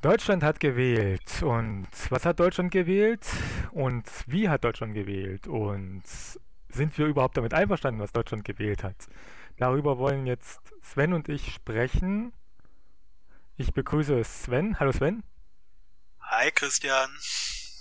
[0.00, 1.42] Deutschland hat gewählt.
[1.42, 3.26] Und was hat Deutschland gewählt?
[3.72, 5.46] Und wie hat Deutschland gewählt?
[5.46, 6.02] Und
[6.68, 8.96] sind wir überhaupt damit einverstanden, was Deutschland gewählt hat?
[9.58, 12.32] Darüber wollen jetzt Sven und ich sprechen.
[13.56, 14.80] Ich begrüße Sven.
[14.80, 15.22] Hallo Sven.
[16.20, 17.10] Hi Christian.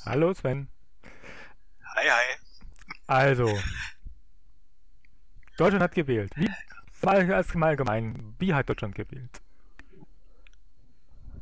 [0.05, 0.67] Hallo Sven.
[1.95, 2.35] Hi, hi.
[3.07, 3.57] Also,
[5.57, 6.33] Deutschland hat gewählt.
[6.35, 6.49] Wie,
[7.01, 9.41] mal allgemein, wie hat Deutschland gewählt?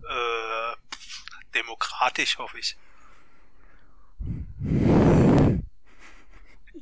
[0.10, 0.57] Äh,
[1.58, 2.78] demokratisch, hoffe ich.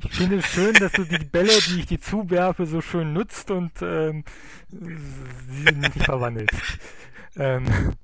[0.03, 3.49] Ich finde es schön, dass du die Bälle, die ich dir zuwerfe, so schön nutzt
[3.49, 4.23] und ähm,
[4.69, 6.79] sie nicht verwandelst.
[7.37, 7.95] Ähm,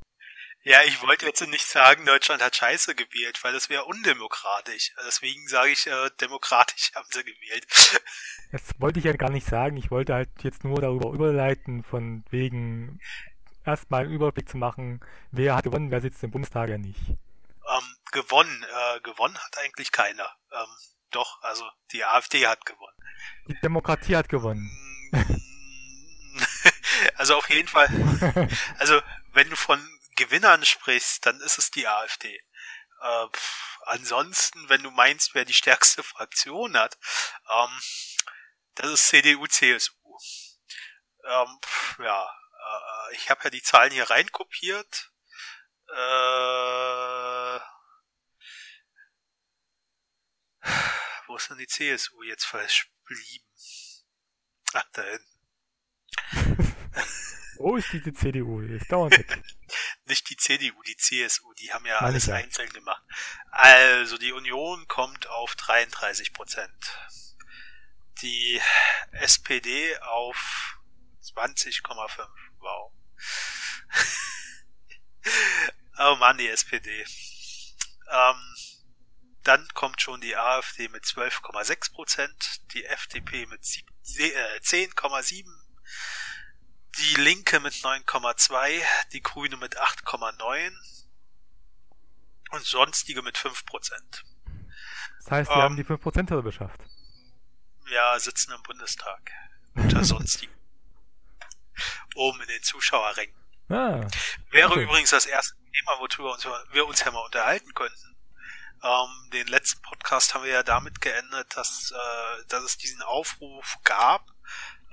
[0.63, 4.93] ja, ich wollte jetzt nicht sagen, Deutschland hat Scheiße gewählt, weil das wäre undemokratisch.
[5.07, 7.65] Deswegen sage ich, äh, demokratisch haben sie gewählt.
[8.51, 9.77] Das wollte ich ja gar nicht sagen.
[9.77, 12.99] Ich wollte halt jetzt nur darüber überleiten, von wegen
[13.65, 15.01] erstmal einen Überblick zu machen,
[15.31, 16.99] wer hat gewonnen, wer sitzt im Bundestag ja nicht.
[17.09, 20.29] Ähm, gewonnen, äh, gewonnen hat eigentlich keiner.
[20.51, 20.67] Ähm,
[21.11, 22.97] doch, also die AfD hat gewonnen.
[23.47, 24.69] Die Demokratie hat gewonnen.
[27.15, 27.89] also auf jeden Fall.
[28.79, 29.01] Also
[29.33, 29.79] wenn du von
[30.15, 32.35] Gewinnern sprichst, dann ist es die AfD.
[33.01, 36.97] Äh, pff, ansonsten, wenn du meinst, wer die stärkste Fraktion hat,
[37.49, 37.81] ähm,
[38.75, 40.17] das ist CDU, CSU.
[41.25, 42.29] Ähm, pff, ja,
[42.61, 45.11] äh, ich habe ja die Zahlen hier reinkopiert.
[45.89, 47.59] Äh,
[51.27, 53.45] wo ist denn die CSU jetzt verblieben?
[54.73, 55.41] Ach, da hinten.
[57.61, 58.61] Wo ist diese CDU?
[58.61, 59.43] Ist dauernd weg.
[60.05, 62.35] Nicht die CDU, die CSU, die haben ja Meine alles ja.
[62.35, 63.03] einzeln gemacht.
[63.51, 66.97] Also die Union kommt auf 33 Prozent.
[68.21, 68.59] Die
[69.11, 70.79] SPD auf
[71.23, 72.27] 20,5.
[72.61, 72.91] Wow.
[75.99, 77.05] oh Mann, die SPD.
[78.09, 78.55] Ähm,
[79.43, 85.45] dann kommt schon die AfD mit 12,6 Prozent, die FDP mit 10,7
[86.97, 88.81] die Linke mit 9,2,
[89.13, 90.71] die Grüne mit 8,9
[92.51, 94.23] und sonstige mit 5 Prozent.
[95.19, 96.81] Das heißt, wir ähm, haben die 5 Prozent geschafft.
[97.89, 99.31] Ja, sitzen im Bundestag.
[99.75, 100.53] Unter sonstigen.
[102.15, 103.35] Oben in den Zuschauerrängen.
[103.69, 104.01] Ah,
[104.49, 104.83] Wäre okay.
[104.83, 106.37] übrigens das erste Thema, worüber
[106.71, 108.17] wir uns ja mal unterhalten könnten.
[108.83, 113.77] Ähm, den letzten Podcast haben wir ja damit geendet, dass, äh, dass es diesen Aufruf
[113.83, 114.25] gab,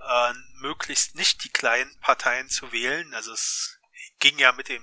[0.06, 3.15] äh, möglichst nicht die kleinen Parteien zu wählen.
[3.15, 3.78] Also es
[4.21, 4.82] ging ja mit dem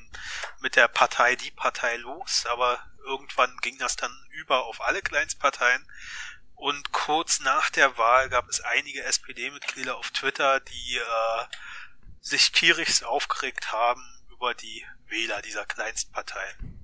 [0.60, 5.88] mit der Partei die Partei los, aber irgendwann ging das dann über auf alle Kleinstparteien.
[6.56, 11.46] Und kurz nach der Wahl gab es einige SPD-Mitglieder auf Twitter, die äh,
[12.26, 16.80] sich tierisch aufgeregt haben über die Wähler dieser Kleinstparteien.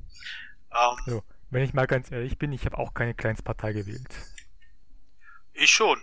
[0.72, 4.14] Ähm, so, wenn ich mal ganz ehrlich bin, ich habe auch keine Kleinstpartei gewählt.
[5.54, 6.00] Ich schon.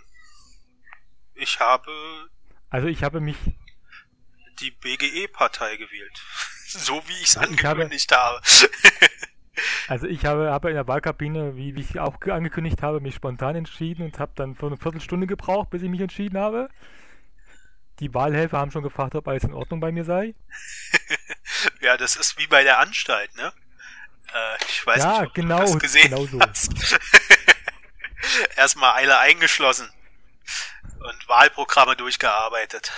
[1.35, 2.29] Ich habe.
[2.69, 3.37] Also ich habe mich.
[4.59, 6.21] Die BGE-Partei gewählt.
[6.67, 8.41] so wie ich es angekündigt habe.
[8.41, 8.69] habe.
[9.87, 13.55] also ich habe, habe in der Wahlkabine, wie, wie ich auch angekündigt habe, mich spontan
[13.55, 16.69] entschieden und habe dann für eine Viertelstunde gebraucht, bis ich mich entschieden habe.
[17.99, 20.33] Die Wahlhelfer haben schon gefragt, ob alles in Ordnung bei mir sei.
[21.81, 23.51] ja, das ist wie bei der Anstalt, ne?
[24.33, 26.39] Äh, ich weiß ja, nicht, ob genau, du das gesehen genau so.
[26.39, 26.71] hast.
[28.55, 29.89] Erstmal Eile eingeschlossen
[30.99, 32.91] und Wahlprogramme durchgearbeitet.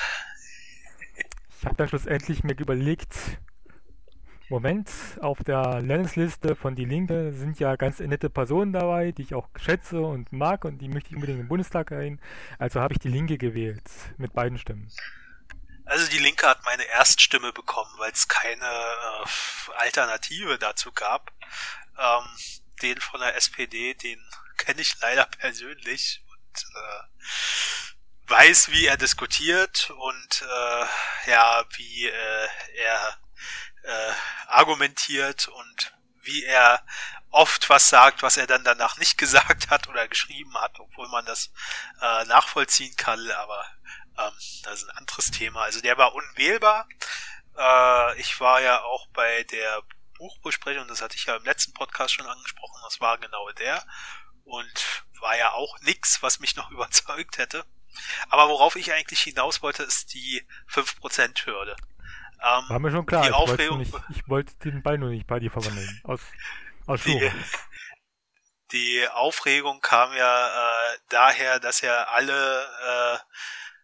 [1.60, 3.14] Ich habe dann schlussendlich mir überlegt,
[4.52, 4.90] Moment,
[5.22, 9.48] auf der Landesliste von Die Linke sind ja ganz nette Personen dabei, die ich auch
[9.56, 12.20] schätze und mag und die möchte ich unbedingt im Bundestag rein.
[12.60, 14.92] Also habe ich Die Linke gewählt, mit beiden Stimmen.
[15.86, 21.32] Also die Linke hat meine Erststimme bekommen, weil es keine äh, Alternative dazu gab.
[21.98, 22.26] Ähm,
[22.82, 24.20] den von der SPD, den
[24.58, 32.48] kenne ich leider persönlich und äh, weiß, wie er diskutiert und äh, ja, wie äh,
[32.84, 33.18] er
[33.84, 34.14] äh,
[34.48, 35.94] argumentiert und
[36.24, 36.84] wie er
[37.32, 41.26] oft was sagt, was er dann danach nicht gesagt hat oder geschrieben hat, obwohl man
[41.26, 41.52] das
[42.02, 43.66] äh, nachvollziehen kann, aber
[44.18, 44.34] ähm,
[44.64, 45.62] das ist ein anderes Thema.
[45.62, 46.88] Also der war unwählbar.
[47.58, 49.82] Äh, ich war ja auch bei der
[50.18, 53.84] Buchbesprechung, das hatte ich ja im letzten Podcast schon angesprochen, das war genau der
[54.44, 57.66] und war ja auch nix, was mich noch überzeugt hätte.
[58.30, 61.76] Aber worauf ich eigentlich hinaus wollte, ist die 5%-Hürde.
[62.44, 65.40] Ähm, War mir schon klar, ich, Aufregung, nicht, ich wollte den Ball nur nicht bei
[65.40, 66.02] dir verwandeln.
[66.04, 66.22] Aus,
[66.88, 67.32] aus die,
[68.72, 70.48] die Aufregung kam ja
[70.94, 72.66] äh, daher, dass ja alle
[73.14, 73.20] äh,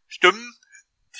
[0.07, 0.57] Stimmen,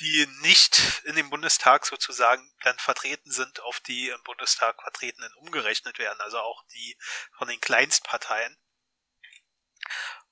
[0.00, 5.98] die nicht in dem Bundestag sozusagen dann vertreten sind, auf die im Bundestag vertretenen umgerechnet
[5.98, 6.96] werden, also auch die
[7.36, 8.56] von den Kleinstparteien.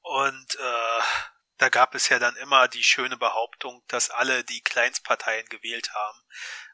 [0.03, 1.03] Und äh,
[1.59, 6.23] da gab es ja dann immer die schöne Behauptung, dass alle, die Kleinstparteien gewählt haben,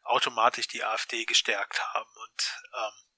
[0.03, 2.11] automatisch die AfD gestärkt haben.
[2.17, 3.13] Und ähm,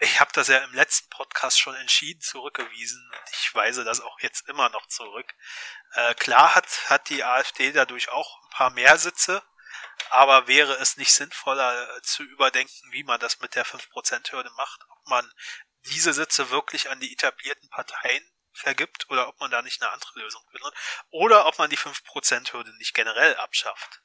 [0.00, 4.18] ich habe das ja im letzten Podcast schon entschieden zurückgewiesen und ich weise das auch
[4.20, 5.32] jetzt immer noch zurück.
[5.92, 9.42] Äh, klar hat, hat die AfD dadurch auch ein paar mehr Sitze,
[10.10, 14.80] aber wäre es nicht sinnvoller äh, zu überdenken, wie man das mit der 5%-Hürde macht,
[14.90, 15.32] ob man
[15.86, 20.18] diese Sitze wirklich an die etablierten Parteien vergibt oder ob man da nicht eine andere
[20.20, 20.74] Lösung findet
[21.10, 24.00] oder ob man die 5%-Hürde nicht generell abschafft.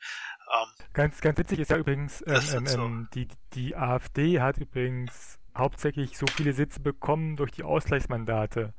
[0.54, 2.82] Ähm, ganz, ganz witzig ist ja übrigens, ähm, ähm, so.
[2.82, 8.74] Ähm, die, die AfD hat übrigens hauptsächlich so viele Sitze bekommen durch die Ausgleichsmandate,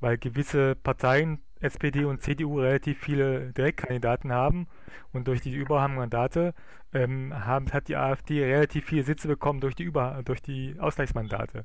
[0.00, 4.68] weil gewisse Parteien, SPD und CDU, relativ viele Direktkandidaten haben
[5.12, 6.54] und durch die Überhangmandate
[6.92, 11.64] ähm, haben, hat die AfD relativ viele Sitze bekommen durch die, Über durch die Ausgleichsmandate.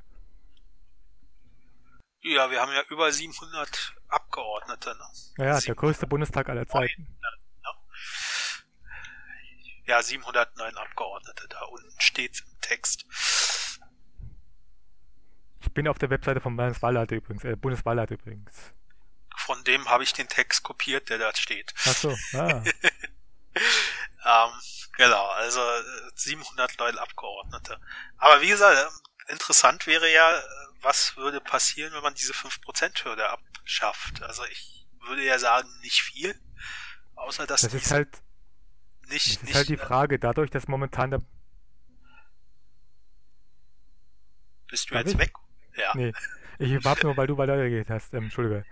[2.20, 4.90] Ja, wir haben ja über 700 Abgeordnete.
[4.90, 5.44] Ne?
[5.46, 7.06] Ja, der größte Bundestag aller Zeiten.
[9.88, 13.06] Ja, 709 Abgeordnete, da unten steht im Text.
[15.62, 18.74] Ich bin auf der Webseite vom Bundeswahlleiter übrigens, äh, Bundeswahlleiter übrigens.
[19.34, 21.72] Von dem habe ich den Text kopiert, der da steht.
[21.86, 22.62] Ach so, ah.
[23.54, 24.52] ähm,
[24.98, 25.62] genau, also
[26.16, 27.80] 709 äh, Abgeordnete.
[28.18, 30.42] Aber wie gesagt, ähm, interessant wäre ja,
[30.82, 34.22] was würde passieren, wenn man diese 5%-Hürde abschafft.
[34.22, 36.38] Also ich würde ja sagen, nicht viel.
[37.14, 38.22] Außer dass das ist halt
[39.10, 41.20] nicht, das ist nicht, halt die Frage, dadurch, dass momentan der
[44.68, 45.18] Bist du jetzt ich?
[45.18, 45.32] weg?
[45.76, 45.92] Ja.
[45.94, 46.14] Nee,
[46.58, 48.14] ich warte nur, weil du weitergeredet hast.
[48.14, 48.64] Ähm, Entschuldige.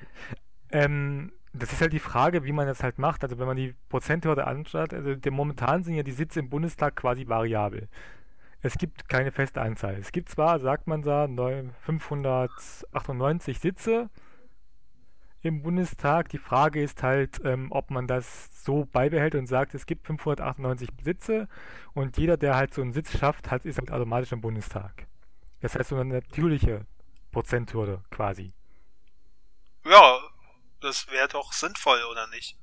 [0.70, 3.22] Ähm, das ist halt die Frage, wie man das halt macht.
[3.22, 6.96] Also wenn man die Prozenthürde anschaut, also der, momentan sind ja die Sitze im Bundestag
[6.96, 7.88] quasi variabel.
[8.62, 9.94] Es gibt keine feste Anzahl.
[9.94, 14.10] Es gibt zwar, sagt man da, 598 Sitze
[15.46, 16.28] im Bundestag.
[16.28, 20.88] Die Frage ist halt, ähm, ob man das so beibehält und sagt, es gibt 598
[21.02, 21.48] Sitze
[21.94, 25.06] und jeder, der halt so einen Sitz schafft, hat, ist halt automatisch im Bundestag.
[25.60, 26.86] Das heißt, so eine natürliche
[27.32, 28.52] Prozenthürde quasi.
[29.84, 30.18] Ja,
[30.80, 32.56] das wäre doch sinnvoll, oder nicht?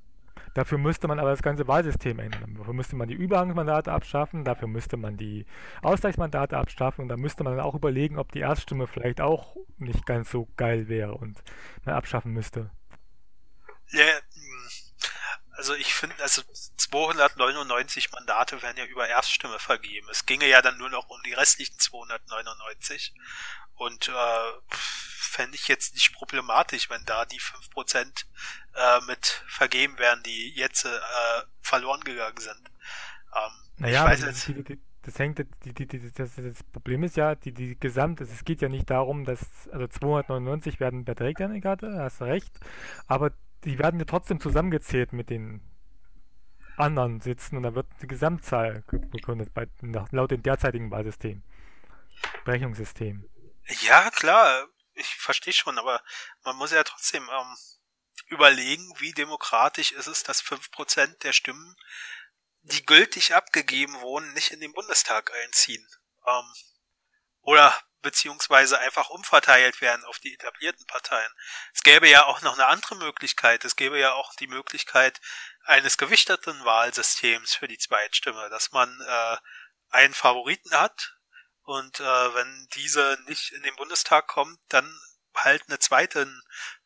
[0.53, 2.55] Dafür müsste man aber das ganze Wahlsystem ändern.
[2.57, 5.45] Dafür müsste man die Übergangsmandate abschaffen, dafür müsste man die
[5.81, 10.05] Ausgleichsmandate abschaffen und da müsste man dann auch überlegen, ob die Erststimme vielleicht auch nicht
[10.05, 11.41] ganz so geil wäre und
[11.85, 12.69] man abschaffen müsste.
[13.89, 14.05] Ja,
[15.55, 16.41] also ich finde, also
[16.77, 20.07] 299 Mandate werden ja über Erststimme vergeben.
[20.09, 23.13] Es ginge ja dann nur noch um die restlichen 299.
[23.75, 24.73] Und äh,
[25.33, 28.25] fände ich jetzt nicht problematisch, wenn da die 5%
[28.75, 30.89] äh, mit vergeben werden, die jetzt äh,
[31.61, 32.71] verloren gegangen sind.
[33.35, 37.03] Ähm, naja, ich weiß jetzt, die, die, das hängt, die, die, die, das, das Problem
[37.03, 41.13] ist ja, die, die gesamte, es geht ja nicht darum, dass, also 299 werden bei
[41.13, 42.53] Direktkarte, hast du recht,
[43.07, 43.31] aber
[43.63, 45.61] die werden ja trotzdem zusammengezählt mit den
[46.77, 51.43] anderen Sitzen und da wird die Gesamtzahl begründet bei, nach, laut dem derzeitigen Wahlsystem.
[52.45, 53.29] Berechnungssystem.
[53.81, 56.01] Ja, klar, ich verstehe schon, aber
[56.43, 57.55] man muss ja trotzdem ähm,
[58.33, 61.75] überlegen, wie demokratisch ist es, dass 5% der Stimmen,
[62.61, 65.87] die gültig abgegeben wurden, nicht in den Bundestag einziehen.
[66.27, 66.53] Ähm,
[67.41, 71.31] oder beziehungsweise einfach umverteilt werden auf die etablierten Parteien.
[71.73, 73.63] Es gäbe ja auch noch eine andere Möglichkeit.
[73.65, 75.21] Es gäbe ja auch die Möglichkeit
[75.63, 79.37] eines gewichteten Wahlsystems für die Zweitstimme, dass man äh,
[79.89, 81.15] einen Favoriten hat
[81.63, 82.03] und äh,
[82.35, 84.99] wenn diese nicht in den Bundestag kommt, dann
[85.35, 86.27] halt eine zweite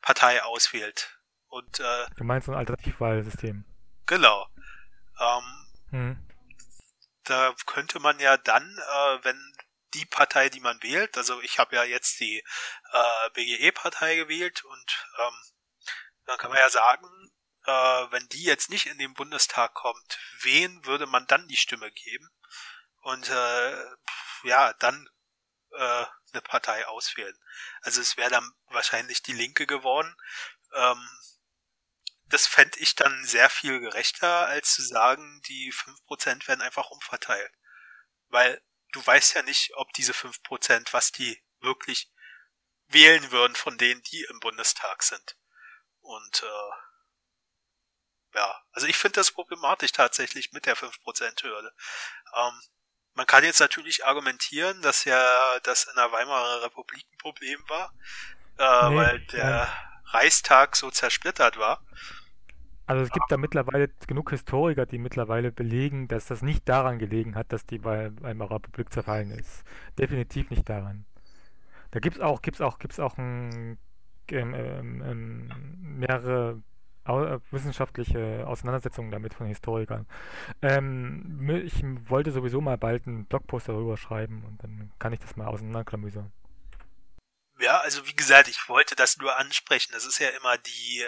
[0.01, 1.17] Partei auswählt.
[1.48, 3.66] Und äh, du meinst ein Alternativwahlsystem?
[4.06, 4.48] Genau.
[5.20, 6.27] Ähm, hm.
[7.24, 9.54] Da könnte man ja dann, äh, wenn
[9.94, 11.18] die Partei, die man wählt.
[11.18, 12.44] Also ich habe ja jetzt die
[12.92, 15.34] äh, BGE-Partei gewählt und ähm,
[16.25, 17.08] dann kann man ja sagen,
[17.66, 17.72] äh,
[18.12, 22.30] wenn die jetzt nicht in den Bundestag kommt, wen würde man dann die Stimme geben?
[23.01, 23.86] Und äh,
[24.44, 25.10] ja, dann
[25.72, 27.38] äh, eine Partei auswählen.
[27.82, 30.16] Also es wäre dann wahrscheinlich die Linke geworden.
[30.74, 31.10] Ähm,
[32.30, 37.52] das fände ich dann sehr viel gerechter, als zu sagen, die 5% werden einfach umverteilt.
[38.30, 42.12] Weil du weißt ja nicht, ob diese fünf Prozent, was die wirklich
[42.88, 45.38] wählen würden von denen, die im Bundestag sind.
[46.00, 51.74] Und äh, ja, also ich finde das problematisch tatsächlich mit der 5%-Hürde.
[52.36, 52.62] Ähm,
[53.14, 57.94] man kann jetzt natürlich argumentieren, dass ja das in der Weimarer Republik ein Problem war,
[58.58, 60.02] äh, nee, weil der ja.
[60.12, 61.84] Reichstag so zersplittert war.
[62.88, 67.36] Also es gibt da mittlerweile genug Historiker, die mittlerweile belegen, dass das nicht daran gelegen
[67.36, 69.63] hat, dass die Weimarer Republik zerfallen ist.
[70.00, 71.06] Definitiv nicht daran.
[71.91, 73.77] Da gibt es auch, gibt's auch, gibt's auch ein,
[74.32, 76.62] ähm, ähm, ähm mehrere
[77.03, 80.06] au wissenschaftliche Auseinandersetzungen damit von Historikern.
[80.62, 85.36] Ähm, ich wollte sowieso mal bald einen Blogpost darüber schreiben und dann kann ich das
[85.36, 86.32] mal auseinanderklamüsern.
[87.60, 89.91] Ja, also wie gesagt, ich wollte das nur ansprechen.
[89.94, 91.08] Das ist ja immer die äh,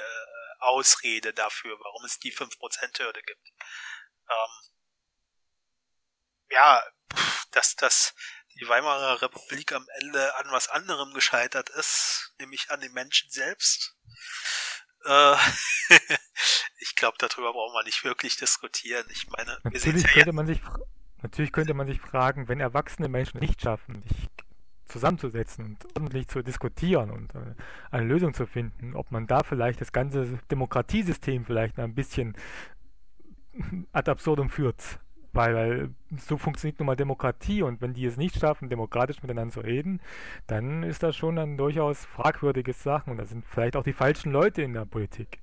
[0.59, 3.47] Ausrede dafür, warum es die 5%-Hürde gibt.
[4.29, 4.69] Ähm,
[6.51, 6.83] ja,
[7.51, 8.13] dass das
[8.59, 13.95] die Weimarer Republik am Ende an was anderem gescheitert ist, nämlich an den Menschen selbst.
[15.05, 15.35] Äh,
[16.79, 19.05] ich glaube, darüber brauchen wir nicht wirklich diskutieren.
[19.11, 20.59] Ich meine, natürlich ja könnte man sich
[21.21, 24.28] natürlich könnte man sich fragen, wenn erwachsene Menschen nicht schaffen, sich
[24.89, 27.55] zusammenzusetzen und ordentlich zu diskutieren und äh,
[27.91, 32.35] eine Lösung zu finden, ob man da vielleicht das ganze Demokratiesystem vielleicht ein bisschen
[33.91, 34.99] ad absurdum führt.
[35.31, 39.53] Weil, weil so funktioniert nun mal Demokratie und wenn die es nicht schaffen, demokratisch miteinander
[39.53, 40.01] zu reden,
[40.47, 44.31] dann ist das schon ein durchaus fragwürdiges Sachen und da sind vielleicht auch die falschen
[44.31, 45.39] Leute in der Politik.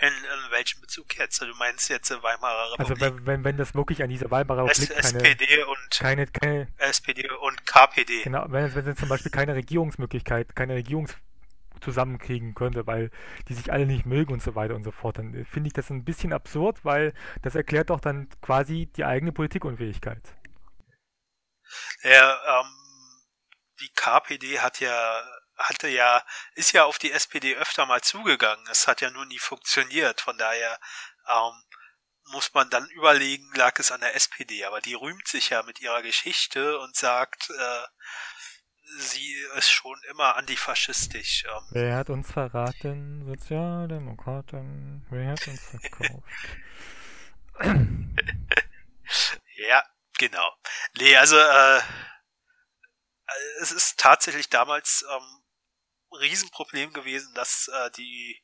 [0.00, 1.40] In, in welchem Bezug jetzt?
[1.40, 3.02] Du meinst jetzt Weimarer also Republik?
[3.02, 6.68] Also wenn, wenn das wirklich an dieser Weimarer Republik S keine, SPD und keine, keine
[6.78, 8.22] SPD und KPD.
[8.22, 11.16] Genau, wenn, wenn es zum Beispiel keine Regierungsmöglichkeit, keine Regierungs
[11.80, 13.10] zusammenkriegen könnte, weil
[13.48, 15.18] die sich alle nicht mögen und so weiter und so fort.
[15.18, 17.12] Dann finde ich das ein bisschen absurd, weil
[17.42, 20.22] das erklärt doch dann quasi die eigene Politikunfähigkeit.
[22.02, 22.66] Ja, ähm,
[23.80, 25.22] die KPD hat ja
[25.58, 26.22] hatte ja,
[26.54, 28.64] ist ja auf die SPD öfter mal zugegangen.
[28.70, 30.20] Es hat ja nur nie funktioniert.
[30.20, 30.78] Von daher
[31.28, 31.52] ähm,
[32.32, 34.64] muss man dann überlegen, lag es an der SPD.
[34.64, 37.86] Aber die rühmt sich ja mit ihrer Geschichte und sagt, äh,
[38.98, 41.44] sie ist schon immer antifaschistisch.
[41.44, 41.66] Ähm.
[41.70, 43.26] Wer hat uns verraten?
[43.26, 45.06] Sozialdemokraten.
[45.10, 46.22] Wer hat uns verkauft?
[49.56, 49.82] ja,
[50.18, 50.52] genau.
[50.96, 51.80] Nee, also äh,
[53.60, 55.37] es ist tatsächlich damals ähm,
[56.12, 58.42] Riesenproblem gewesen, dass äh, die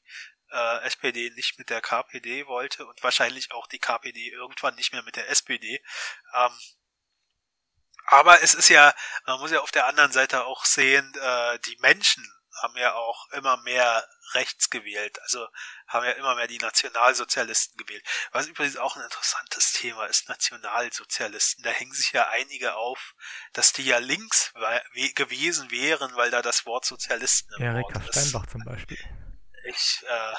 [0.51, 5.03] äh, SPD nicht mit der KPD wollte und wahrscheinlich auch die KPD irgendwann nicht mehr
[5.03, 5.83] mit der SPD.
[6.35, 6.59] Ähm,
[8.07, 8.95] aber es ist ja,
[9.27, 12.25] man muss ja auf der anderen Seite auch sehen, äh, die Menschen
[12.63, 15.47] haben ja auch immer mehr rechts gewählt, also
[15.87, 18.05] haben ja immer mehr die Nationalsozialisten gewählt.
[18.33, 21.63] Was übrigens auch ein interessantes Thema ist, Nationalsozialisten.
[21.63, 23.15] Da hängen sich ja einige auf,
[23.53, 24.53] dass die ja links
[25.15, 28.29] gewesen wären, weil da das Wort Sozialisten im Erika Wort ist.
[28.29, 28.99] Steinbach zum Beispiel.
[29.67, 30.35] Ich, äh,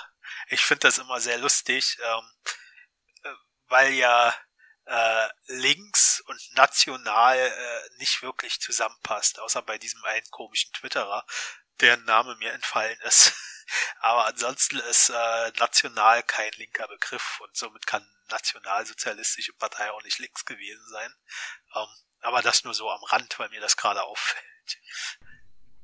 [0.49, 2.31] ich finde das immer sehr lustig, ähm,
[3.23, 3.33] äh,
[3.67, 4.35] weil ja
[4.85, 11.25] äh, links und national äh, nicht wirklich zusammenpasst, außer bei diesem einen komischen Twitterer,
[11.81, 13.33] deren Name mir entfallen ist.
[13.99, 20.19] Aber ansonsten ist äh, national kein linker Begriff und somit kann nationalsozialistische Partei auch nicht
[20.19, 21.11] links gewesen sein.
[21.75, 21.87] Ähm,
[22.21, 24.43] aber das nur so am Rand, weil mir das gerade auffällt.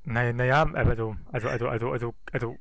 [0.04, 2.58] Naja, naja, also, also, also, also, also, also,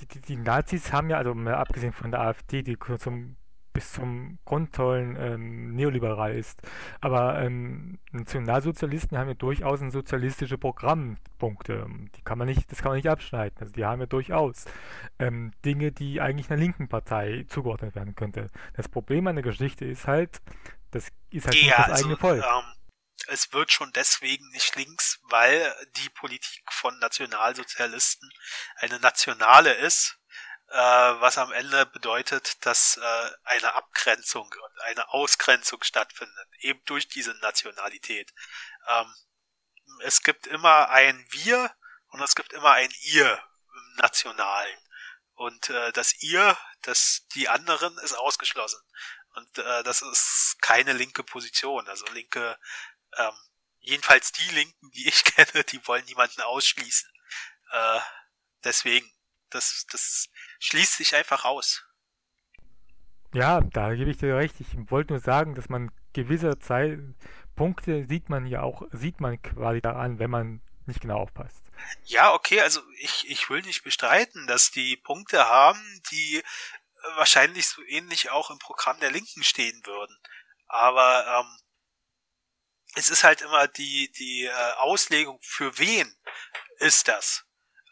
[0.00, 3.36] die, die, die Nazis haben ja, also mal abgesehen von der AfD, die zum
[3.74, 6.62] bis zum Grundtollen ähm, neoliberal ist.
[7.00, 11.86] Aber ähm, Nationalsozialisten haben ja durchaus ein sozialistische Programmpunkte.
[12.16, 13.58] Die kann man nicht, das kann man nicht abschneiden.
[13.60, 14.64] Also die haben ja durchaus
[15.18, 18.46] ähm, Dinge, die eigentlich einer linken Partei zugeordnet werden könnte.
[18.74, 20.40] Das Problem an der Geschichte ist halt,
[20.92, 22.44] das ist halt ja, das also, eigene Volk.
[22.44, 22.74] Ähm,
[23.26, 28.30] es wird schon deswegen nicht links, weil die Politik von Nationalsozialisten
[28.76, 30.18] eine nationale ist
[30.74, 37.06] äh, was am Ende bedeutet, dass äh, eine Abgrenzung und eine Ausgrenzung stattfindet, eben durch
[37.06, 38.34] diese Nationalität.
[38.88, 39.14] Ähm,
[40.00, 41.72] es gibt immer ein Wir
[42.08, 43.40] und es gibt immer ein Ihr
[43.72, 44.78] im Nationalen.
[45.34, 48.80] Und äh, das Ihr, das die anderen, ist ausgeschlossen.
[49.36, 51.88] Und äh, das ist keine linke Position.
[51.88, 52.58] Also linke,
[53.16, 53.36] ähm,
[53.78, 57.08] jedenfalls die Linken, die ich kenne, die wollen niemanden ausschließen.
[57.70, 58.00] Äh,
[58.64, 59.08] deswegen
[59.50, 60.28] das, das
[60.64, 61.84] schließt sich einfach aus.
[63.34, 64.54] Ja, da gebe ich dir recht.
[64.60, 67.00] Ich wollte nur sagen, dass man gewisse Zeit,
[67.54, 71.62] Punkte sieht man ja auch, sieht man quasi daran, wenn man nicht genau aufpasst.
[72.04, 75.80] Ja, okay, also ich, ich will nicht bestreiten, dass die Punkte haben,
[76.10, 76.42] die
[77.16, 80.16] wahrscheinlich so ähnlich auch im Programm der Linken stehen würden.
[80.66, 81.58] Aber ähm,
[82.94, 86.16] es ist halt immer die, die äh, Auslegung, für wen
[86.78, 87.43] ist das?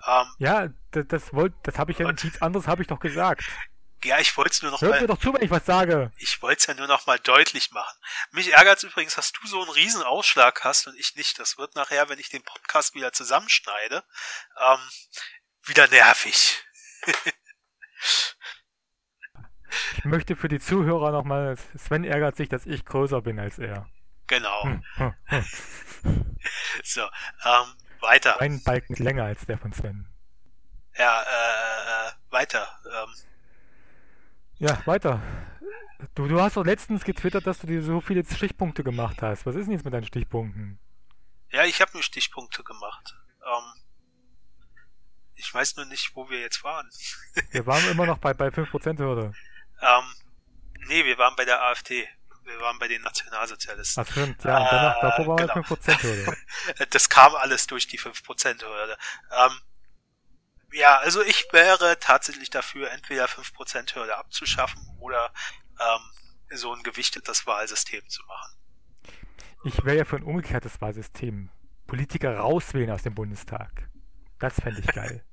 [0.07, 3.45] Ähm, ja, das, das, wollt, das habe ich ja nichts anderes habe ich doch gesagt.
[4.05, 5.01] Ja, ich wollte es nur noch Hört mal.
[5.03, 6.11] mir doch zu, wenn ich was sage.
[6.17, 7.97] Ich wollte es ja nur noch mal deutlich machen.
[8.33, 11.39] Mich ärgert übrigens, dass du so einen riesen Ausschlag hast und ich nicht.
[11.39, 14.03] Das wird nachher, wenn ich den Podcast wieder zusammenschneide,
[14.61, 14.81] ähm,
[15.67, 16.65] wieder nervig.
[19.99, 23.89] ich möchte für die Zuhörer nochmal, Sven ärgert sich, dass ich größer bin als er.
[24.27, 24.65] Genau.
[24.65, 25.45] Hm, hm, hm.
[26.83, 27.03] so,
[27.45, 28.41] ähm, weiter.
[28.41, 30.07] Ein Balken ist länger als der von Sven.
[30.97, 32.69] Ja, äh, äh weiter.
[32.85, 33.15] Ähm.
[34.59, 35.23] Ja, weiter.
[36.15, 39.47] Du, du hast doch letztens getwittert, dass du dir so viele Stichpunkte gemacht hast.
[39.47, 40.79] Was ist denn jetzt mit deinen Stichpunkten?
[41.51, 43.15] Ja, ich habe mir Stichpunkte gemacht.
[43.47, 43.83] Ähm,
[45.35, 46.89] ich weiß nur nicht, wo wir jetzt waren.
[47.51, 49.33] wir waren immer noch bei, bei 5%-Hürde.
[49.85, 50.05] Ähm,
[50.87, 52.09] nee, wir waren bei der AfD.
[52.45, 54.05] Wir waren bei den Nationalsozialisten.
[54.05, 55.55] Ach stimmt, ja, und danach, äh, davor war genau.
[55.55, 56.37] 5%-Hürde.
[56.91, 58.99] das kam alles durch die 5%-Hürde.
[59.31, 59.61] Ähm,
[60.73, 65.33] ja, also ich wäre tatsächlich dafür, entweder 5%-Hürde abzuschaffen oder
[65.79, 66.01] ähm,
[66.57, 68.57] so ein gewichtetes Wahlsystem zu machen.
[69.65, 71.51] Ich wäre ja für ein umgekehrtes Wahlsystem.
[71.87, 73.89] Politiker rauswählen aus dem Bundestag.
[74.39, 75.25] Das fände ich geil.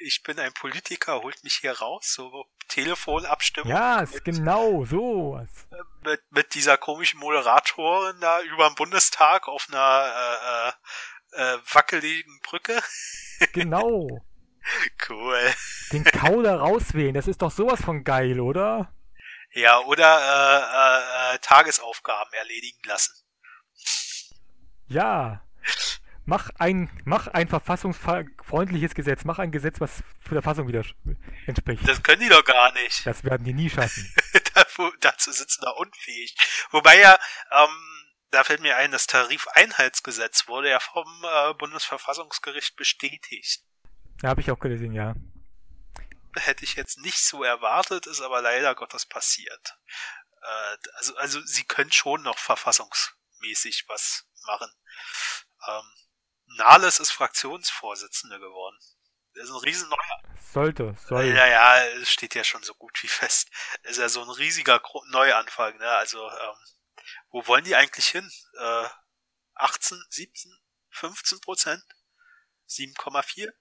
[0.00, 3.70] Ich bin ein Politiker, holt mich hier raus, so Telefonabstimmung.
[3.70, 5.40] Ja, ist genau so.
[6.04, 10.72] Mit, mit dieser komischen Moderatorin da über dem Bundestag auf einer
[11.34, 12.80] äh, äh, äh wackeligen Brücke.
[13.52, 14.08] Genau.
[15.08, 15.54] cool.
[15.92, 18.92] Den Kauder rauswählen, das ist doch sowas von geil, oder?
[19.52, 23.14] Ja, oder äh, äh, äh Tagesaufgaben erledigen lassen.
[24.88, 25.42] Ja.
[26.28, 29.24] Mach ein, mach ein verfassungsfreundliches Gesetz.
[29.24, 30.84] Mach ein Gesetz, was für der Fassung wieder
[31.46, 31.86] entspricht.
[31.88, 33.06] Das können die doch gar nicht.
[33.06, 34.12] Das werden die nie schaffen.
[35.00, 36.34] Dazu sitzen da unfähig.
[36.72, 37.16] Wobei ja,
[37.52, 43.62] ähm, da fällt mir ein, das Tarifeinheitsgesetz wurde ja vom äh, Bundesverfassungsgericht bestätigt.
[44.20, 45.14] Ja, habe ich auch gelesen, ja.
[46.34, 49.78] Hätte ich jetzt nicht so erwartet, ist aber leider Gottes passiert.
[50.42, 54.72] Äh, also, also sie können schon noch verfassungsmäßig was machen.
[55.68, 55.84] Ähm,
[56.56, 58.76] Nahles ist Fraktionsvorsitzende geworden.
[59.34, 60.36] Der ist ein riesen neuer.
[60.52, 61.26] Sollte, soll.
[61.26, 63.50] Ja, ja, es steht ja schon so gut wie fest.
[63.82, 65.88] ist ja so ein riesiger Neuanfang, ne?
[65.90, 66.56] Also, ähm,
[67.30, 68.30] wo wollen die eigentlich hin?
[68.58, 68.88] Äh,
[69.56, 70.52] 18, 17,
[70.90, 71.82] 15 Prozent?
[72.68, 73.52] 7,4?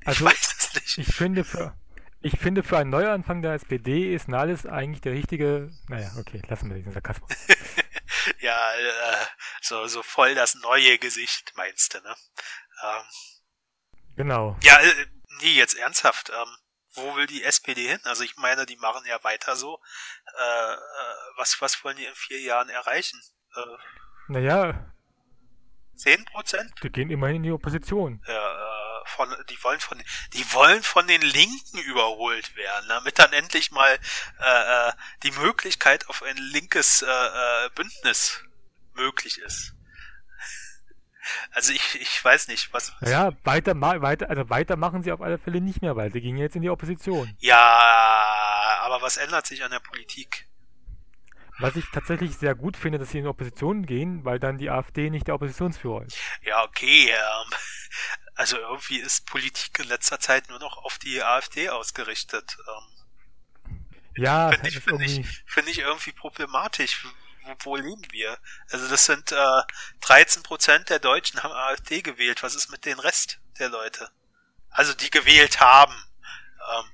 [0.00, 0.98] Ich also, weiß es nicht.
[0.98, 1.74] Ich finde für,
[2.20, 6.68] ich finde für einen Neuanfang der SPD ist Nahles eigentlich der richtige, naja, okay, lassen
[6.68, 7.30] wir diesen Sarkasmus.
[8.40, 9.26] ja, äh,
[9.60, 12.14] so, so voll das neue Gesicht, meinst du, ne?
[12.82, 13.04] Ähm,
[14.16, 14.56] genau.
[14.62, 15.06] Ja, äh,
[15.40, 16.30] nee, jetzt ernsthaft.
[16.30, 16.56] Ähm,
[16.94, 18.00] wo will die SPD hin?
[18.04, 19.80] Also ich meine, die machen ja weiter so.
[20.38, 20.78] Äh, äh,
[21.36, 23.20] was, was wollen die in vier Jahren erreichen?
[23.56, 23.76] Äh,
[24.28, 24.92] naja.
[25.96, 26.72] Zehn Prozent?
[26.82, 28.22] Die gehen immerhin in die Opposition.
[28.26, 28.41] Ja,
[29.06, 33.98] von, die wollen von, die wollen von den Linken überholt werden, damit dann endlich mal
[34.40, 38.42] äh, äh die Möglichkeit auf ein linkes äh, äh, Bündnis
[38.94, 39.74] möglich ist.
[41.52, 42.92] Also ich, ich weiß nicht, was.
[43.00, 46.38] Ja, weiter, weiter, also weiter machen sie auf alle Fälle nicht mehr, weil sie gingen
[46.38, 47.36] jetzt in die Opposition.
[47.38, 50.48] Ja, aber was ändert sich an der Politik?
[51.62, 55.10] Was ich tatsächlich sehr gut finde, dass sie in Opposition gehen, weil dann die AfD
[55.10, 56.18] nicht der Oppositionsführer ist.
[56.42, 57.10] Ja, okay.
[57.10, 57.52] Ähm,
[58.34, 62.56] also irgendwie ist Politik in letzter Zeit nur noch auf die AfD ausgerichtet.
[62.68, 63.74] Ähm,
[64.16, 67.06] ja, finde ich, find ich, find ich irgendwie problematisch
[67.44, 68.38] wo, wo leben wir?
[68.70, 69.62] Also das sind äh,
[70.00, 72.42] 13 Prozent der Deutschen haben AfD gewählt.
[72.42, 74.10] Was ist mit den Rest der Leute?
[74.70, 75.94] Also die gewählt haben.
[75.94, 76.84] Ähm,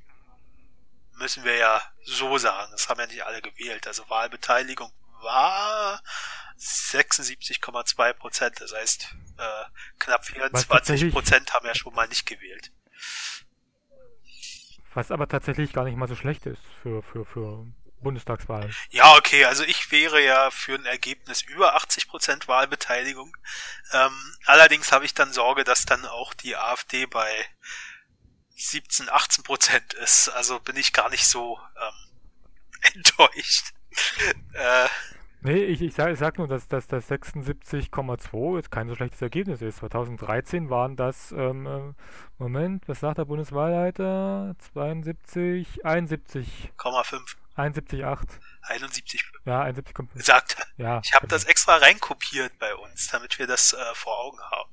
[1.19, 2.71] müssen wir ja so sagen.
[2.73, 3.87] Das haben ja nicht alle gewählt.
[3.87, 6.03] Also Wahlbeteiligung war
[6.59, 8.61] 76,2 Prozent.
[8.61, 9.65] Das heißt, äh,
[9.99, 12.73] knapp 24 Prozent haben ja schon mal nicht gewählt.
[14.95, 17.67] Was aber tatsächlich gar nicht mal so schlecht ist für, für, für
[18.01, 18.71] Bundestagswahl.
[18.91, 23.37] Ja, okay, also ich wäre ja für ein Ergebnis über 80% Wahlbeteiligung.
[23.93, 24.13] Ähm,
[24.47, 27.45] allerdings habe ich dann Sorge, dass dann auch die AfD bei
[28.59, 30.29] 17, 18 Prozent ist.
[30.31, 33.73] Also bin ich gar nicht so ähm, enttäuscht.
[34.53, 34.89] äh,
[35.43, 39.63] nee, ich, ich sage sag nur, dass, dass das 76,2 jetzt kein so schlechtes Ergebnis
[39.63, 39.79] ist.
[39.79, 41.95] 2013 waren das, ähm, äh,
[42.39, 44.57] Moment, was sagt der Bundeswahlleiter?
[44.73, 47.37] 72, 71,5.
[47.57, 48.29] 71,8.
[48.63, 49.25] 71.
[49.45, 50.11] Ja, 71 kommt.
[50.15, 51.01] Sagt Ja.
[51.05, 51.37] Ich habe genau.
[51.37, 54.71] das extra reinkopiert bei uns, damit wir das äh, vor Augen haben.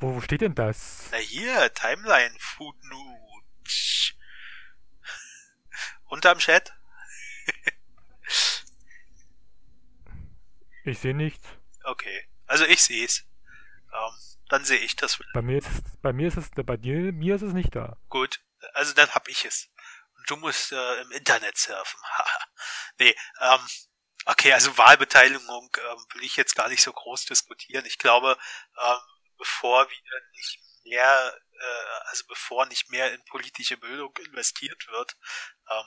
[0.00, 1.08] Wo, wo steht denn das?
[1.10, 3.44] Na hier, Timeline Footnote.
[6.04, 6.72] Unterm Chat.
[10.84, 11.48] ich sehe nichts.
[11.84, 12.28] Okay.
[12.46, 13.26] Also ich sehe es.
[13.92, 14.14] Ähm,
[14.48, 15.18] dann sehe ich das.
[15.32, 17.96] Bei mir ist es, bei mir ist es, bei dir, mir ist es nicht da.
[18.08, 18.40] Gut.
[18.74, 19.70] Also dann hab ich es
[20.26, 22.00] du musst äh, im Internet surfen.
[22.98, 23.60] nee, ähm,
[24.26, 27.84] okay, also Wahlbeteiligung ähm, will ich jetzt gar nicht so groß diskutieren.
[27.86, 28.38] Ich glaube,
[28.80, 28.98] ähm,
[29.38, 35.16] bevor wir nicht mehr äh, also bevor nicht mehr in politische Bildung investiert wird,
[35.70, 35.84] ähm,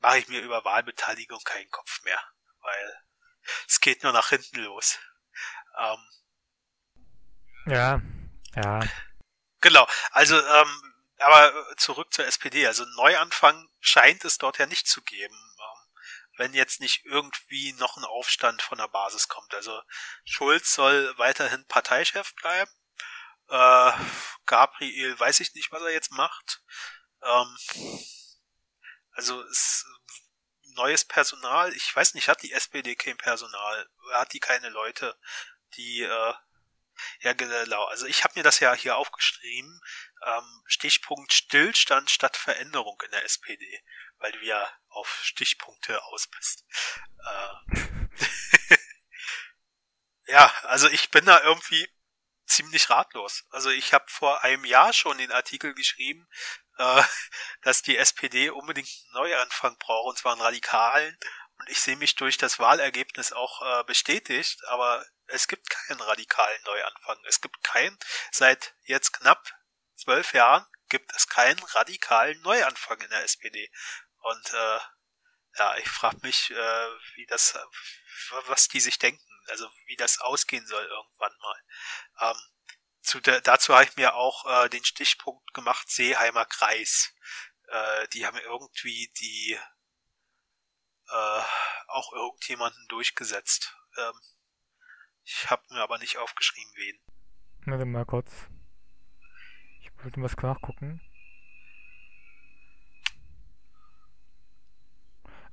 [0.00, 2.20] mache ich mir über Wahlbeteiligung keinen Kopf mehr,
[2.60, 3.02] weil
[3.68, 4.98] es geht nur nach hinten los.
[5.78, 6.10] Ähm,
[7.66, 8.00] ja,
[8.56, 8.80] ja.
[9.60, 12.66] Genau, also ähm, aber zurück zur SPD.
[12.66, 15.36] Also Neuanfang scheint es dort ja nicht zu geben,
[16.36, 19.54] wenn jetzt nicht irgendwie noch ein Aufstand von der Basis kommt.
[19.54, 19.80] Also
[20.24, 22.70] Schulz soll weiterhin Parteichef bleiben.
[23.48, 23.92] Äh,
[24.46, 26.62] Gabriel weiß ich nicht, was er jetzt macht.
[27.22, 27.56] Ähm,
[29.12, 29.84] also es
[30.74, 31.72] neues Personal.
[31.74, 33.88] Ich weiß nicht, hat die SPD kein Personal?
[34.12, 35.16] Hat die keine Leute,
[35.76, 36.34] die äh,
[37.20, 37.84] ja genau.
[37.86, 39.80] Also ich habe mir das ja hier aufgeschrieben.
[40.24, 43.82] Ähm, Stichpunkt Stillstand statt Veränderung in der SPD,
[44.24, 46.64] weil du ja auf Stichpunkte aus bist.
[47.26, 48.78] Äh,
[50.32, 51.86] ja, also ich bin da irgendwie
[52.46, 53.44] ziemlich ratlos.
[53.50, 56.26] Also ich habe vor einem Jahr schon den Artikel geschrieben,
[56.78, 57.02] äh,
[57.60, 61.18] dass die SPD unbedingt einen Neuanfang braucht, und zwar einen radikalen.
[61.58, 66.62] Und ich sehe mich durch das Wahlergebnis auch äh, bestätigt, aber es gibt keinen radikalen
[66.62, 67.18] Neuanfang.
[67.26, 67.98] Es gibt keinen,
[68.32, 69.52] seit jetzt knapp
[69.96, 73.70] zwölf Jahren gibt es keinen radikalen Neuanfang in der SPD.
[74.24, 74.78] Und äh,
[75.58, 77.58] ja, ich frage mich, äh, wie das,
[78.46, 81.62] was die sich denken, also wie das ausgehen soll irgendwann mal.
[82.20, 82.36] Ähm,
[83.02, 87.14] zu der, dazu habe ich mir auch äh, den Stichpunkt gemacht, Seeheimer Kreis.
[87.68, 89.58] Äh, die haben irgendwie die
[91.08, 91.42] äh,
[91.88, 93.76] auch irgendjemanden durchgesetzt.
[93.98, 94.20] Ähm,
[95.22, 96.98] ich habe mir aber nicht aufgeschrieben, wen.
[97.66, 98.32] Warte mal kurz.
[99.80, 101.02] Ich wollte was nachgucken.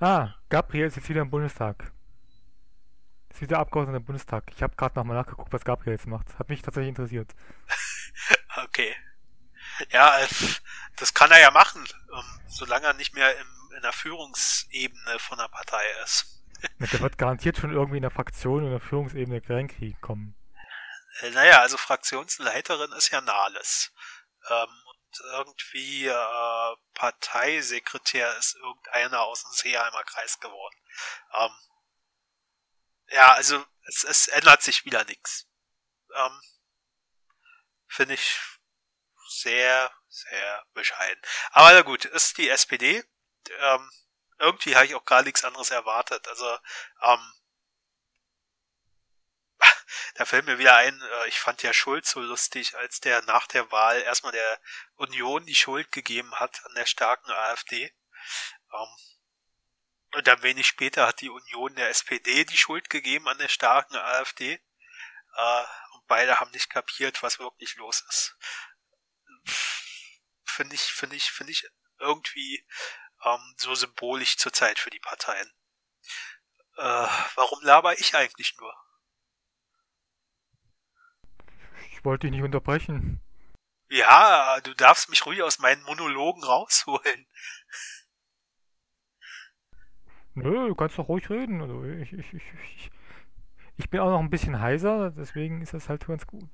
[0.01, 1.91] Ah, Gabriel ist jetzt wieder im Bundestag.
[3.29, 4.45] Ist wieder Abgeordneter im Bundestag.
[4.49, 6.39] Ich habe gerade nochmal nachgeguckt, was Gabriel jetzt macht.
[6.39, 7.29] Hat mich tatsächlich interessiert.
[8.63, 8.95] okay.
[9.91, 10.27] Ja, äh,
[10.97, 11.85] das kann er ja machen,
[12.15, 16.43] ähm, solange er nicht mehr im, in der Führungsebene von der Partei ist.
[16.79, 20.35] Der wird garantiert schon irgendwie in der Fraktion und der Führungsebene Kleinkrieg kommen.
[21.21, 23.93] Äh, naja, also Fraktionsleiterin ist ja Nahles.
[24.49, 24.67] Ähm,
[25.19, 30.75] irgendwie äh, Parteisekretär ist irgendeiner aus dem Seeheimer Kreis geworden.
[31.33, 31.51] Ähm,
[33.09, 35.47] ja, also es, es ändert sich wieder nichts.
[36.15, 36.41] Ähm,
[37.87, 38.39] Finde ich
[39.27, 41.21] sehr, sehr bescheiden.
[41.51, 43.03] Aber na gut, ist die SPD.
[43.59, 43.91] Ähm,
[44.39, 46.27] irgendwie habe ich auch gar nichts anderes erwartet.
[46.27, 46.57] Also,
[47.01, 47.33] ähm,
[50.15, 53.47] da fällt mir wieder ein, äh, ich fand ja Schuld so lustig, als der nach
[53.47, 54.61] der Wahl erstmal der
[54.95, 57.93] Union die Schuld gegeben hat an der starken AfD.
[58.73, 58.97] Ähm,
[60.13, 63.95] und dann wenig später hat die Union der SPD die Schuld gegeben an der starken
[63.95, 64.53] AfD.
[65.35, 68.35] Äh, und beide haben nicht kapiert, was wirklich los ist.
[70.45, 71.65] Finde ich, finde ich, finde ich
[71.99, 72.65] irgendwie
[73.23, 75.53] ähm, so symbolisch zurzeit für die Parteien.
[76.77, 78.75] Äh, warum laber ich eigentlich nur?
[82.01, 83.21] Ich wollte dich nicht unterbrechen.
[83.87, 87.27] Ja, du darfst mich ruhig aus meinen Monologen rausholen.
[90.33, 91.61] Nö, du kannst doch ruhig reden.
[91.61, 92.91] Also ich, ich, ich, ich,
[93.77, 96.49] ich bin auch noch ein bisschen heiser, deswegen ist das halt ganz gut.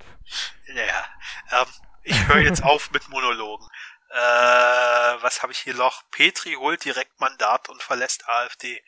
[0.68, 1.06] Naja,
[1.52, 1.68] ähm,
[2.04, 3.70] ich höre jetzt auf mit Monologen.
[4.10, 4.18] Äh,
[5.22, 6.04] was habe ich hier noch?
[6.12, 8.84] Petri holt direkt Mandat und verlässt AfD.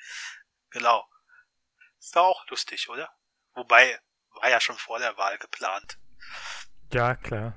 [0.71, 1.07] Genau.
[1.99, 3.09] Ist doch auch lustig, oder?
[3.53, 3.97] Wobei,
[4.31, 5.97] war ja schon vor der Wahl geplant.
[6.91, 7.53] Ja, klar.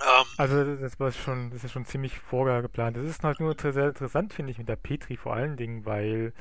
[0.00, 2.96] Ähm, also das war schon, das ist schon ziemlich vorher geplant.
[2.96, 6.32] Das ist halt nur sehr interessant, finde ich, mit der Petri vor allen Dingen, weil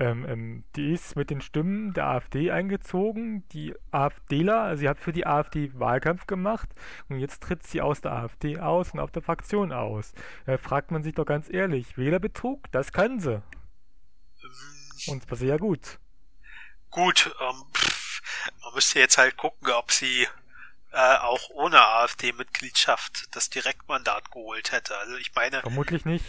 [0.00, 3.48] ähm, ähm, die ist mit den Stimmen der AfD eingezogen.
[3.48, 6.68] Die AfDler, also sie hat für die AfD Wahlkampf gemacht
[7.08, 10.12] und jetzt tritt sie aus der AfD aus und auf der Fraktion aus.
[10.46, 13.34] Da fragt man sich doch ganz ehrlich, Wählerbetrug, das kann sie.
[13.34, 13.42] Ähm,
[15.08, 15.98] und das war sehr gut.
[16.90, 18.20] Gut, ähm, pff,
[18.62, 20.26] man müsste jetzt halt gucken, ob sie
[20.92, 24.96] äh, auch ohne AfD-Mitgliedschaft das Direktmandat geholt hätte.
[24.98, 25.60] Also ich meine.
[25.60, 26.24] Vermutlich nicht.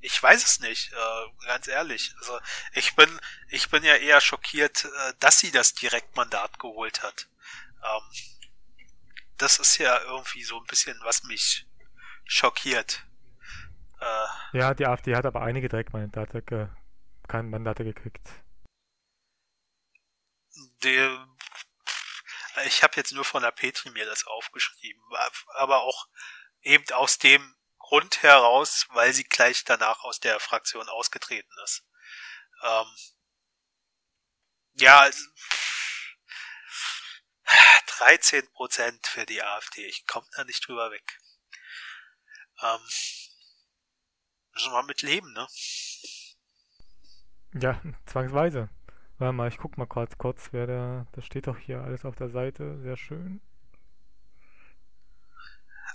[0.00, 2.12] Ich weiß es nicht, äh, ganz ehrlich.
[2.18, 2.40] Also
[2.72, 7.28] ich bin, ich bin ja eher schockiert, äh, dass sie das Direktmandat geholt hat.
[7.84, 8.02] Ähm,
[9.38, 11.66] das ist ja irgendwie so ein bisschen, was mich
[12.24, 13.06] schockiert.
[14.00, 16.68] Äh, ja, die AfD hat aber einige Direktmandate ge
[17.28, 18.28] keine Mandate gekriegt.
[20.82, 21.26] Der,
[22.64, 25.02] ich habe jetzt nur von der Petri mir das aufgeschrieben,
[25.54, 26.08] aber auch
[26.60, 31.84] eben aus dem Grund heraus, weil sie gleich danach aus der Fraktion ausgetreten ist.
[32.62, 32.86] Ähm,
[34.74, 35.10] ja,
[37.98, 39.84] 13 Prozent für die AfD.
[39.86, 41.20] Ich komme da nicht drüber weg.
[42.62, 42.80] Ähm,
[44.54, 45.46] müssen wir mit leben, ne?
[47.54, 48.70] Ja, zwangsweise.
[49.22, 51.06] Warte mal, ich guck mal kurz, kurz, wer da.
[51.12, 52.80] Das steht doch hier alles auf der Seite.
[52.80, 53.40] Sehr schön.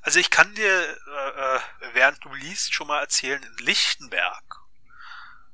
[0.02, 1.60] Also ich kann dir, äh, äh
[1.94, 4.62] während du liest, schon mal erzählen, in Lichtenberg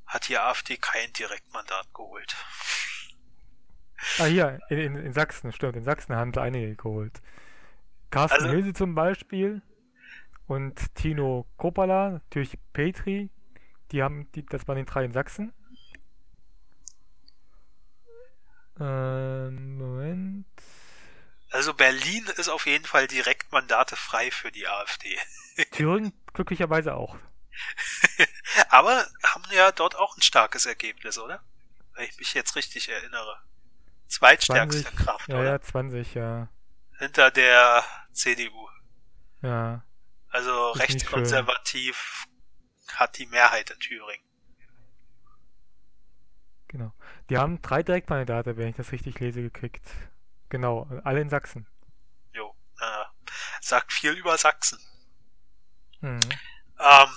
[0.06, 2.36] hat die AfD kein Direktmandat geholt.
[4.20, 5.76] Ah, hier, in, in, in Sachsen, stimmt.
[5.76, 7.24] In Sachsen haben sie einige geholt.
[8.12, 9.64] Carsten also, Hilse zum Beispiel
[10.46, 13.32] und Tino Kopala, natürlich Petri,
[13.92, 15.54] die haben, die, das waren die drei in Sachsen.
[18.84, 20.46] Ähm, Moment.
[21.52, 25.18] Also Berlin ist auf jeden Fall Direktmandate frei für die AfD.
[25.72, 27.16] Thüringen glücklicherweise auch.
[28.70, 31.42] Aber haben ja dort auch ein starkes Ergebnis, oder?
[31.94, 33.40] Wenn ich mich jetzt richtig erinnere.
[34.08, 35.52] Zweitstärkste 20, Kraft, ja, oder?
[35.52, 36.50] Ja, 20, ja.
[36.98, 38.68] Hinter der CDU.
[39.42, 39.84] Ja.
[40.30, 42.26] Also rechtskonservativ
[42.88, 44.26] hat die Mehrheit in Thüringen.
[47.30, 49.84] Die haben drei Direktmandate, wenn ich das richtig lese, gekriegt.
[50.50, 51.68] Genau, alle in Sachsen.
[52.34, 53.06] Jo, äh,
[53.62, 54.80] sagt viel über Sachsen.
[56.02, 56.20] Mhm.
[56.80, 57.10] Ähm,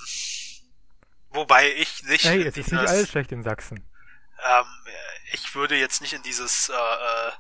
[1.30, 2.24] wobei ich nicht.
[2.24, 3.86] Hey, es ist nicht alles schlecht in Sachsen.
[4.44, 4.66] Ähm,
[5.32, 7.32] ich würde jetzt nicht in dieses, äh, äh,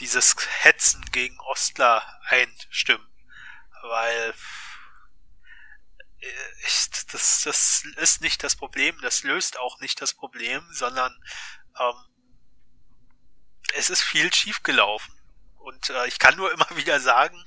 [0.00, 3.08] dieses Hetzen gegen Ostler einstimmen,
[3.82, 4.34] weil
[6.66, 11.16] ich, das, das ist nicht das Problem, das löst auch nicht das Problem, sondern
[11.78, 11.94] ähm,
[13.74, 15.14] es ist viel schiefgelaufen.
[15.58, 17.42] Und äh, ich kann nur immer wieder sagen,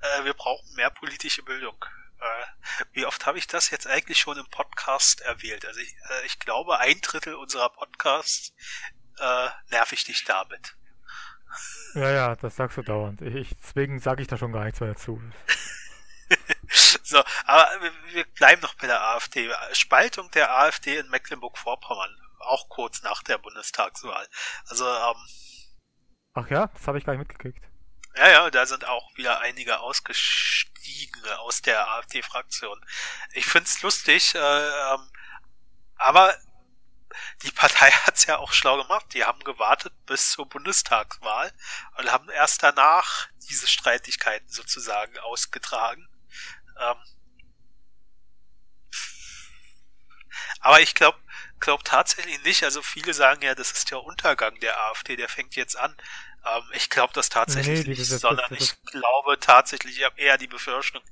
[0.00, 1.84] äh, wir brauchen mehr politische Bildung.
[2.20, 5.64] Äh, wie oft habe ich das jetzt eigentlich schon im Podcast erwählt?
[5.64, 8.52] Also ich, äh, ich glaube, ein Drittel unserer Podcasts
[9.18, 10.76] äh, nerv ich dich damit.
[11.94, 13.22] Ja, ja, das sagst du dauernd.
[13.22, 15.20] Ich, deswegen sage ich da schon gar nichts mehr dazu.
[17.02, 17.68] so, aber
[18.12, 19.50] wir bleiben noch bei der AfD.
[19.72, 24.26] Spaltung der AfD in Mecklenburg-Vorpommern, auch kurz nach der Bundestagswahl.
[24.66, 25.16] Also, ähm,
[26.34, 27.64] Ach ja, das habe ich gar nicht mitgekriegt.
[28.16, 32.84] Ja, ja, da sind auch wieder einige ausgestiegen aus der AfD-Fraktion.
[33.32, 35.10] Ich find's lustig, äh, ähm,
[35.96, 36.36] aber
[37.42, 39.06] die Partei hat's ja auch schlau gemacht.
[39.14, 41.52] Die haben gewartet bis zur Bundestagswahl
[41.98, 46.08] und haben erst danach diese Streitigkeiten sozusagen ausgetragen.
[46.78, 46.96] Ähm,
[50.60, 51.18] aber ich glaube
[51.60, 52.64] glaub tatsächlich nicht.
[52.64, 55.94] Also viele sagen ja, das ist der Untergang der AfD, der fängt jetzt an.
[56.44, 60.04] Ähm, ich glaube das tatsächlich nee, nicht, das, sondern das, das, ich glaube tatsächlich, ich
[60.04, 61.02] habe eher die Befürchtung,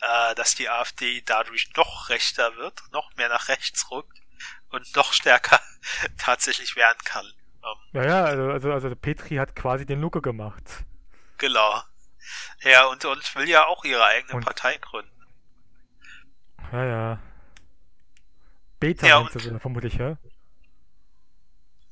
[0.00, 4.18] äh, dass die AfD dadurch noch rechter wird, noch mehr nach rechts rückt
[4.70, 5.60] und noch stärker
[6.18, 7.26] tatsächlich werden kann.
[7.64, 10.84] Ähm, ja, ja, also, also, also Petri hat quasi den Luke gemacht.
[11.38, 11.82] Genau.
[12.60, 15.10] Ja, und, und will ja auch ihre eigene und, Partei gründen.
[16.72, 17.18] Ja, ja.
[18.86, 20.16] Beta ja, meinst du vermutlich, ja?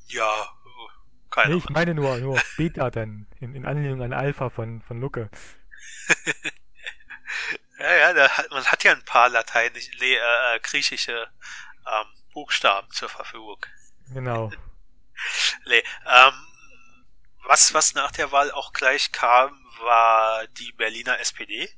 [0.07, 0.48] Ja,
[1.28, 5.00] keine Nee, ich meine nur, nur Beta dann, in, in Anlehnung an Alpha von, von
[5.00, 5.28] Lucke.
[7.80, 11.28] ja, ja, da hat, man hat ja ein paar lateinische, nee, äh, griechische
[11.85, 13.66] ähm, Buchstaben zur Verfügung.
[14.12, 14.52] Genau.
[15.66, 16.33] nee, ähm,
[17.42, 21.68] was, was nach der Wahl auch gleich kam, war die Berliner SPD.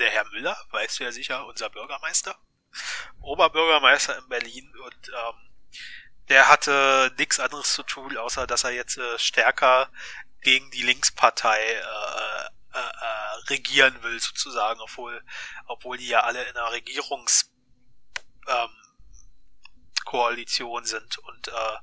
[0.00, 2.36] Der Herr Müller, weißt du ja sicher, unser Bürgermeister.
[3.20, 5.46] Oberbürgermeister in Berlin und ähm,
[6.28, 9.90] der hatte nichts anderes zu tun, außer dass er jetzt äh, stärker
[10.42, 15.24] gegen die Linkspartei äh, äh, äh, regieren will, sozusagen, obwohl,
[15.66, 17.50] obwohl die ja alle in einer Regierungs
[18.46, 18.68] ähm,
[20.84, 21.76] sind und äh,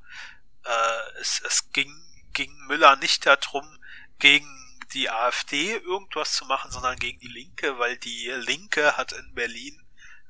[0.66, 1.94] äh, es, es ging,
[2.34, 3.80] ging Müller nicht darum,
[4.20, 4.48] gegen
[4.94, 9.83] die AfD irgendwas zu machen, sondern gegen die Linke, weil die Linke hat in Berlin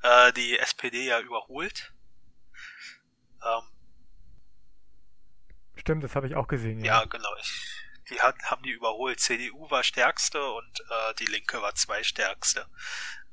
[0.04, 1.92] äh, die SPD ja überholt.
[3.42, 3.62] Ähm,
[5.76, 6.84] Stimmt, das habe ich auch gesehen.
[6.84, 7.34] Ja, ja genau.
[7.40, 9.18] Ich, die hat, haben die überholt.
[9.18, 12.66] CDU war stärkste und äh, die Linke war zweistärkste.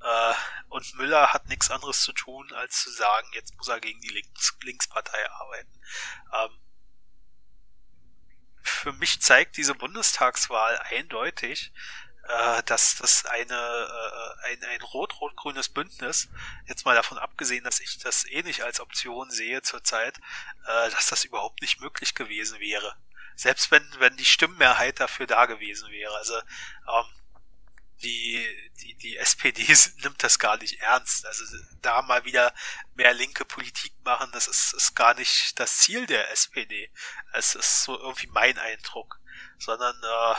[0.01, 0.33] Äh,
[0.69, 4.09] und Müller hat nichts anderes zu tun, als zu sagen, jetzt muss er gegen die
[4.09, 5.81] Links Linkspartei arbeiten.
[6.33, 6.57] Ähm,
[8.63, 11.73] für mich zeigt diese Bundestagswahl eindeutig,
[12.31, 16.29] äh, dass das eine äh, ein, ein rot-rot-grünes Bündnis,
[16.67, 20.17] jetzt mal davon abgesehen, dass ich das eh nicht als Option sehe zurzeit,
[20.65, 22.95] äh, dass das überhaupt nicht möglich gewesen wäre.
[23.35, 26.15] Selbst wenn, wenn die Stimmenmehrheit dafür da gewesen wäre.
[26.15, 27.05] Also ähm,
[28.03, 28.45] die,
[28.81, 29.65] die, die SPD
[30.03, 31.25] nimmt das gar nicht ernst.
[31.25, 31.43] Also
[31.81, 32.53] da mal wieder
[32.95, 36.91] mehr linke Politik machen, das ist, ist gar nicht das Ziel der SPD.
[37.33, 39.19] Es ist so irgendwie mein Eindruck.
[39.57, 40.35] Sondern äh,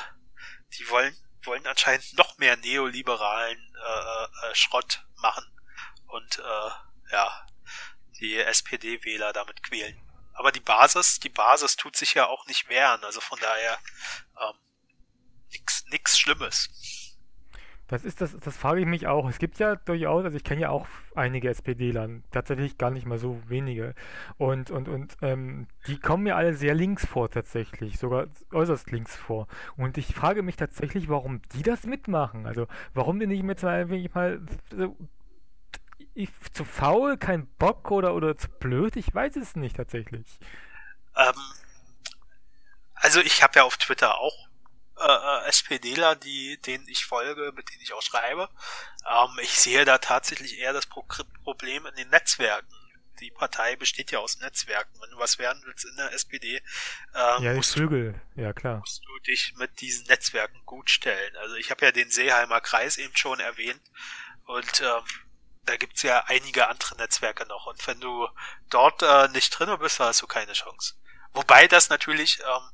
[0.79, 5.45] die wollen wollen anscheinend noch mehr neoliberalen äh, äh, Schrott machen
[6.07, 7.47] und äh, ja,
[8.21, 10.01] die SPD-Wähler damit quälen.
[10.35, 13.79] Aber die Basis, die Basis tut sich ja auch nicht wehren, also von daher
[14.41, 14.57] ähm,
[15.51, 16.71] nix, nix Schlimmes.
[17.89, 19.29] Das ist das, das frage ich mich auch.
[19.29, 23.19] Es gibt ja durchaus, also ich kenne ja auch einige SPDler, tatsächlich gar nicht mal
[23.19, 23.95] so wenige.
[24.39, 29.17] Und, und, und ähm, die kommen mir alle sehr links vor tatsächlich, sogar äußerst links
[29.17, 29.47] vor.
[29.77, 32.47] Und ich frage mich tatsächlich, warum die das mitmachen.
[32.47, 34.97] Also warum die nicht mit mal, mal so,
[36.15, 40.39] ich, zu faul, kein Bock oder, oder zu blöd, ich weiß es nicht tatsächlich.
[41.17, 41.33] Ähm,
[42.95, 44.49] also ich habe ja auf Twitter auch
[44.99, 48.49] äh, äh SPDler, die, denen ich folge, mit denen ich auch schreibe.
[49.09, 51.07] Ähm, ich sehe da tatsächlich eher das Pro
[51.45, 52.75] Problem in den Netzwerken.
[53.21, 54.99] Die Partei besteht ja aus Netzwerken.
[55.01, 56.57] Wenn du was werden willst in der SPD,
[57.15, 58.21] ähm, ja, musst, Flügel.
[58.35, 58.79] ja, klar.
[58.79, 61.37] musst du dich mit diesen Netzwerken gut stellen.
[61.37, 63.83] Also ich habe ja den Seeheimer Kreis eben schon erwähnt
[64.47, 65.05] und ähm,
[65.65, 67.67] da gibt's ja einige andere Netzwerke noch.
[67.67, 68.29] Und wenn du
[68.71, 70.95] dort äh, nicht drin bist, hast du keine Chance.
[71.33, 72.71] Wobei das natürlich ähm,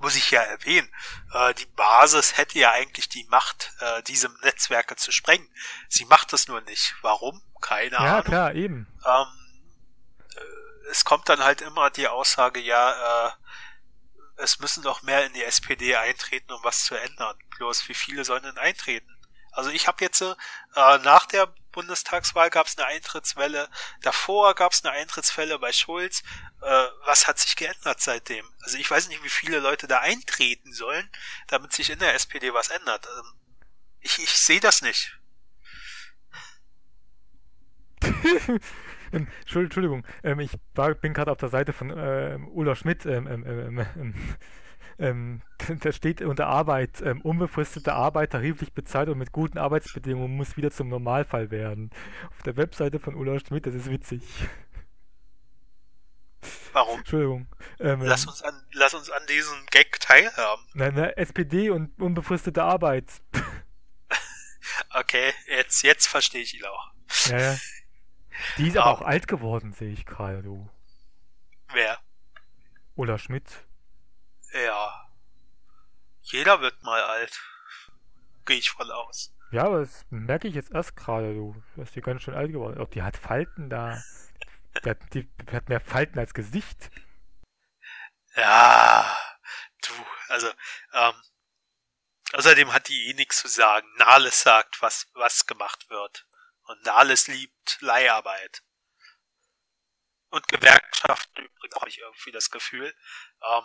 [0.00, 0.88] muss ich ja erwähnen,
[1.32, 5.48] äh, die Basis hätte ja eigentlich die Macht, äh, diese Netzwerke zu sprengen.
[5.88, 6.94] Sie macht es nur nicht.
[7.02, 7.42] Warum?
[7.60, 8.14] Keine ja, Ahnung.
[8.14, 8.86] Ja, klar, eben.
[9.04, 9.26] Ähm,
[10.36, 13.32] äh, es kommt dann halt immer die Aussage, ja, äh,
[14.36, 17.38] es müssen doch mehr in die SPD eintreten, um was zu ändern.
[17.56, 19.10] Bloß wie viele sollen denn eintreten?
[19.52, 20.34] Also ich habe jetzt äh,
[20.74, 23.68] nach der Bundestagswahl gab es eine Eintrittswelle,
[24.02, 26.22] davor gab es eine Eintrittswelle bei Schulz.
[26.62, 28.46] Äh, was hat sich geändert seitdem?
[28.62, 31.10] Also ich weiß nicht, wie viele Leute da eintreten sollen,
[31.48, 33.06] damit sich in der SPD was ändert.
[33.06, 33.32] Ähm,
[34.00, 35.18] ich, ich sehe das nicht.
[39.12, 43.06] Entschuldigung, ähm, ich war, bin gerade auf der Seite von äh, Ulla Schmidt.
[43.06, 44.36] Ähm, ähm, ähm,
[44.98, 45.42] ähm
[45.80, 50.70] da steht unter Arbeit, ähm, unbefristete Arbeit, tariflich bezahlt und mit guten Arbeitsbedingungen muss wieder
[50.70, 51.90] zum Normalfall werden.
[52.30, 54.22] Auf der Webseite von Ulla Schmidt, das ist witzig.
[56.72, 56.98] Warum?
[56.98, 57.46] Entschuldigung.
[57.80, 60.66] Ähm, lass, uns an, lass uns an diesem Gag teilhaben.
[60.74, 63.10] Nein, nein, SPD und unbefristete Arbeit.
[64.90, 66.92] okay, jetzt, jetzt verstehe ich ihn auch.
[67.26, 67.56] Ja, ja.
[68.58, 70.68] Die ist aber auch alt geworden, sehe ich gerade, du.
[71.72, 71.98] Wer?
[72.96, 73.64] Ulla Schmidt.
[74.52, 74.83] Ja.
[76.24, 77.38] Jeder wird mal alt.
[78.46, 79.34] Gehe ich voll aus.
[79.52, 81.54] Ja, aber das merke ich jetzt erst gerade, du.
[81.74, 82.80] Du bist die ganz schön alt geworden.
[82.80, 84.02] Ob die hat Falten da.
[84.84, 86.90] Die hat, die hat mehr Falten als Gesicht.
[88.36, 89.16] Ja,
[89.86, 89.92] du,
[90.28, 90.50] also,
[90.92, 91.14] ähm,
[92.32, 93.86] außerdem hat die eh nichts zu sagen.
[93.98, 96.26] Nahles sagt, was, was gemacht wird.
[96.64, 98.62] Und Nahles liebt Leiharbeit.
[100.30, 102.92] Und Gewerkschaften übrigens habe ich irgendwie das Gefühl.
[103.42, 103.62] Ähm,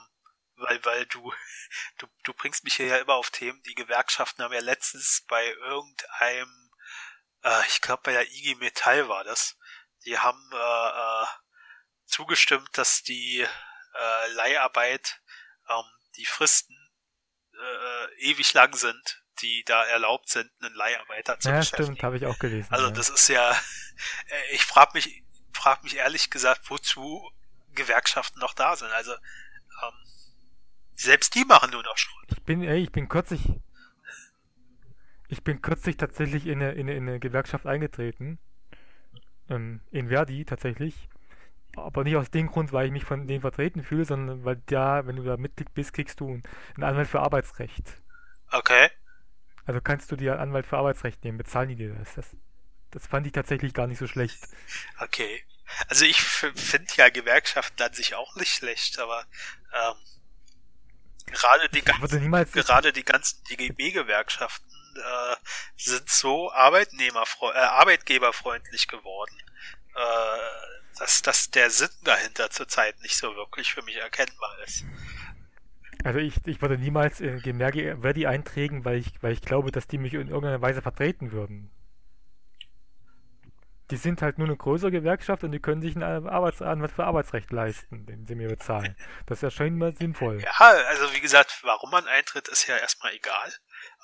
[0.60, 1.34] weil, weil du,
[1.98, 3.62] du, du bringst mich hier ja immer auf Themen.
[3.64, 6.72] Die Gewerkschaften haben ja letztens bei irgendeinem,
[7.44, 9.58] äh, ich glaube bei der IG Metall war das,
[10.06, 11.28] die haben äh, äh,
[12.06, 15.22] zugestimmt, dass die äh, Leiharbeit,
[15.70, 15.84] ähm,
[16.16, 16.76] die Fristen
[17.54, 21.84] äh, ewig lang sind, die da erlaubt sind, einen Leiharbeiter zu ja, beschäftigen.
[21.86, 22.72] Stimmt, habe ich auch gelesen.
[22.72, 22.92] Also ja.
[22.92, 23.52] das ist ja,
[24.28, 27.30] äh, ich frage mich, frag mich ehrlich gesagt, wozu
[27.74, 28.92] Gewerkschaften noch da sind.
[28.92, 30.09] Also ähm,
[31.00, 32.26] selbst die machen nur noch Schrott.
[32.32, 33.42] Ich bin, ey, ich bin kürzlich.
[35.28, 38.40] Ich bin kürzlich tatsächlich in eine, in eine, in eine Gewerkschaft eingetreten.
[39.50, 41.08] Ähm, in Verdi tatsächlich.
[41.76, 45.06] Aber nicht aus dem Grund, weil ich mich von denen vertreten fühle, sondern weil da,
[45.06, 46.42] wenn du da Mitglied bist, kriegst du
[46.76, 47.86] einen Anwalt für Arbeitsrecht.
[48.52, 48.90] Okay.
[49.66, 52.16] Also kannst du dir einen Anwalt für Arbeitsrecht nehmen, bezahlen die dir das.
[52.16, 52.36] Das,
[52.92, 54.40] das fand ich tatsächlich gar nicht so schlecht.
[55.00, 55.44] Okay.
[55.88, 59.26] Also ich finde ja Gewerkschaften an sich auch nicht schlecht, aber
[59.74, 59.96] ähm,
[61.32, 65.36] Gerade die, ganzen, gerade die ganzen DGB-Gewerkschaften äh,
[65.76, 69.38] sind so Arbeitnehmerfre äh, arbeitgeberfreundlich geworden,
[69.96, 74.86] äh, dass, dass der Sinn dahinter zurzeit nicht so wirklich für mich erkennbar ist.
[76.04, 79.88] Also ich, ich würde niemals in Gemerke Verdi eintragen, weil ich, weil ich glaube, dass
[79.88, 81.72] die mich in irgendeiner Weise vertreten würden
[83.92, 87.52] die sind halt nur eine größere Gewerkschaft und die können sich einen Arbeitsanwalt für Arbeitsrecht
[87.52, 88.96] leisten, den sie mir bezahlen.
[89.26, 90.42] Das erscheint mir sinnvoll.
[90.42, 90.52] Ja,
[90.88, 93.54] also wie gesagt, warum man eintritt, ist ja erstmal egal.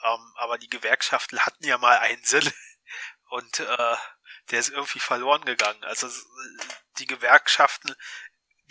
[0.03, 2.51] Ähm, aber die Gewerkschaften hatten ja mal einen Sinn
[3.29, 3.95] und äh,
[4.51, 5.83] der ist irgendwie verloren gegangen.
[5.83, 6.07] Also
[6.99, 7.95] die Gewerkschaften,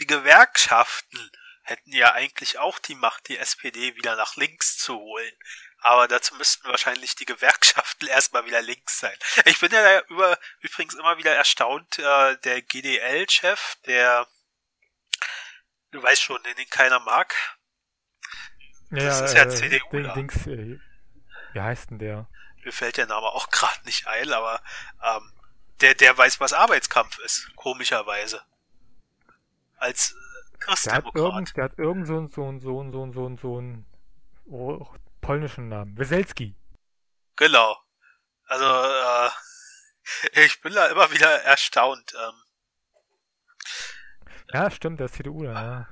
[0.01, 1.31] die Gewerkschaften
[1.63, 5.33] hätten ja eigentlich auch die Macht, die SPD wieder nach links zu holen.
[5.85, 9.17] Aber dazu müssten wahrscheinlich die Gewerkschaften erstmal wieder links sein.
[9.45, 14.27] Ich bin ja über, übrigens immer wieder erstaunt, äh, der GDL-Chef, der,
[15.91, 17.35] du weißt schon, den, den keiner mag.
[18.93, 20.15] Ja, Das ist ja äh, CDU da.
[20.15, 20.81] Dings, äh,
[21.53, 22.29] wie heißt denn der?
[22.65, 24.63] Mir fällt der Name auch gerade nicht ein, aber
[25.05, 25.33] ähm,
[25.83, 28.41] der, der weiß, was Arbeitskampf ist, komischerweise.
[29.77, 30.15] Als äh,
[30.87, 31.15] Der hat Christdemokrat.
[31.15, 33.59] irgend, der hat irgend so einen so einen so einen so einen so einen so
[33.59, 33.87] einen
[34.47, 34.87] oh,
[35.25, 35.97] polnischen Namen.
[35.97, 36.55] Weselski.
[37.37, 37.77] Genau.
[38.47, 39.31] Also, äh,
[40.45, 42.15] ich bin da immer wieder erstaunt.
[42.15, 42.43] Ähm,
[44.53, 45.89] Ja, stimmt, der ist CDU, ja.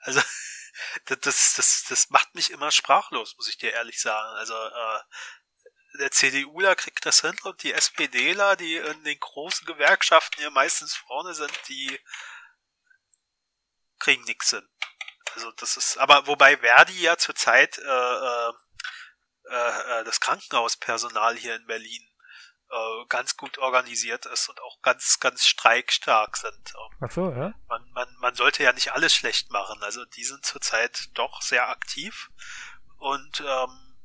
[0.00, 0.20] also,
[1.04, 4.36] das, das, das, macht mich immer sprachlos, muss ich dir ehrlich sagen.
[4.36, 5.00] Also, äh,
[5.98, 10.94] der CDUler kriegt das hin und die SPDler, die in den großen Gewerkschaften hier meistens
[10.94, 12.00] vorne sind, die
[13.98, 14.66] kriegen nichts hin.
[15.34, 18.52] Also das ist, aber wobei Verdi ja zurzeit äh, äh,
[19.50, 22.02] äh, äh, das Krankenhauspersonal hier in Berlin
[22.70, 26.74] äh, ganz gut organisiert ist und auch ganz, ganz streikstark sind.
[26.74, 27.54] Ähm, Ach so, ja?
[27.68, 29.82] Man, man, man sollte ja nicht alles schlecht machen.
[29.82, 32.30] Also die sind zurzeit doch sehr aktiv
[32.98, 33.96] und ähm,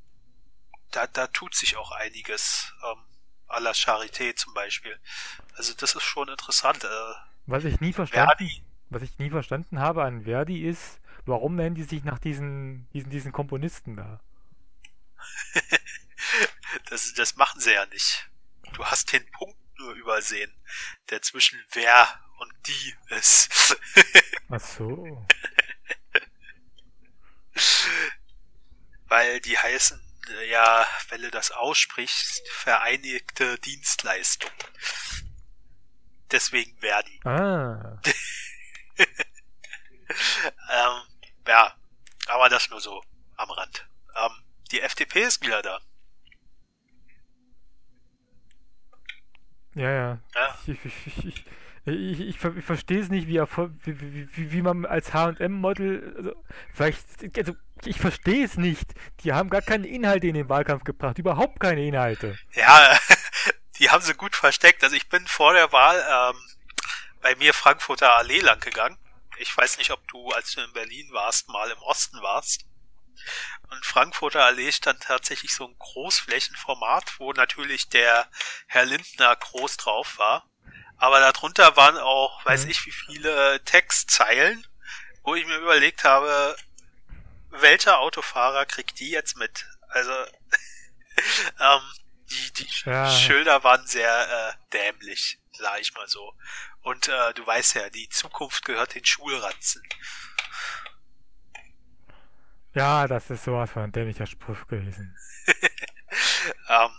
[0.92, 2.74] da, da tut sich auch einiges.
[2.84, 3.04] Ähm,
[3.48, 4.98] à la Charité zum Beispiel.
[5.56, 6.84] Also das ist schon interessant.
[6.84, 6.88] Äh,
[7.46, 11.76] Was ich nie verstanden, Verdi, was ich nie verstanden habe an Verdi ist, warum nennen
[11.76, 14.22] die sich nach diesen, diesen, diesen Komponisten da?
[16.90, 18.30] das, das machen sie ja nicht.
[18.74, 20.54] Du hast den Punkt nur übersehen,
[21.10, 22.08] der zwischen wer
[22.40, 23.78] und die ist.
[24.50, 25.26] Ach so.
[29.08, 34.52] Weil die heißen äh, ja, wenn du das aussprichst, Vereinigte Dienstleistung.
[36.32, 37.20] Deswegen Verdi.
[37.24, 38.02] Ah.
[40.70, 41.02] Ähm,
[41.48, 41.74] ja,
[42.28, 43.04] aber das nur so
[43.38, 43.88] am Rand.
[44.16, 44.32] Ähm,
[44.72, 45.80] die FDP ist wieder da.
[49.76, 50.20] Ja, ja.
[50.36, 50.58] Ja.
[50.66, 51.46] Ich, ich, ich, ich,
[51.86, 56.44] ich, ich, ver- ich verstehe es nicht, wie, wie, wie, wie man als H&M-Model, also,
[56.74, 57.54] vielleicht, also,
[57.86, 58.94] ich verstehe es nicht.
[59.22, 62.38] Die haben gar keine Inhalte in den Wahlkampf gebracht, überhaupt keine Inhalte.
[62.54, 62.98] Ja,
[63.80, 64.84] die haben sie gut versteckt.
[64.84, 66.42] Also ich bin vor der Wahl ähm,
[67.22, 68.98] bei mir Frankfurter Allee lang gegangen.
[69.40, 72.66] Ich weiß nicht, ob du, als du in Berlin warst, mal im Osten warst.
[73.70, 78.30] Und Frankfurter Allee stand tatsächlich so ein Großflächenformat, wo natürlich der
[78.68, 80.50] Herr Lindner groß drauf war.
[80.98, 82.72] Aber darunter waren auch, weiß Mhm.
[82.72, 84.66] ich, wie viele Textzeilen,
[85.24, 86.56] wo ich mir überlegt habe,
[87.50, 89.66] welcher Autofahrer kriegt die jetzt mit?
[89.90, 90.12] Also,
[91.60, 91.82] ähm,
[92.30, 93.10] die, die Ja.
[93.10, 96.34] Schilder waren sehr äh, dämlich, sag ich mal so.
[96.82, 99.84] Und äh, du weißt ja, die Zukunft gehört den Schulranzen.
[102.74, 105.18] Ja, das ist sowas von ein dämlicher Spruch gewesen.
[106.70, 106.92] Ähm,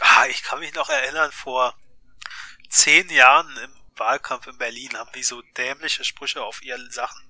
[0.00, 1.74] ah, ich kann mich noch erinnern, vor
[2.68, 7.22] zehn Jahren im Wahlkampf in Berlin haben die so dämliche Sprüche auf ihren Sachen,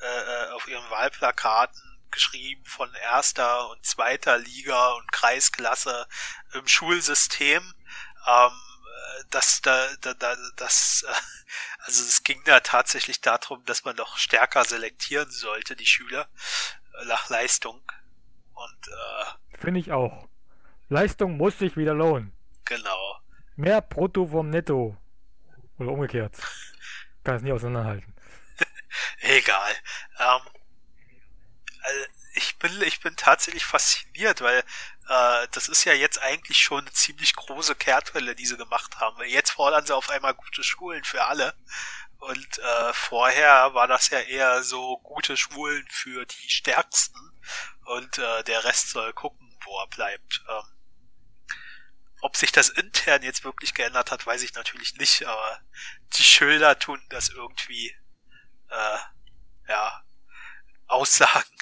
[0.00, 1.80] äh, äh, auf ihren Wahlplakaten
[2.10, 6.06] geschrieben von erster und zweiter Liga und Kreisklasse
[6.54, 7.62] im Schulsystem.
[8.26, 8.50] Ähm,
[9.30, 11.12] dass da, da, da, das, äh,
[11.80, 16.28] also es ging da tatsächlich darum, dass man doch stärker selektieren sollte, die Schüler,
[17.00, 17.80] äh, nach Leistung.
[18.54, 20.28] Und äh, Finde ich auch.
[20.88, 22.32] Leistung muss sich wieder lohnen.
[22.64, 23.20] genau.
[23.56, 24.96] Mehr Brutto vom Netto.
[25.78, 26.36] Oder umgekehrt.
[27.24, 28.14] Kann es nie auseinanderhalten.
[29.20, 29.72] Egal.
[30.18, 30.40] Ähm,
[31.82, 32.04] also
[32.34, 34.62] ich bin, ich bin tatsächlich fasziniert, weil
[35.08, 39.22] äh, das ist ja jetzt eigentlich schon eine ziemlich große Kehrtwelle, die sie gemacht haben.
[39.24, 41.54] Jetzt fordern sie auf einmal gute Schulen für alle.
[42.18, 47.40] Und äh, vorher war das ja eher so gute Schulen für die Stärksten
[47.84, 50.42] und äh, der Rest soll gucken, wo er bleibt.
[50.48, 50.64] Ähm,
[52.20, 55.60] ob sich das intern jetzt wirklich geändert hat, weiß ich natürlich nicht, aber
[56.14, 57.94] die Schilder tun das irgendwie
[58.68, 58.98] äh,
[59.68, 60.02] ja,
[60.88, 61.56] Aussagen.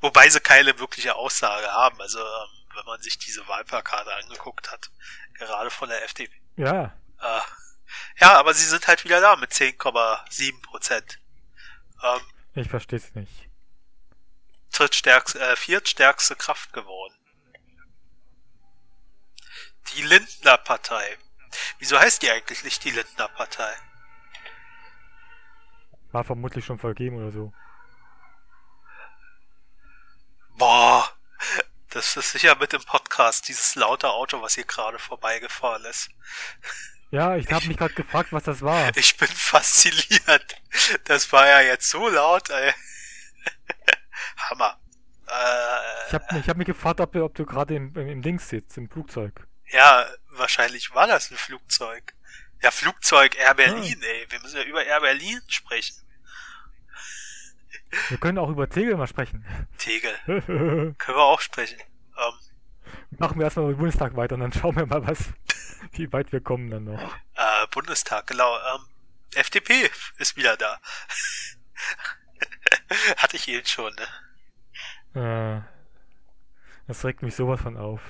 [0.00, 2.00] Wobei sie keine wirkliche Aussage haben.
[2.00, 4.90] Also, ähm, wenn man sich diese Wahlplakate angeguckt hat,
[5.34, 6.32] gerade von der FDP.
[6.56, 7.40] Ja, Äh,
[8.20, 11.20] ja, aber sie sind halt wieder da mit 10,7 Prozent.
[12.02, 12.20] Ähm,
[12.54, 13.48] ich verstehe es nicht.
[14.72, 17.14] drittstärkste, äh, viertstärkste Kraft geworden.
[19.94, 21.18] Die Lindner Partei.
[21.78, 23.72] Wieso heißt die eigentlich nicht die Lindner Partei?
[26.10, 27.52] War vermutlich schon vergeben oder so.
[30.56, 31.08] Boah,
[31.94, 36.10] das ist sicher mit im Podcast, dieses laute Auto, was hier gerade vorbeigefahren ist.
[37.10, 38.96] Ja, ich habe mich gerade gefragt, was das war.
[38.96, 40.56] Ich bin fasziniert.
[41.04, 42.72] Das war ja jetzt so laut, ey.
[44.36, 44.78] Hammer.
[45.26, 48.22] Äh, Ich habe ich hab mich gefragt, ob, du- ob du gerade im, im, im
[48.22, 49.46] Dings sitzt, im Flugzeug.
[49.70, 52.14] ja, wahrscheinlich war das ein Flugzeug.
[52.62, 54.26] Ja, Flugzeug Air Berlin, ey.
[54.30, 55.96] Wir müssen ja über Air Berlin sprechen.
[58.08, 59.44] Wir können auch über Tegel mal sprechen.
[59.78, 60.14] Tegel.
[60.26, 61.78] können wir auch sprechen.
[61.80, 62.34] Ähm,
[63.18, 65.18] Machen wir erstmal den Bundestag weiter und dann schauen wir mal, was,
[65.92, 67.00] wie weit wir kommen dann noch.
[67.34, 68.56] Äh, Bundestag, genau.
[68.56, 68.86] Ähm,
[69.34, 70.80] FDP ist wieder da.
[73.16, 74.06] Hatte ich eben schon, ne?
[75.14, 75.62] Äh,
[76.86, 78.00] das regt mich sowas von auf.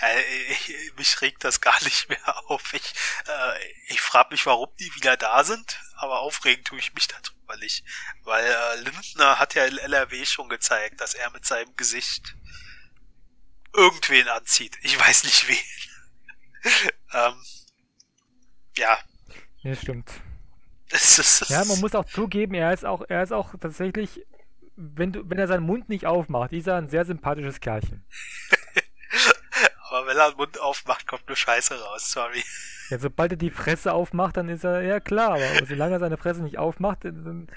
[0.00, 0.20] Äh,
[0.50, 2.72] ich, mich regt das gar nicht mehr auf.
[2.74, 2.94] Ich,
[3.26, 3.58] äh,
[3.88, 7.84] ich frage mich, warum die wieder da sind, aber aufregen tue ich mich darüber nicht.
[8.24, 12.34] Weil äh, Lindner hat ja in LRW schon gezeigt, dass er mit seinem Gesicht
[13.74, 14.78] irgendwen anzieht.
[14.82, 15.56] Ich weiß nicht wen.
[17.12, 17.34] ähm,
[18.76, 18.98] ja.
[19.62, 20.10] Ja, stimmt.
[20.90, 24.26] Das, das, das, ja, man muss auch zugeben, er ist auch, er ist auch tatsächlich,
[24.76, 28.04] wenn du, wenn er seinen Mund nicht aufmacht, ist er ein sehr sympathisches Kerlchen.
[29.92, 32.42] Aber wenn er den Mund aufmacht, kommt nur Scheiße raus, sorry.
[32.88, 36.16] Ja, sobald er die Fresse aufmacht, dann ist er, ja klar, aber solange er seine
[36.16, 37.48] Fresse nicht aufmacht, dann,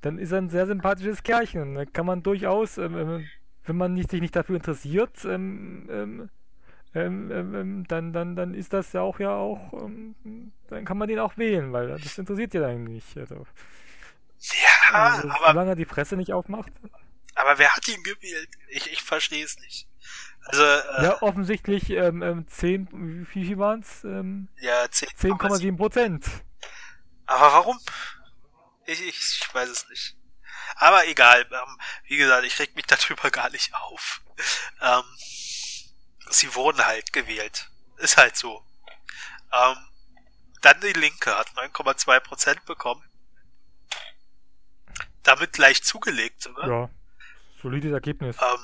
[0.00, 1.74] dann ist er ein sehr sympathisches Kerlchen.
[1.74, 3.28] Da kann man durchaus, ähm, ähm
[3.64, 6.30] wenn man nicht, sich nicht dafür interessiert, ähm, ähm,
[6.94, 9.72] ähm, ähm, dann, dann, dann ist das ja auch ja auch,
[10.68, 13.04] dann kann man den auch wählen, weil das interessiert ja eigentlich.
[13.16, 13.46] Also,
[14.40, 15.48] ja, also, aber.
[15.48, 16.72] Solange er die Fresse nicht aufmacht.
[17.34, 18.48] Aber wer hat ihn gewählt?
[18.68, 19.87] Ich, ich verstehe es nicht.
[20.48, 24.04] Also, äh, ja, offensichtlich ähm, ähm, 10, wie viel waren es?
[24.04, 26.26] Ähm, ja, 10,7 10, Prozent.
[27.26, 27.78] Aber warum?
[28.86, 30.16] Ich, ich, ich weiß es nicht.
[30.76, 34.22] Aber egal, ähm, wie gesagt, ich reg mich darüber gar nicht auf.
[34.80, 35.02] Ähm,
[36.30, 37.70] sie wurden halt gewählt.
[37.98, 38.64] Ist halt so.
[39.52, 39.76] Ähm,
[40.62, 43.02] dann die Linke hat 9,2 Prozent bekommen.
[45.22, 46.68] Damit gleich zugelegt sogar.
[46.68, 46.90] Ja,
[47.60, 48.36] solides Ergebnis.
[48.40, 48.58] Ähm,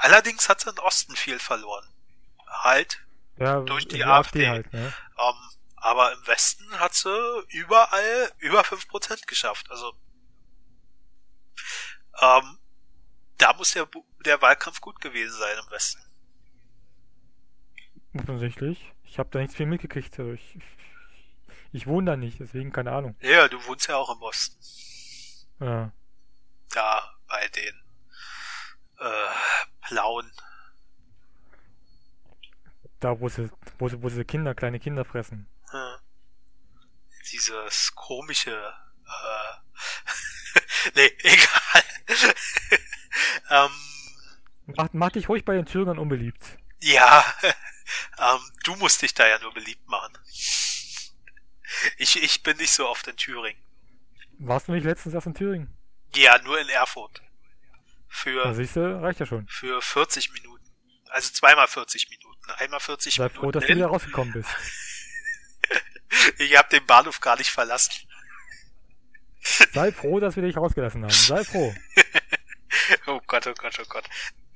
[0.00, 1.86] allerdings hat sie in Osten viel verloren.
[2.46, 3.04] Halt.
[3.38, 4.46] Ja, durch die AfD.
[4.46, 4.92] AfD halt, ne?
[5.18, 5.34] ähm,
[5.76, 9.70] aber im Westen hat sie überall über 5% geschafft.
[9.70, 9.94] Also
[12.20, 12.58] ähm,
[13.38, 13.88] da muss der,
[14.24, 16.02] der Wahlkampf gut gewesen sein im Westen.
[18.18, 18.92] Offensichtlich.
[19.04, 20.18] Ich habe da nichts viel mitgekriegt.
[20.18, 20.58] Also ich,
[21.72, 23.16] ich wohne da nicht, deswegen keine Ahnung.
[23.20, 24.58] Ja, du wohnst ja auch im Osten.
[25.60, 25.92] Ja.
[26.70, 27.79] Da bei den
[29.00, 30.30] äh, Blauen.
[33.00, 35.48] Da, wo sie, wo sie, wo sie Kinder, kleine Kinder fressen.
[35.72, 35.98] Ja.
[37.32, 38.74] Dieses komische
[39.06, 39.60] äh,
[40.94, 41.84] nee, egal.
[43.50, 43.70] ähm,
[44.76, 46.58] mach, mach dich ruhig bei den Thüringern unbeliebt.
[46.82, 47.24] Ja,
[48.18, 50.16] ähm, du musst dich da ja nur beliebt machen.
[51.98, 53.62] Ich, ich bin nicht so oft in Thüringen.
[54.38, 55.76] Warst du nicht letztens erst in Thüringen?
[56.14, 57.22] Ja, nur in Erfurt.
[58.10, 58.44] Für.
[58.44, 59.46] Na, siehst du, reicht ja schon.
[59.48, 60.64] Für 40 Minuten.
[61.10, 62.50] Also zweimal 40 Minuten.
[62.58, 63.34] Einmal 40 Sei Minuten.
[63.34, 63.74] Sei froh, dass hin.
[63.74, 64.50] du wieder rausgekommen bist.
[66.38, 67.92] ich habe den Bahnhof gar nicht verlassen.
[69.72, 71.10] Sei froh, dass wir dich rausgelassen haben.
[71.10, 71.74] Sei froh.
[73.06, 74.04] oh Gott, oh Gott, oh Gott.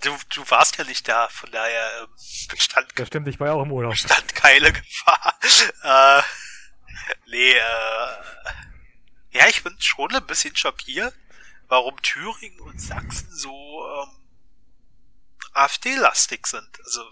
[0.03, 2.09] Du, du warst ja nicht da, von daher ähm,
[2.51, 2.91] bestand.
[2.97, 3.93] Das stimmt, ich war ja auch im Urlaub.
[3.93, 5.39] Bestand keine Gefahr.
[5.83, 6.23] äh,
[7.27, 11.15] nee, äh, ja, ich bin schon ein bisschen schockiert,
[11.69, 14.11] warum Thüringen und Sachsen so ähm,
[15.53, 16.69] AfD-lastig sind.
[16.85, 17.03] Also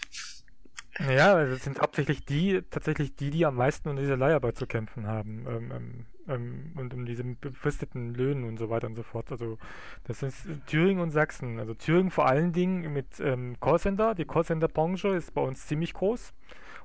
[0.99, 5.07] ja, das sind hauptsächlich die, tatsächlich die, die am meisten unter dieser Leiharbeit zu kämpfen
[5.07, 5.47] haben.
[5.47, 9.31] Ähm, ähm, ähm, und um diese befristeten Löhnen und so weiter und so fort.
[9.33, 9.59] Also
[10.05, 11.59] das ist Thüringen und Sachsen.
[11.59, 14.15] Also Thüringen vor allen Dingen mit ähm, Callcenter.
[14.15, 16.33] Die Callcenter-Branche ist bei uns ziemlich groß.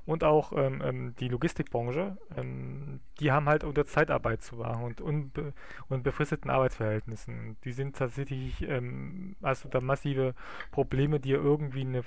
[0.06, 5.00] Und auch ähm, ähm, die Logistikbranche, ähm, die haben halt unter Zeitarbeit zu machen und,
[5.00, 5.52] unbe
[5.88, 7.56] und befristeten Arbeitsverhältnissen.
[7.64, 10.34] Die sind tatsächlich, ähm, also da massive
[10.70, 12.04] Probleme, dir irgendwie eine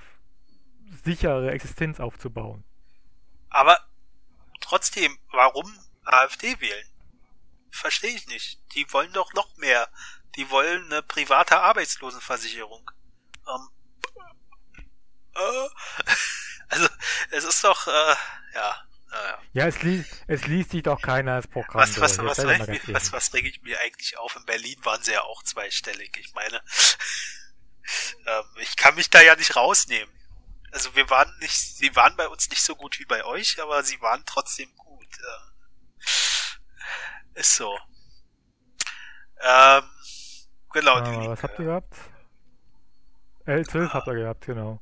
[1.04, 2.64] sichere Existenz aufzubauen.
[3.50, 3.80] Aber
[4.60, 5.72] trotzdem, warum
[6.04, 6.88] AfD wählen?
[7.70, 8.60] Verstehe ich nicht.
[8.76, 9.88] Die wollen doch noch mehr.
[10.36, 12.89] Die wollen eine private Arbeitslosenversicherung.
[13.48, 13.70] Ähm,
[15.36, 15.70] äh,
[16.72, 16.88] also,
[17.32, 18.15] es ist doch, äh,
[18.55, 18.86] ja.
[19.11, 19.38] Naja.
[19.51, 21.82] Ja, es, li es liest sich doch keiner als Programm.
[21.82, 24.38] Was, was, was, was, mir, was, was reg ich mir eigentlich auf?
[24.38, 26.15] In Berlin waren sie ja auch zweistellig.
[26.17, 26.61] Ich meine,
[28.26, 30.15] ähm, ich kann mich da ja nicht rausnehmen.
[30.72, 33.84] Also wir waren nicht, sie waren bei uns nicht so gut wie bei euch, aber
[33.84, 35.17] sie waren trotzdem gut.
[35.19, 35.51] Äh,
[37.41, 37.78] ist so.
[39.41, 39.84] Ähm,
[40.72, 40.95] genau.
[40.95, 41.93] Ah, was habt ihr gehabt?
[43.45, 44.80] L12 ah, habt ihr gehabt, genau.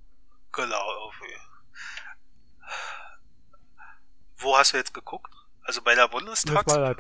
[0.51, 1.07] Genau.
[1.07, 1.37] Okay.
[4.39, 5.33] Wo hast du jetzt geguckt?
[5.63, 6.95] Also bei der Bundestagswahl?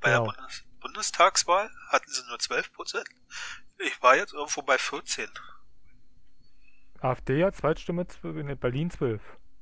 [0.00, 0.24] Bei genau.
[0.24, 3.08] der Bundes Bundestagswahl hatten sie nur 12 Prozent.
[3.78, 5.28] Ich war jetzt irgendwo bei 14.
[7.00, 9.20] AfD hat Zweitstimme in Berlin 12.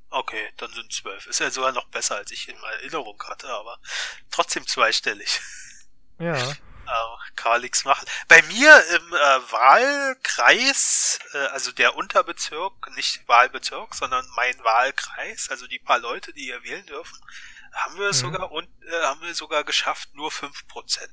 [0.09, 1.27] Okay, dann sind 12.
[1.27, 3.79] Ist ja sogar noch besser, als ich in meiner Erinnerung hatte, aber
[4.29, 5.41] trotzdem zweistellig.
[6.19, 6.37] Ja.
[6.85, 8.05] Äh, nichts machen.
[8.27, 15.67] Bei mir im äh, Wahlkreis, äh, also der Unterbezirk, nicht Wahlbezirk, sondern mein Wahlkreis, also
[15.67, 17.17] die paar Leute, die hier wählen dürfen,
[17.73, 18.33] haben wir es mhm.
[18.33, 21.09] sogar und äh, haben wir sogar geschafft, nur 5%.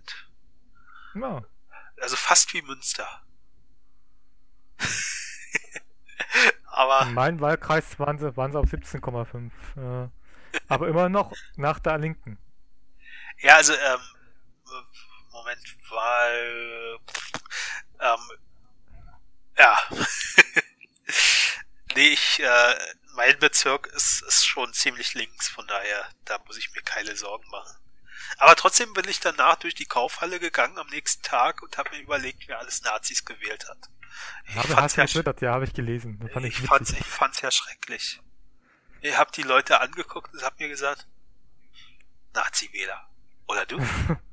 [1.14, 1.43] Ja.
[2.01, 3.23] Also fast wie Münster.
[6.66, 7.03] Aber.
[7.03, 9.51] In meinem Wahlkreis waren sie, waren sie auf 17,5.
[9.77, 10.09] Äh,
[10.68, 12.39] aber immer noch nach der Linken.
[13.39, 14.01] Ja, also, ähm,
[15.33, 16.99] Moment, Wahl,
[18.01, 18.31] ähm,
[19.59, 19.78] ja.
[21.95, 22.74] nee, ich, äh,
[23.14, 27.49] mein Bezirk ist, ist schon ziemlich links, von daher, da muss ich mir keine Sorgen
[27.51, 27.76] machen.
[28.39, 32.03] Aber trotzdem bin ich danach durch die Kaufhalle gegangen am nächsten Tag und habe mir
[32.03, 33.91] überlegt, wer alles Nazis gewählt hat.
[34.47, 36.18] Ich habe fand's ja, getwittert, ja, habe ich gelesen.
[36.33, 38.20] Fand ich, ich, fand's, ich fand's ja schrecklich.
[39.01, 41.07] Ich habe die Leute angeguckt und hab mir gesagt,
[42.35, 43.09] Nazi-Wähler.
[43.47, 43.78] Oder du?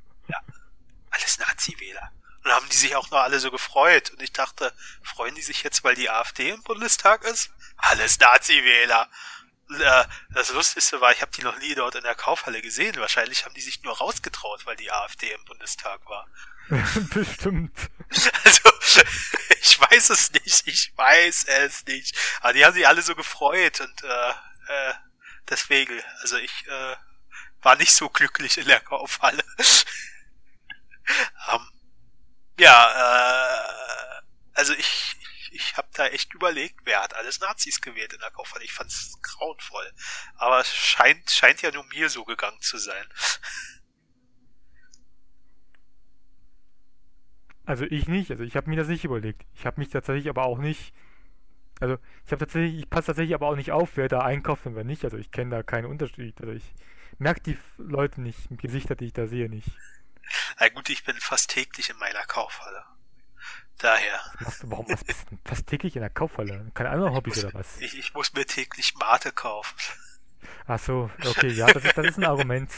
[1.17, 2.11] alles Nazi-Wähler.
[2.43, 4.11] Und haben die sich auch noch alle so gefreut.
[4.11, 7.51] Und ich dachte, freuen die sich jetzt, weil die AfD im Bundestag ist?
[7.77, 9.09] Alles Nazi-Wähler.
[9.79, 12.95] Äh, das Lustigste war, ich habe die noch nie dort in der Kaufhalle gesehen.
[12.97, 16.27] Wahrscheinlich haben die sich nur rausgetraut, weil die AfD im Bundestag war.
[16.69, 17.77] Bestimmt.
[18.43, 18.71] Also,
[19.61, 22.17] ich weiß es nicht, ich weiß es nicht.
[22.41, 24.93] Aber die haben sich alle so gefreut und äh, äh,
[25.49, 26.95] deswegen, also ich äh,
[27.61, 29.43] war nicht so glücklich in der Kaufhalle.
[31.53, 31.69] um,
[32.59, 34.21] ja, äh,
[34.53, 38.31] also ich, ich, ich habe da echt überlegt, wer hat alles Nazis gewählt in der
[38.31, 38.65] Kaufhalle.
[38.65, 39.91] Ich fand's grauenvoll.
[40.35, 43.07] Aber es scheint, scheint ja nur mir so gegangen zu sein.
[47.65, 49.45] Also ich nicht, also ich habe mir das nicht überlegt.
[49.53, 50.93] Ich habe mich tatsächlich aber auch nicht,
[51.81, 54.75] also ich habe tatsächlich, ich passe tatsächlich aber auch nicht auf, wer da einkauft und
[54.75, 55.03] wer nicht.
[55.03, 56.39] Also ich kenne da keinen Unterschied.
[56.39, 56.73] Also ich
[57.19, 59.69] merke die Leute nicht, Gesichter, die ich da sehe, nicht.
[60.59, 62.83] Na gut, ich bin fast täglich in meiner Kaufhalle.
[63.77, 64.19] Daher.
[64.39, 66.71] Was, warum was bist du fast täglich in der Kaufhalle?
[66.73, 67.77] Keine andere Hobbys muss, oder was?
[67.79, 69.77] Ich, ich muss mir täglich Mate kaufen.
[70.65, 72.71] Ach so, okay, ja, das ist, das ist ein Argument,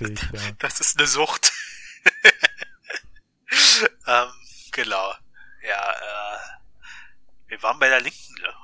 [0.00, 0.40] ich, ja.
[0.58, 1.52] Das ist eine Sucht.
[4.06, 4.28] ähm,
[4.72, 5.14] genau.
[5.66, 6.38] Ja, äh,
[7.48, 8.54] wir waren bei der Linken, ne?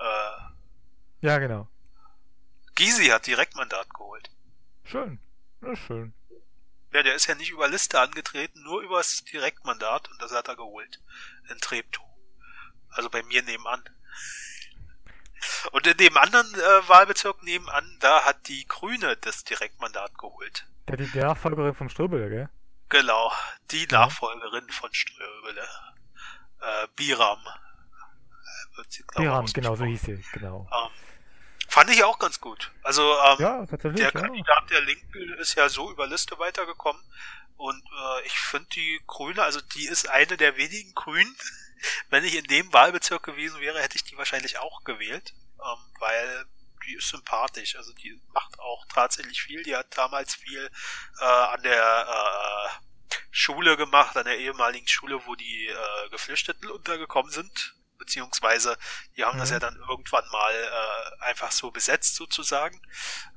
[0.00, 1.68] Äh, ja, genau.
[2.74, 4.30] Gysi hat Direktmandat geholt.
[4.84, 5.18] Schön.
[5.62, 6.14] Ja, schön.
[6.94, 10.54] Ja, der ist ja nicht über Liste angetreten, nur übers Direktmandat und das hat er
[10.54, 11.00] geholt.
[11.50, 12.04] In Treptow.
[12.90, 13.82] Also bei mir nebenan.
[15.72, 20.66] Und in dem anderen äh, Wahlbezirk nebenan, da hat die Grüne das Direktmandat geholt.
[20.88, 22.48] Ja, die Nachfolgerin vom Ströbele, gell?
[22.90, 23.32] Genau,
[23.72, 25.68] die Nachfolgerin von Ströbele.
[26.60, 27.40] Äh, Biram.
[28.78, 30.68] Äh, Biram, genau, so hieß sie, genau.
[30.72, 30.90] Ähm,
[31.74, 32.70] fand ich auch ganz gut.
[32.84, 34.12] Also ähm, ja, der.
[34.12, 37.02] Kandidat der Linken ist ja so über Liste weitergekommen.
[37.56, 41.36] Und äh, ich finde die Grüne, also die ist eine der wenigen Grünen.
[42.10, 45.34] Wenn ich in dem Wahlbezirk gewesen wäre, hätte ich die wahrscheinlich auch gewählt.
[45.58, 46.46] Ähm, weil
[46.86, 47.74] die ist sympathisch.
[47.74, 49.64] Also die macht auch tatsächlich viel.
[49.64, 50.70] Die hat damals viel
[51.20, 52.84] äh, an der äh,
[53.32, 57.73] Schule gemacht, an der ehemaligen Schule, wo die äh, Geflüchteten untergekommen sind.
[57.98, 58.76] Beziehungsweise
[59.16, 59.40] die haben mhm.
[59.40, 62.80] das ja dann irgendwann mal äh, einfach so besetzt sozusagen.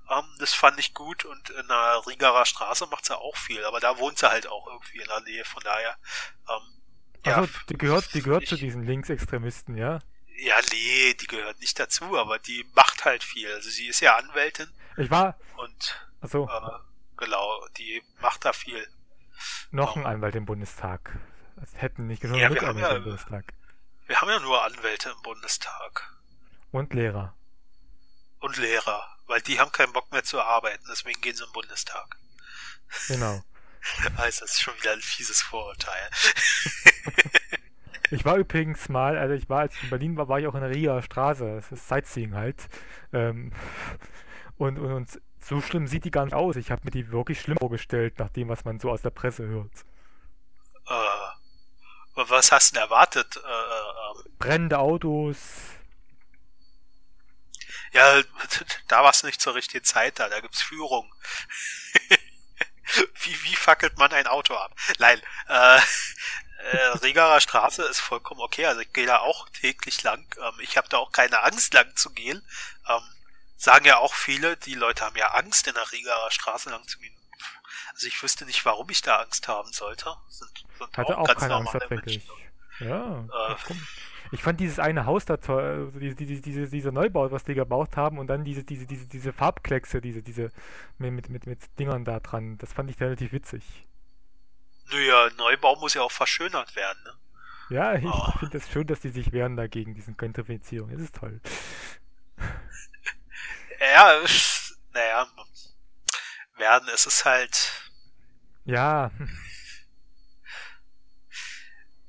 [0.10, 3.80] Ähm, das fand ich gut und in der Riegerer Straße macht sie auch viel, aber
[3.80, 5.98] da wohnt sie halt auch irgendwie in der Nähe, von daher.
[6.50, 6.82] Ähm,
[7.24, 10.00] also, ja, die gehört, die gehört ich, zu diesen Linksextremisten, ja?
[10.38, 13.52] Ja, nee, die gehört nicht dazu, aber die macht halt viel.
[13.54, 14.70] Also sie ist ja Anwältin.
[14.96, 15.36] Ich war.
[15.58, 18.88] Und also äh, genau, die macht da viel.
[19.72, 21.20] Noch um, ein Anwalt im Bundestag.
[21.56, 23.54] Das hätten nicht genug ja, Anwälte ja, im Bundestag.
[24.08, 26.14] Wir haben ja nur Anwälte im Bundestag.
[26.72, 27.34] Und Lehrer.
[28.40, 32.18] Und Lehrer, weil die haben keinen Bock mehr zu arbeiten, deswegen gehen sie im Bundestag.
[33.08, 33.44] Genau.
[34.18, 36.10] also das ist schon wieder ein fieses Vorurteil.
[38.10, 40.56] Ich war übrigens mal, also ich war, als ich in Berlin war, war ich auch
[40.56, 41.56] in der Riga Straße.
[41.56, 42.70] Das ist Sightseeing halt.
[43.12, 43.52] Ähm,
[44.58, 46.56] und, und, und so schlimm sieht die gar nicht aus.
[46.56, 49.46] Ich habe mir die wirklich schlimm vorgestellt, nach dem, was man so aus der Presse
[49.46, 49.86] hört.
[50.88, 50.94] Äh,
[52.18, 53.38] was hast du denn erwartet?
[53.38, 54.38] Äh, äh, ähm?
[54.40, 55.38] Brennende Autos.
[57.94, 58.22] Ja,
[58.88, 60.30] da war es nicht zur richtigen Zeit da.
[60.30, 61.14] Da gibt's Führung.
[63.22, 64.76] wie, wie fackelt man ein Auto ab?
[65.00, 65.80] Nein, äh,
[66.72, 68.66] äh, Regerer Straße ist vollkommen okay.
[68.66, 70.26] Also ich gehe da auch täglich lang.
[70.40, 72.42] Ähm, ich habe da auch keine Angst, lang zu gehen.
[72.88, 73.02] Ähm,
[73.56, 77.00] sagen ja auch viele, die Leute haben ja Angst, in der Regerer Straße lang zu
[77.00, 77.16] gehen.
[77.94, 80.16] Also ich wüsste nicht, warum ich da Angst haben sollte.
[80.30, 82.28] Sind, sind Hatte auch, auch keine Angst tatsächlich.
[82.80, 83.56] Ja, äh,
[84.32, 87.54] ich fand dieses eine Haus da toll, also diese, diese, diese, dieser Neubau, was die
[87.56, 90.52] gebaut haben und dann diese, diese, diese, diese Farbkleckse, diese, diese,
[90.98, 93.64] mit, mit, mit Dingern da dran, das fand ich relativ witzig.
[94.92, 97.14] Naja, Neubau muss ja auch verschönert werden, ne?
[97.70, 98.32] Ja, ich Oh.
[98.40, 100.90] finde es schön, dass die sich wehren dagegen, diesen Gentrifizierung.
[100.90, 101.42] Es ist toll.
[103.80, 104.22] Ja,
[104.94, 105.28] naja,
[106.58, 107.72] werden, es ist halt,
[108.66, 109.12] Ja,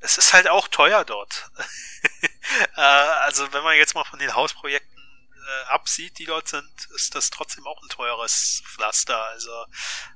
[0.00, 1.50] es ist halt auch teuer dort.
[2.76, 4.98] äh, also wenn man jetzt mal von den Hausprojekten
[5.34, 9.22] äh, absieht, die dort sind, ist das trotzdem auch ein teures Pflaster.
[9.24, 9.50] Also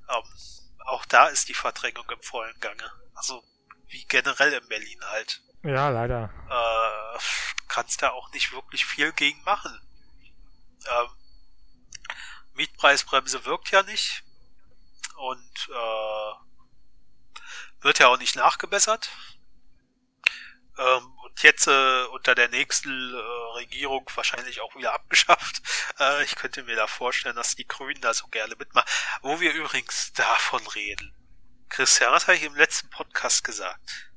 [0.08, 0.24] ähm,
[0.86, 2.90] auch da ist die Verdrängung im vollen Gange.
[3.14, 3.42] Also
[3.88, 5.42] wie generell in Berlin halt.
[5.62, 6.30] ja, leider.
[6.48, 7.18] Äh,
[7.68, 9.80] kannst da auch nicht wirklich viel gegen machen.
[10.86, 11.08] Ähm,
[12.54, 14.24] Mietpreisbremse wirkt ja nicht
[15.16, 16.32] und äh,
[17.80, 19.10] wird ja auch nicht nachgebessert.
[20.82, 23.16] Ähm, und jetzt äh, unter der nächsten äh,
[23.56, 25.62] Regierung wahrscheinlich auch wieder abgeschafft.
[25.98, 28.88] Äh, ich könnte mir da vorstellen, dass die Grünen da so gerne mitmachen.
[29.20, 31.14] Wo wir übrigens davon reden.
[31.68, 34.10] Christian, was habe ich im letzten Podcast gesagt?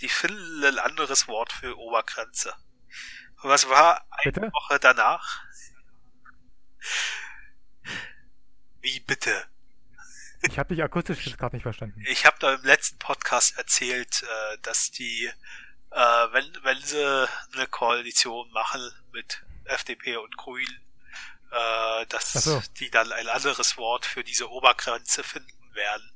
[0.00, 2.54] Die finden ein anderes Wort für Obergrenze.
[3.42, 4.52] Was war eine Bitte?
[4.52, 5.42] Woche danach?
[8.80, 9.46] Wie bitte?
[10.42, 12.02] Ich habe dich akustisch gerade nicht verstanden.
[12.06, 15.30] Ich habe da im letzten Podcast erzählt, äh, dass die,
[15.90, 15.98] äh,
[16.32, 18.80] wenn, wenn sie eine Koalition machen
[19.12, 20.80] mit FDP und Grünen,
[21.50, 22.62] äh, dass so.
[22.78, 26.12] die dann ein anderes Wort für diese Obergrenze finden werden.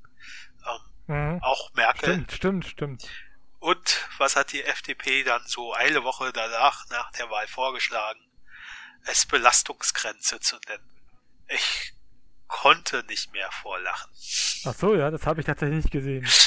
[0.67, 1.43] Ähm, Mhm.
[1.43, 2.15] auch Merkel.
[2.15, 3.09] Stimmt, stimmt, stimmt.
[3.59, 8.21] Und was hat die FDP dann so eine Woche danach, nach der Wahl vorgeschlagen?
[9.05, 10.91] Es Belastungsgrenze zu nennen.
[11.49, 11.94] Ich
[12.55, 14.09] konnte nicht mehr vorlachen.
[14.65, 16.27] Ach so, ja, das habe ich tatsächlich nicht gesehen.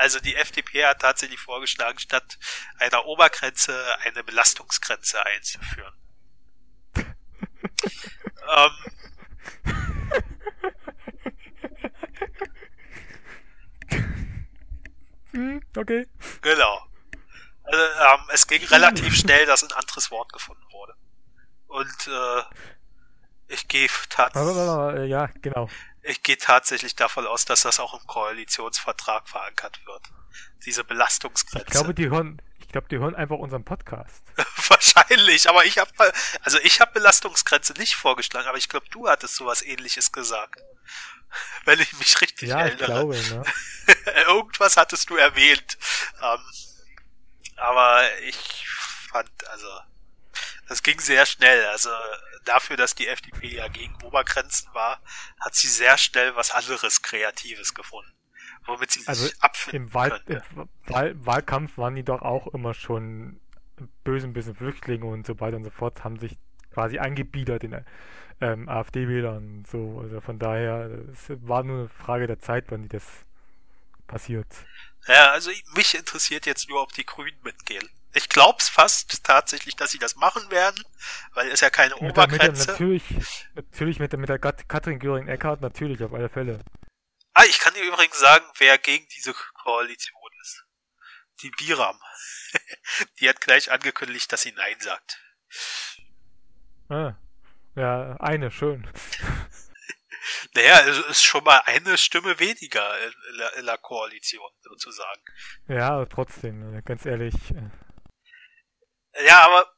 [0.00, 2.38] Also die FDP hat tatsächlich vorgeschlagen, statt
[2.78, 5.92] einer Obergrenze eine Belastungsgrenze einzuführen.
[8.56, 8.70] ähm,
[15.32, 16.06] Hm, okay.
[16.42, 16.86] genau.
[17.64, 20.94] Also, ähm, es ging relativ schnell, dass ein anderes Wort gefunden wurde.
[21.66, 22.42] Und äh,
[23.48, 25.68] ich gehe tats Aber, äh, ja, genau.
[26.02, 30.02] ich gehe tatsächlich davon aus, dass das auch im Koalitionsvertrag verankert wird.
[30.64, 31.66] Diese Belastungsgrenze.
[31.66, 34.22] Ich glaube, die hören, ich glaube, die hören einfach unseren Podcast.
[34.68, 35.90] Wahrscheinlich, aber ich habe
[36.42, 40.60] also ich habe Belastungsgrenze nicht vorgeschlagen, aber ich glaube, du hattest sowas ähnliches gesagt.
[41.64, 42.86] Wenn ich mich richtig Ja, ich erinnere.
[42.86, 43.42] glaube, ne?
[44.26, 45.78] Irgendwas hattest du erwähnt.
[46.22, 46.38] Ähm,
[47.56, 48.66] aber ich
[49.10, 49.68] fand, also,
[50.68, 51.64] das ging sehr schnell.
[51.66, 51.90] Also
[52.48, 55.02] dafür, dass die FDP ja gegen Obergrenzen war,
[55.40, 58.12] hat sie sehr schnell was anderes Kreatives gefunden,
[58.66, 60.42] womit sie sich Also abfinden Im, Wahl, könnte.
[60.56, 63.40] im Wahl, Wahlkampf waren die doch auch immer schon
[64.04, 66.36] böse ein bisschen Flüchtlinge und so weiter und so fort, haben sich
[66.72, 67.84] quasi angebiedert in
[68.40, 69.64] ähm, AfD-Wählern.
[69.70, 73.04] So, also von daher, es war nur eine Frage der Zeit, wann die das
[74.06, 74.48] passiert.
[75.06, 77.88] Ja, also mich interessiert jetzt nur, ob die Grünen mitgehen.
[78.18, 80.82] Ich glaub's fast tatsächlich, dass sie das machen werden,
[81.34, 82.72] weil es ja keine Mit der, mit der, Obergrenze.
[82.72, 83.04] natürlich,
[83.54, 86.58] natürlich mit der, mit der Kat Katrin Göring-Eckardt, natürlich, auf alle Fälle.
[87.34, 90.64] Ah, ich kann dir übrigens sagen, wer gegen diese Koalition ist.
[91.42, 91.96] Die Biram.
[93.20, 95.20] Die hat gleich angekündigt, dass sie Nein sagt.
[96.88, 97.14] Ah,
[97.76, 98.90] ja, eine, schön.
[100.54, 102.84] Naja, es ist schon mal eine Stimme weniger
[103.56, 105.22] in, der, Koalition, sozusagen.
[105.68, 107.34] Ja, trotzdem, äh, ganz ehrlich.
[109.26, 109.72] Ja, aber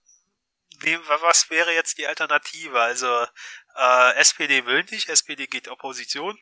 [0.81, 2.81] wie, was wäre jetzt die Alternative?
[2.81, 3.27] Also
[3.77, 6.39] äh, SPD will nicht, SPD geht Opposition.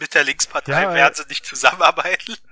[0.00, 2.36] Mit der Linkspartei Ja, werden sie nicht zusammenarbeiten.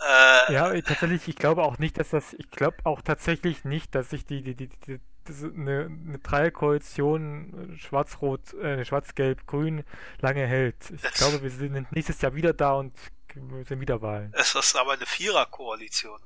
[0.00, 3.94] Äh, Ja, ich- tatsächlich, ich glaube auch nicht, dass das, ich glaube auch tatsächlich nicht,
[3.96, 5.00] dass sich die, die, die, die
[5.42, 9.84] eine, eine Dreierkoalition äh, Schwarz-Rot, äh, Schwarz-Gelb-Grün
[10.20, 10.76] lange hält.
[10.90, 12.96] Ich glaube, wir sind nächstes Jahr wieder da und
[13.34, 14.32] sind wieder Wahlen.
[14.34, 16.20] Es ist aber eine Viererkoalition.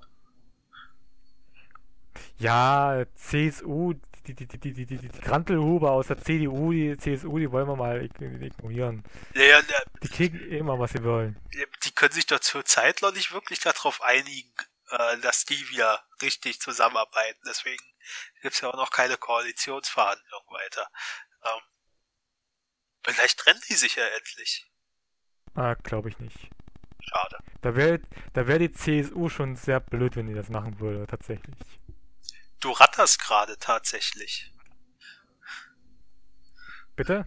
[2.39, 3.95] Ja, CSU,
[4.27, 7.77] die, die, die, die, die, die, Krantelhuber aus der CDU, die CSU, die wollen wir
[7.77, 9.03] mal ig- ignorieren.
[9.35, 9.63] Ja, ja,
[10.03, 11.37] Die kriegen immer, was sie wollen.
[11.85, 14.53] die können sich doch zur Zeit noch nicht wirklich darauf einigen,
[14.91, 17.41] äh, dass die wieder richtig zusammenarbeiten.
[17.47, 17.83] Deswegen
[18.43, 20.89] gibt's ja auch noch keine Koalitionsverhandlungen weiter.
[21.45, 21.61] Ähm,
[23.05, 24.67] vielleicht trennen die sich ja endlich.
[25.55, 26.39] Ah, glaube ich nicht.
[27.01, 27.39] Schade.
[27.63, 28.01] Da wäre
[28.33, 31.55] da wär die CSU schon sehr blöd, wenn die das machen würde, tatsächlich.
[32.63, 34.51] Du ratterst gerade tatsächlich.
[36.95, 37.27] Bitte?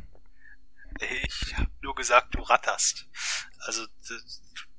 [1.01, 3.05] Ich habe nur gesagt, du ratterst.
[3.59, 3.85] Also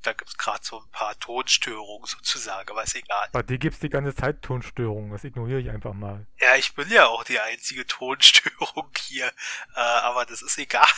[0.00, 3.28] da gibt's gerade so ein paar Tonstörungen sozusagen, aber ist egal.
[3.32, 6.26] Bei dir gibt's die ganze Zeit Tonstörungen, das ignoriere ich einfach mal.
[6.40, 9.26] Ja, ich bin ja auch die einzige Tonstörung hier,
[9.74, 10.88] äh, aber das ist egal.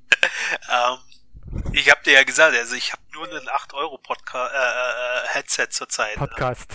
[0.70, 0.98] ähm,
[1.72, 5.28] Ich hab dir ja gesagt, also ich habe nur einen 8 Euro Podcast äh, äh,
[5.34, 6.14] Headset zurzeit.
[6.14, 6.72] Podcast.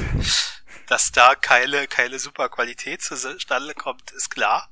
[0.90, 4.70] Dass da keine keine super Qualität zustande kommt, ist klar.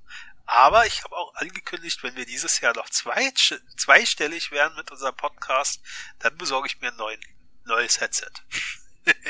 [0.47, 3.31] Aber ich habe auch angekündigt, wenn wir dieses Jahr noch zwei,
[3.75, 5.81] zweistellig werden mit unserem Podcast,
[6.19, 7.19] dann besorge ich mir ein neuen,
[7.65, 8.31] neues Headset.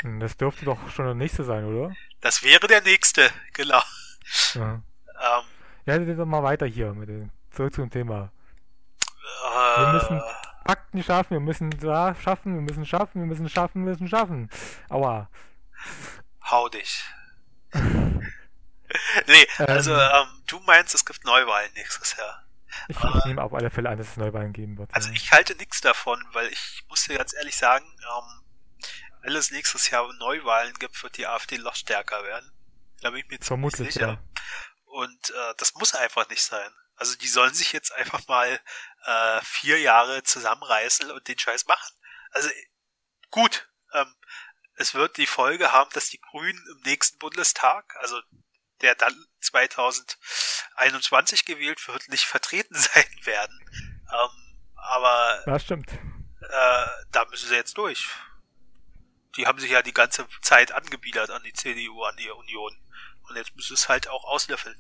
[0.01, 1.93] Hm, das dürfte doch schon der nächste sein, oder?
[2.21, 3.81] Das wäre der nächste, genau.
[4.53, 5.45] Ja, ähm,
[5.85, 8.31] ja dann mal weiter hier mit dem, zurück zum Thema.
[9.43, 10.21] Äh, wir müssen
[10.65, 14.49] Fakten schaffen, wir müssen da schaffen, wir müssen schaffen, wir müssen schaffen, wir müssen schaffen.
[14.89, 15.29] Aua.
[16.49, 17.03] Hau dich.
[17.73, 22.47] nee, also ähm, ähm, du meinst, es gibt Neuwahlen nächstes Jahr.
[22.87, 24.93] Ich, ich nehme auf alle Fälle an, dass es Neuwahlen geben wird.
[24.93, 28.43] Also ich halte nichts davon, weil ich muss dir ganz ehrlich sagen, ähm,
[29.21, 32.51] wenn es nächstes Jahr Neuwahlen gibt, wird die AfD noch stärker werden.
[33.01, 34.07] Da bin ich mir Vermutlich, sicher.
[34.07, 34.23] Ja.
[34.85, 36.71] Und äh, das muss einfach nicht sein.
[36.95, 38.59] Also die sollen sich jetzt einfach mal
[39.05, 41.93] äh, vier Jahre zusammenreißen und den Scheiß machen.
[42.31, 42.49] Also
[43.29, 44.15] gut, ähm,
[44.77, 48.21] es wird die Folge haben, dass die Grünen im nächsten Bundestag, also
[48.81, 53.59] der dann 2021 gewählt wird, nicht vertreten sein werden.
[54.11, 55.91] Ähm, aber das stimmt.
[55.91, 58.07] Äh, da müssen sie jetzt durch.
[59.35, 62.79] Die haben sich ja die ganze Zeit angebiedert an die CDU, an die Union.
[63.27, 64.79] Und jetzt müssen sie es halt auch auslöffeln.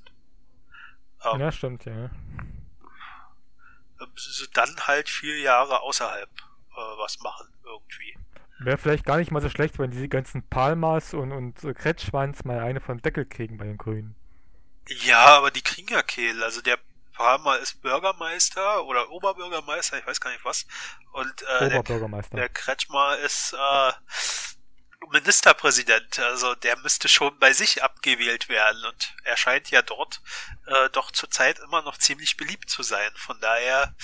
[1.23, 2.09] Ähm, ja, stimmt, ja.
[3.97, 8.17] Da müssen sie dann halt vier Jahre außerhalb äh, was machen, irgendwie.
[8.59, 12.59] Wäre vielleicht gar nicht mal so schlecht, wenn diese ganzen Palmas und, und Kretschwanz mal
[12.59, 14.15] eine vom Deckel kriegen bei den Grünen.
[14.87, 16.43] Ja, aber die kriegen ja Kehl.
[16.43, 16.77] Also der
[17.13, 20.65] Palmer ist Bürgermeister oder Oberbürgermeister, ich weiß gar nicht was.
[21.13, 22.35] Und äh, Oberbürgermeister.
[22.35, 23.91] Der, der Kretschmer ist äh,
[25.11, 30.21] Ministerpräsident, also der müsste schon bei sich abgewählt werden und er scheint ja dort
[30.67, 33.09] äh, doch zurzeit immer noch ziemlich beliebt zu sein.
[33.15, 33.95] Von daher.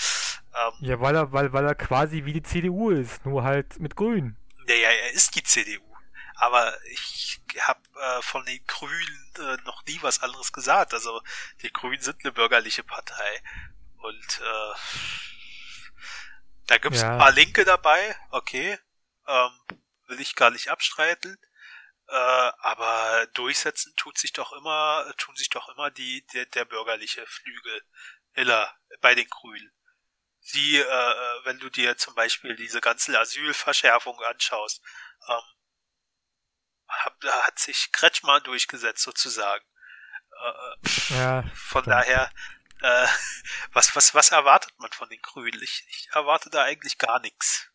[0.54, 3.96] Ähm, ja, weil er, weil, weil er quasi wie die CDU ist, nur halt mit
[3.96, 4.36] Grün.
[4.66, 5.82] Naja, er ist die CDU.
[6.36, 10.92] Aber ich habe äh, von den Grünen äh, noch nie was anderes gesagt.
[10.92, 11.22] Also
[11.62, 13.42] die Grünen sind eine bürgerliche Partei.
[13.98, 14.74] Und äh,
[16.66, 17.12] da gibt's ja.
[17.12, 18.78] ein paar Linke dabei, okay.
[19.26, 19.50] Ähm,
[20.08, 21.38] will ich gar nicht abstreiten.
[22.08, 27.24] Äh, aber durchsetzen tut sich doch immer, tun sich doch immer die, der, der bürgerliche
[27.26, 27.82] Flügel
[28.34, 29.72] Iller bei den Grünen.
[30.46, 31.14] Sie, äh,
[31.44, 34.82] wenn du dir zum Beispiel diese ganze Asylverschärfung anschaust,
[35.26, 35.40] ähm,
[36.86, 39.64] hab, da hat sich Kretschmann durchgesetzt sozusagen.
[40.30, 40.74] Äh,
[41.14, 41.96] ja, von stimmt.
[41.96, 42.30] daher,
[42.82, 43.06] äh,
[43.72, 45.62] was, was, was erwartet man von den Grünen?
[45.62, 47.70] Ich, ich erwarte da eigentlich gar nichts.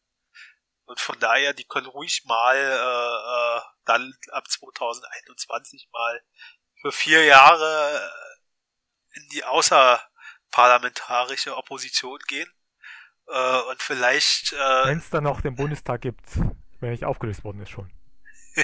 [0.86, 6.24] Und von daher, die können ruhig mal äh, äh, dann ab 2021 mal
[6.82, 8.12] für vier Jahre
[9.14, 12.54] in die außerparlamentarische Opposition gehen.
[13.32, 14.54] Äh, und vielleicht.
[14.54, 16.22] Äh, Wenn es dann noch den Bundestag gibt,
[16.80, 17.92] wenn nicht aufgelöst worden ist schon.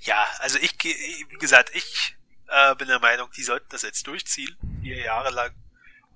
[0.00, 2.16] ja, also ich, wie gesagt, ich
[2.48, 5.52] äh, bin der Meinung, die sollten das jetzt durchziehen, vier Jahre lang,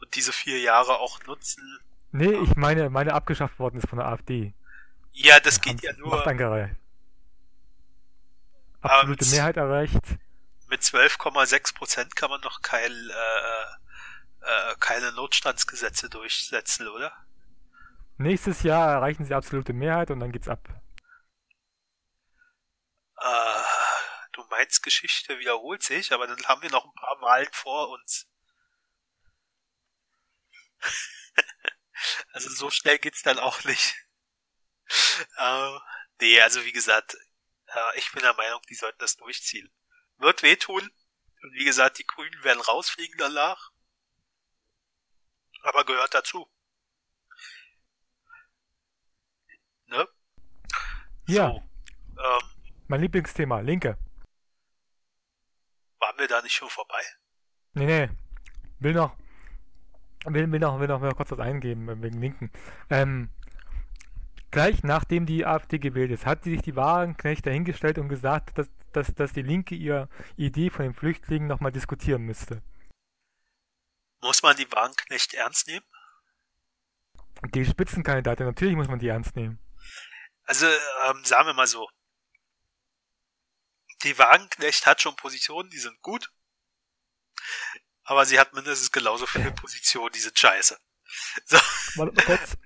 [0.01, 1.79] und diese vier Jahre auch nutzen.
[2.13, 4.55] Nee, ich meine, meine abgeschafft worden ist von der AfD.
[5.13, 6.17] Ja, das geht ja nur.
[6.17, 6.27] Macht
[8.81, 10.03] Absolute mit, Mehrheit erreicht.
[10.69, 17.13] Mit 12,6 Prozent kann man noch kein, äh, äh, keine Notstandsgesetze durchsetzen, oder?
[18.19, 20.61] Nächstes Jahr erreichen sie absolute Mehrheit und dann geht's ab.
[23.19, 23.63] Äh,
[24.33, 28.29] du meinst, Geschichte wiederholt sich, aber dann haben wir noch ein paar Wahlen vor uns.
[32.33, 33.95] also so schnell geht's dann auch nicht
[35.37, 35.79] äh,
[36.21, 37.17] nee, also wie gesagt,
[37.67, 39.71] äh, ich bin der Meinung, die sollten das durchziehen.
[40.19, 40.91] Wird wehtun.
[41.43, 43.71] Und wie gesagt, die Grünen werden rausfliegen danach.
[45.63, 46.49] Aber gehört dazu.
[49.89, 50.09] Ne?
[51.29, 51.51] Ja.
[51.51, 53.99] So, ähm, mein Lieblingsthema, Linke.
[55.99, 57.01] Waren wir da nicht schon vorbei?
[57.75, 58.11] Nee, nee.
[58.79, 59.17] Will noch,
[60.25, 62.51] will, will noch, will noch, will noch kurz was eingeben wegen Linken.
[62.91, 63.31] Ähm,
[64.57, 69.15] Gleich nachdem die AfD gewählt ist, hat sich die Wagenknecht dahingestellt und gesagt, dass, dass,
[69.15, 72.63] dass die Linke ihre Idee von den Flüchtlingen nochmal diskutieren müsste.
[74.23, 75.85] Muss man die Wagenknecht ernst nehmen?
[77.55, 79.59] Die Spitzenkandidatin, natürlich muss man die ernst nehmen.
[80.47, 81.89] Also, ähm, sagen wir mal so.
[84.03, 86.31] Die Wagenknecht hat schon Positionen, die sind gut.
[88.05, 90.79] Aber sie hat mindestens genauso viele Positionen, die sind scheiße.
[91.45, 91.59] So.
[91.97, 92.57] Mal kurz,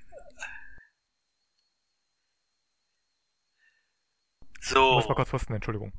[4.61, 4.93] So.
[4.95, 5.93] Muss mal kurz husten, Entschuldigung.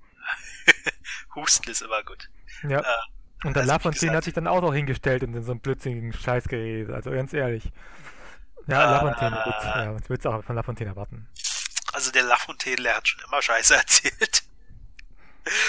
[1.35, 2.29] Husten ist immer gut.
[2.63, 2.79] Ja.
[2.79, 2.83] Äh,
[3.43, 6.13] und der also, Lafontaine hat sich dann auch noch hingestellt und in so einem blödsinnigen
[6.13, 7.71] Scheiß geredet, also ganz ehrlich.
[8.67, 9.53] Ja, Lafontaine, äh, gut.
[9.63, 11.27] Ja, was willst du auch von Lafontaine erwarten?
[12.01, 14.41] Also der Lafontaine, der hat schon immer Scheiße erzählt.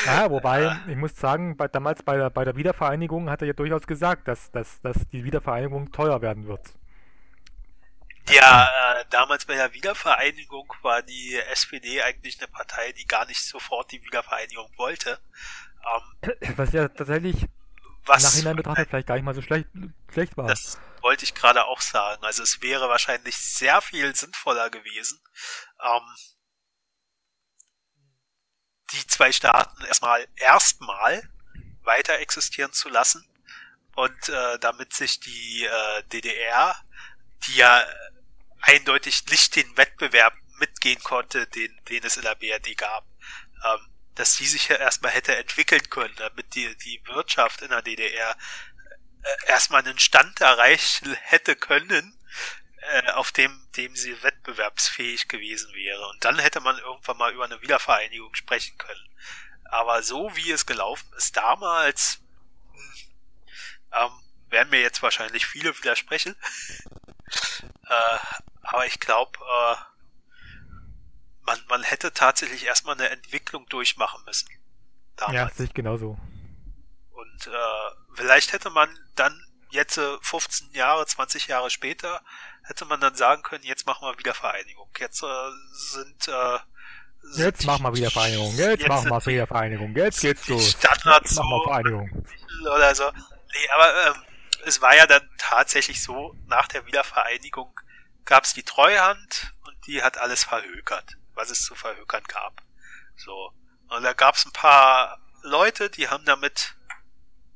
[0.06, 3.52] Ja, wobei, ich muss sagen, bei, damals bei der, bei der Wiedervereinigung hat er ja
[3.52, 6.62] durchaus gesagt, dass, dass, dass die Wiedervereinigung teuer werden wird.
[8.30, 13.44] Ja, äh, damals bei der Wiedervereinigung war die SPD eigentlich eine Partei, die gar nicht
[13.44, 15.18] sofort die Wiedervereinigung wollte.
[16.22, 17.46] Ähm, Was ja tatsächlich
[18.06, 19.68] was, Nachhinein betrachtet vielleicht gar nicht mal so schlecht,
[20.10, 20.48] schlecht war.
[20.48, 22.24] Das wollte ich gerade auch sagen.
[22.24, 25.20] Also es wäre wahrscheinlich sehr viel sinnvoller gewesen,
[25.82, 26.16] ähm,
[28.92, 31.28] die zwei Staaten erstmal erstmal
[31.82, 33.26] weiter existieren zu lassen
[33.94, 36.76] und äh, damit sich die äh, DDR,
[37.46, 37.84] die ja
[38.60, 43.04] eindeutig nicht den Wettbewerb mitgehen konnte, den, den es in der BRD gab,
[43.64, 43.80] ähm,
[44.14, 48.36] dass die sich ja erstmal hätte entwickeln können, damit die, die Wirtschaft in der DDR
[49.22, 52.16] äh, erstmal einen Stand erreichen hätte können,
[52.90, 56.08] äh, auf dem, dem sie wettbewerbsfähig gewesen wäre.
[56.08, 59.08] Und dann hätte man irgendwann mal über eine Wiedervereinigung sprechen können.
[59.64, 62.20] Aber so wie es gelaufen ist damals,
[62.72, 62.94] hm,
[63.92, 64.10] ähm,
[64.50, 66.34] werden mir jetzt wahrscheinlich viele widersprechen.
[67.86, 68.18] äh,
[68.62, 69.76] aber ich glaube, äh,
[71.42, 74.48] man, man hätte tatsächlich erstmal eine Entwicklung durchmachen müssen.
[75.16, 75.36] Damals.
[75.36, 76.18] Ja, sehe ich genauso.
[77.12, 82.22] Und äh, vielleicht hätte man dann jetzt 15 Jahre, 20 Jahre später,
[82.72, 84.88] hätte man dann sagen können, jetzt machen wir wieder Vereinigung.
[84.98, 85.26] Jetzt äh,
[85.72, 86.58] sind äh,
[87.36, 88.52] Jetzt machen wir wieder Vereinigung.
[88.56, 89.94] Jetzt, jetzt machen wir wieder Vereinigung.
[89.94, 90.70] Jetzt geht's los.
[90.70, 92.26] Standards jetzt machen wir Vereinigung.
[92.74, 93.10] Oder so.
[93.12, 94.22] Nee, aber ähm,
[94.64, 97.78] es war ja dann tatsächlich so, nach der Wiedervereinigung
[98.24, 102.62] gab es die Treuhand und die hat alles verhökert was es zu verhökern gab.
[103.16, 103.52] So.
[103.88, 106.74] Und da gab es ein paar Leute, die haben damit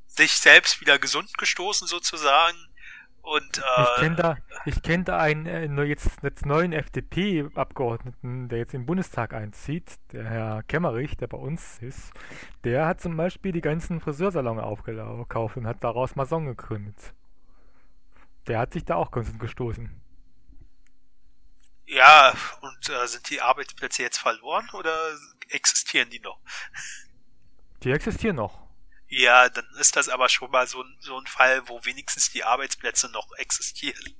[0.07, 2.57] sich selbst wieder gesund gestoßen sozusagen.
[3.27, 8.59] Und, äh, ich kenne da, ich kenn da einen äh, jetzt, jetzt neuen FDP-Abgeordneten, der
[8.59, 12.13] jetzt im Bundestag einzieht, der Herr Kemmerich, der bei uns ist.
[12.63, 17.13] Der hat zum Beispiel die ganzen Friseursalons aufgekauft und hat daraus Mason gegründet.
[18.47, 20.01] Der hat sich da auch gesund gestoßen.
[21.85, 24.95] Ja, und äh, sind die Arbeitsplätze jetzt verloren oder
[25.49, 26.39] existieren die noch?
[27.83, 28.66] Die existieren noch.
[29.09, 33.09] Ja, dann ist das aber schon mal so, so ein Fall, wo wenigstens die Arbeitsplätze
[33.09, 34.15] noch existieren.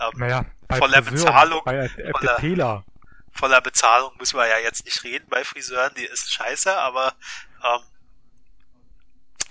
[0.00, 1.62] Ähm, naja, bei voller Friseuren, Bezahlung.
[1.64, 2.84] Bei voller,
[3.32, 7.14] voller Bezahlung müssen wir ja jetzt nicht reden bei Friseuren, die ist scheiße, aber
[7.62, 7.82] ähm,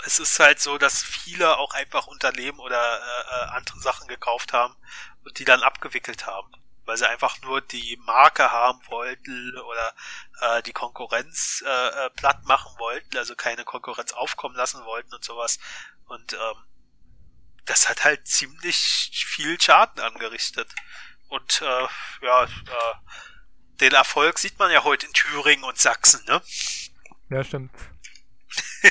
[0.06, 4.54] es ist halt so, dass viele auch einfach Unternehmen oder äh, äh andere Sachen gekauft
[4.54, 4.76] haben
[5.24, 6.52] und die dann abgewickelt haben
[6.90, 9.94] weil sie einfach nur die Marke haben wollten oder
[10.42, 15.24] äh, die Konkurrenz äh, äh, platt machen wollten, also keine Konkurrenz aufkommen lassen wollten und
[15.24, 15.60] sowas.
[16.06, 16.56] Und ähm,
[17.66, 20.74] das hat halt ziemlich viel Schaden angerichtet.
[21.28, 21.88] Und äh,
[22.26, 22.48] ja, äh,
[23.80, 26.42] den Erfolg sieht man ja heute in Thüringen und Sachsen, ne?
[27.30, 27.72] Ja, stimmt.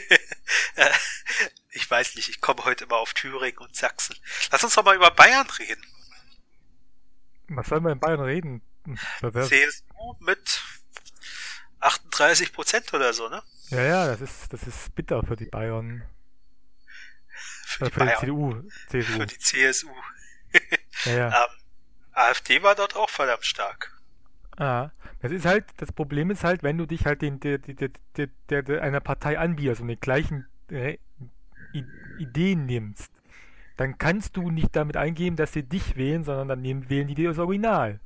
[1.70, 4.14] ich weiß nicht, ich komme heute immer auf Thüringen und Sachsen.
[4.52, 5.84] Lass uns doch mal über Bayern reden.
[7.48, 8.62] Was soll man in Bayern reden?
[9.22, 10.62] CSU mit
[11.80, 13.42] 38 Prozent oder so, ne?
[13.70, 16.02] Ja, ja, das ist, das ist bitter für die Bayern.
[17.64, 18.14] Für, die, für Bayern.
[18.14, 19.18] die CDU, CSU.
[19.18, 19.90] Für die CSU.
[21.04, 21.28] ja, ja.
[21.44, 21.58] ähm,
[22.12, 23.94] AfD war dort auch verdammt stark.
[24.56, 24.90] Ah,
[25.20, 28.62] das ist halt, das Problem ist halt, wenn du dich halt den, der, der, der,
[28.62, 30.98] der, einer Partei anbietest und die gleichen äh,
[32.18, 33.12] Ideen nimmst,
[33.78, 37.28] dann kannst du nicht damit eingeben, dass sie dich wählen, sondern dann wählen die dir
[37.28, 38.00] das Original.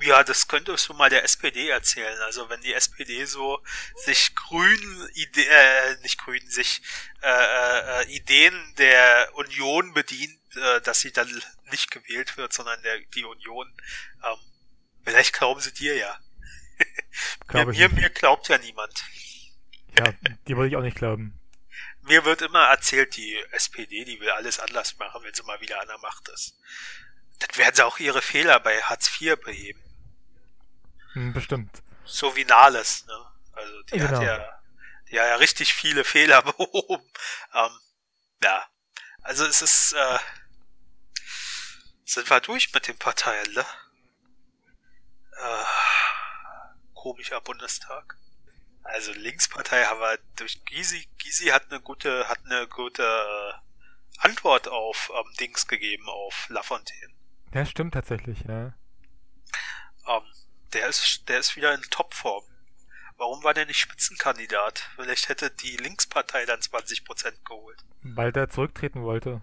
[0.00, 2.16] Ja, das könntest du mal der SPD erzählen.
[2.20, 3.60] Also wenn die SPD so
[3.96, 6.82] sich grün, Ide äh, nicht grün, sich
[7.20, 11.28] äh, äh, Ideen der Union bedient, äh, dass sie dann
[11.72, 13.66] nicht gewählt wird, sondern der, die Union.
[14.24, 14.38] Ähm,
[15.04, 16.16] vielleicht glauben sie dir ja.
[17.52, 19.04] mir, mir, mir glaubt ja niemand.
[19.98, 20.14] Ja,
[20.46, 21.39] die wollte ich auch nicht glauben
[22.10, 25.80] mir wird immer erzählt, die SPD, die will alles anders machen, wenn sie mal wieder
[25.80, 26.56] an der Macht ist.
[27.38, 29.80] Dann werden sie auch ihre Fehler bei Hartz IV beheben.
[31.12, 31.82] Hm, bestimmt.
[32.04, 33.26] So wie Nahles, ne?
[33.52, 34.10] Also die genau.
[34.10, 34.62] hat ja,
[35.08, 37.04] die hat ja richtig viele Fehler behoben.
[37.54, 37.80] Ähm,
[38.42, 38.66] ja.
[39.22, 40.18] Also es ist, äh,
[42.04, 43.64] sind wir durch mit den Parteien, ne?
[45.36, 45.64] Äh,
[46.94, 48.16] komischer Bundestag.
[48.82, 53.52] Also Linkspartei haben wir durch Gysi, Gysi hat eine gute, hat eine gute äh,
[54.18, 57.12] Antwort auf ähm, Dings gegeben, auf Lafontaine.
[57.52, 58.74] Ja, stimmt tatsächlich, ja.
[60.06, 60.22] Ähm,
[60.72, 62.44] der ist, der ist wieder in Topform.
[63.16, 64.88] Warum war der nicht Spitzenkandidat?
[64.96, 67.84] Vielleicht hätte die Linkspartei dann 20% geholt.
[68.02, 69.42] Weil der zurücktreten wollte.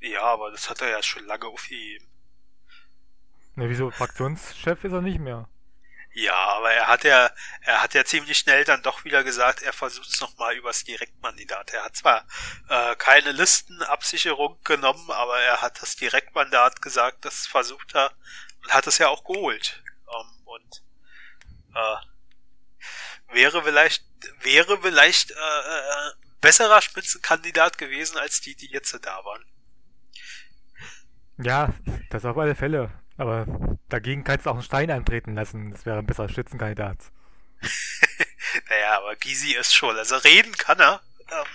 [0.00, 2.06] Ja, aber das hat er ja schon lange aufgegeben.
[3.54, 3.90] Ne, wieso?
[3.90, 5.48] Fraktionschef ist er nicht mehr.
[6.16, 7.28] Ja, aber er hat ja,
[7.62, 11.72] er hat ja ziemlich schnell dann doch wieder gesagt, er versucht es nochmal übers Direktmandat.
[11.72, 12.24] Er hat zwar
[12.68, 18.12] äh, keine Listenabsicherung genommen, aber er hat das Direktmandat gesagt, das versucht er
[18.62, 19.82] und hat es ja auch geholt.
[20.06, 20.82] Um, und
[21.74, 24.04] äh, wäre vielleicht,
[24.40, 29.44] wäre vielleicht äh, äh, besserer Spitzenkandidat gewesen als die, die jetzt da waren.
[31.38, 31.74] Ja,
[32.10, 32.92] das auf alle Fälle.
[33.16, 35.70] Aber dagegen kannst du auch einen Stein antreten lassen.
[35.70, 36.98] Das wäre ein besserer Schützenkandidat.
[38.68, 39.96] naja, aber Gysi ist schon.
[39.96, 41.00] Also reden kann er.
[41.30, 41.46] Ähm,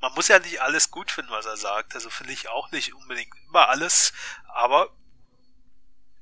[0.00, 1.94] man muss ja nicht alles gut finden, was er sagt.
[1.94, 4.12] Also finde ich auch nicht unbedingt immer alles.
[4.54, 4.90] Aber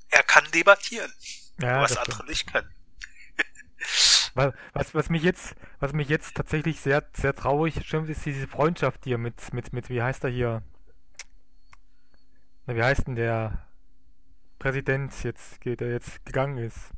[0.08, 1.12] er kann debattieren.
[1.60, 2.28] Ja, was andere stimmt.
[2.30, 2.74] nicht können.
[4.72, 9.04] was, was mich jetzt, was mich jetzt tatsächlich sehr, sehr traurig stimmt, ist diese Freundschaft
[9.04, 10.62] hier mit, mit, mit, wie heißt er hier?
[12.66, 13.67] Na, wie heißt denn der?
[14.58, 16.92] Präsident jetzt, der jetzt gegangen ist.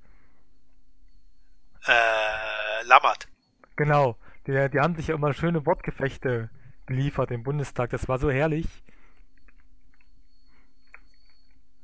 [1.87, 3.29] Äh, Lammert.
[3.77, 4.17] Genau.
[4.47, 6.51] Die, die haben sich ja immer schöne Wortgefechte
[6.87, 7.91] geliefert im Bundestag.
[7.91, 8.67] Das war so herrlich.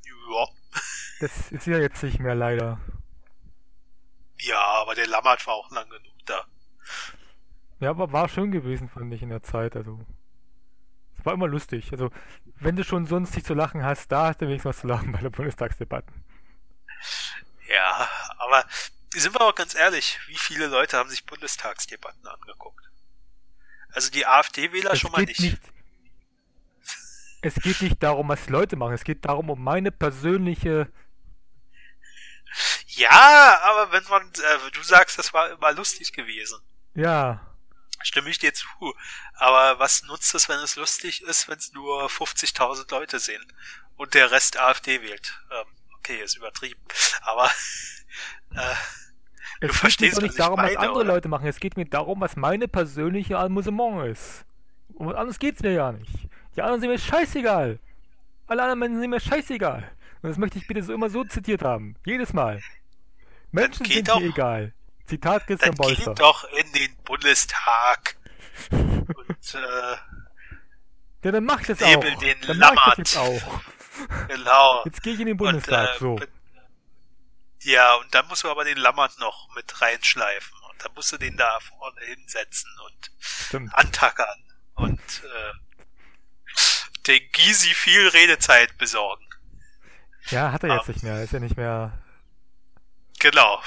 [0.05, 0.47] Ja.
[1.19, 2.79] Das ist ja jetzt nicht mehr leider.
[4.39, 6.45] Ja, aber der Lammert war auch lang genug da.
[7.79, 9.75] Ja, aber war schön gewesen, fand ich in der Zeit.
[9.75, 9.99] Also
[11.27, 11.91] war immer lustig.
[11.91, 12.09] Also,
[12.55, 15.11] wenn du schon sonst nicht zu lachen hast, da hast du wenigstens was zu lachen
[15.11, 16.11] bei den Bundestagsdebatten.
[17.69, 18.09] Ja,
[18.39, 18.65] aber
[19.09, 22.89] sind wir auch ganz ehrlich, wie viele Leute haben sich Bundestagsdebatten angeguckt?
[23.91, 25.39] Also die AfD-Wähler schon mal nicht.
[25.39, 25.61] nicht.
[27.41, 30.91] Es geht nicht darum, was Leute machen, es geht darum, um meine persönliche.
[32.87, 36.59] Ja, aber wenn man, äh, du sagst, das war immer lustig gewesen.
[36.95, 37.46] Ja,
[38.03, 38.67] stimme ich dir zu.
[39.35, 43.45] Aber was nutzt es, wenn es lustig ist, wenn es nur 50.000 Leute sehen
[43.95, 45.39] und der Rest AfD wählt?
[45.51, 45.65] Ähm,
[45.97, 46.81] okay, ist übertrieben.
[47.21, 47.45] Aber
[48.55, 48.75] äh,
[49.59, 51.13] es du verstehst doch nicht darum, meine, was andere oder?
[51.13, 51.47] Leute machen.
[51.47, 54.45] Es geht mir darum, was meine persönliche Amüsement ist.
[54.93, 56.11] Und anders geht's mir ja nicht.
[56.55, 57.79] Die anderen sind mir scheißegal.
[58.47, 59.91] Alle anderen Menschen sind mir scheißegal.
[60.21, 61.95] Und das möchte ich bitte so immer so zitiert haben.
[62.05, 62.61] Jedes Mal.
[63.51, 64.73] Menschen sind mir egal.
[65.07, 66.05] Zitat Christian Dann Bolster.
[66.13, 68.17] Geht doch in den Bundestag.
[68.71, 69.95] Und, äh,
[71.23, 71.99] ja, dann mach ich das auch.
[71.99, 72.75] Den dann Lammert.
[72.75, 73.61] mach ich das jetzt auch.
[74.27, 74.81] Genau.
[74.85, 76.27] Jetzt gehe ich in den Bundestag, und, äh, so.
[77.63, 80.57] Ja, und dann musst du aber den Lammert noch mit reinschleifen.
[80.69, 83.73] Und dann musst du den da vorne hinsetzen und Stimmt.
[83.73, 84.43] antackern.
[84.75, 85.53] Und äh,
[87.07, 89.25] den Gysi viel Redezeit besorgen.
[90.29, 91.23] Ja, hat er jetzt um, nicht mehr.
[91.23, 91.97] Ist ja nicht mehr.
[93.19, 93.61] Genau.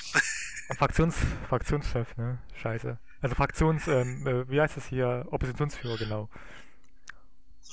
[0.77, 1.17] Fraktions,
[1.49, 2.39] Fraktionschef, ne?
[2.63, 2.99] Scheiße.
[3.23, 5.27] Also Fraktions, ähm, äh, wie heißt das hier?
[5.31, 6.31] Oppositionsführer, genau.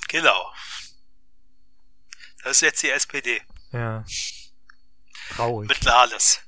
[0.10, 0.54] Genau.
[2.44, 3.42] Das ist jetzt die SPD.
[3.72, 4.06] Ja.
[5.36, 5.70] Traurig.
[5.70, 6.42] Mit Nahles.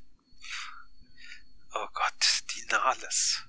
[1.74, 3.44] Oh Gott, die Nahles.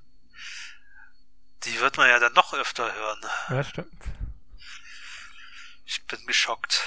[1.65, 3.21] Die wird man ja dann noch öfter hören.
[3.51, 4.03] Ja, stimmt.
[5.85, 6.83] Ich bin geschockt.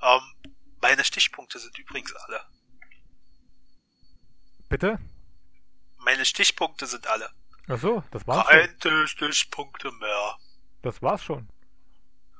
[0.00, 0.20] Ähm,
[0.80, 2.44] meine Stichpunkte sind übrigens alle.
[4.72, 4.98] Bitte?
[5.98, 7.28] Meine Stichpunkte sind alle.
[7.68, 10.38] Ach so, das war's Keine Stichpunkte mehr.
[10.80, 11.46] Das war's schon.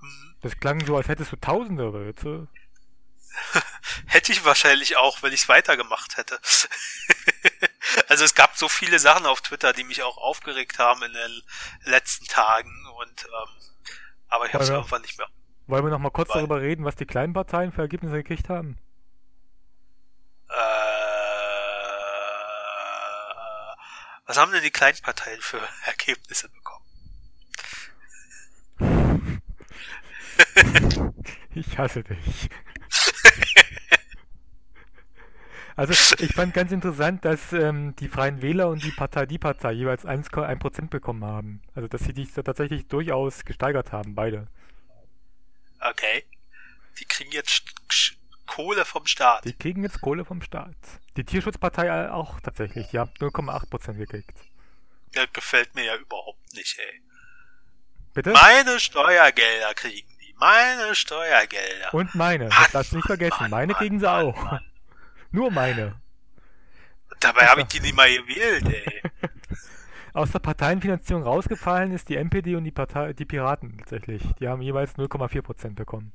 [0.00, 0.36] Hm.
[0.40, 2.24] Das klang so, als hättest du Tausende oder jetzt.
[4.06, 6.40] Hätte ich wahrscheinlich auch, wenn ich es weitergemacht hätte.
[8.08, 11.42] also es gab so viele Sachen auf Twitter, die mich auch aufgeregt haben in den
[11.84, 13.50] letzten Tagen und ähm,
[14.28, 15.28] aber ich habe es irgendwann nicht mehr.
[15.66, 18.48] Wollen wir noch mal kurz Weil, darüber reden, was die kleinen Parteien für Ergebnisse gekriegt
[18.48, 18.78] haben?
[24.32, 26.86] Was haben denn die Kleinparteien für Ergebnisse bekommen?
[31.54, 32.48] ich hasse dich.
[35.74, 39.72] Also ich fand ganz interessant, dass ähm, die Freien Wähler und die Partei Die Partei
[39.72, 41.62] jeweils 1,1% bekommen haben.
[41.74, 44.48] Also dass sie sich tatsächlich durchaus gesteigert haben, beide.
[45.80, 46.26] Okay.
[47.00, 47.62] Die kriegen jetzt
[48.46, 49.46] Kohle vom Staat.
[49.46, 50.76] Die kriegen jetzt Kohle vom Staat.
[51.16, 52.88] Die Tierschutzpartei auch tatsächlich.
[52.88, 54.38] Die haben 0,8% gekriegt.
[55.14, 57.02] Ja, gefällt mir ja überhaupt nicht, ey.
[58.14, 58.30] Bitte?
[58.32, 60.34] Meine Steuergelder kriegen die.
[60.38, 61.92] Meine Steuergelder.
[61.92, 62.48] Und meine.
[62.48, 63.36] Das darfst du nicht vergessen.
[63.40, 64.60] Mann, meine kriegen sie Mann, auch.
[65.30, 66.00] Nur meine.
[67.20, 69.02] Dabei habe ich die nicht mal gewählt, ey.
[70.14, 74.22] Aus der Parteienfinanzierung rausgefallen ist die NPD und die, Partei, die Piraten tatsächlich.
[74.40, 76.12] Die haben jeweils 0,4% bekommen.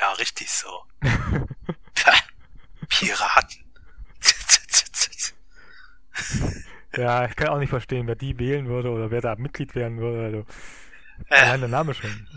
[0.00, 0.84] Ja, richtig so.
[2.88, 3.65] Piraten.
[6.96, 9.98] ja, ich kann auch nicht verstehen, wer die wählen würde oder wer da Mitglied werden
[9.98, 10.24] würde.
[10.24, 10.46] Also,
[11.28, 12.28] äh, allein der Name schon.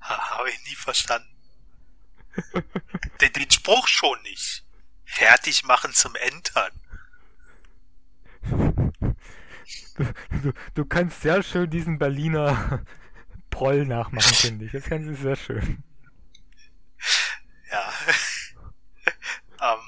[0.00, 1.28] Habe ich nie verstanden.
[3.20, 4.64] den, den Spruch schon nicht.
[5.04, 6.72] Fertig machen zum Entern.
[9.96, 10.04] Du,
[10.42, 12.84] du, du kannst sehr schön diesen Berliner
[13.50, 14.72] Proll nachmachen, finde ich.
[14.72, 15.82] Das kannst du sehr schön.
[17.70, 17.92] Ja.
[19.74, 19.80] ähm,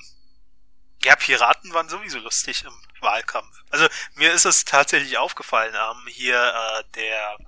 [1.03, 2.73] ja, Piraten waren sowieso lustig im
[3.03, 3.63] Wahlkampf.
[3.71, 7.39] Also mir ist es tatsächlich aufgefallen, ähm, hier äh, der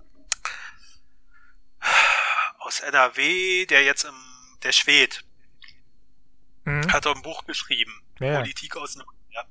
[2.58, 4.14] aus NRW, der jetzt im
[4.62, 5.22] der Schwed,
[6.64, 6.90] mhm.
[6.90, 8.96] hat doch ein Buch geschrieben, ja, Politik aus
[9.30, 9.44] ja.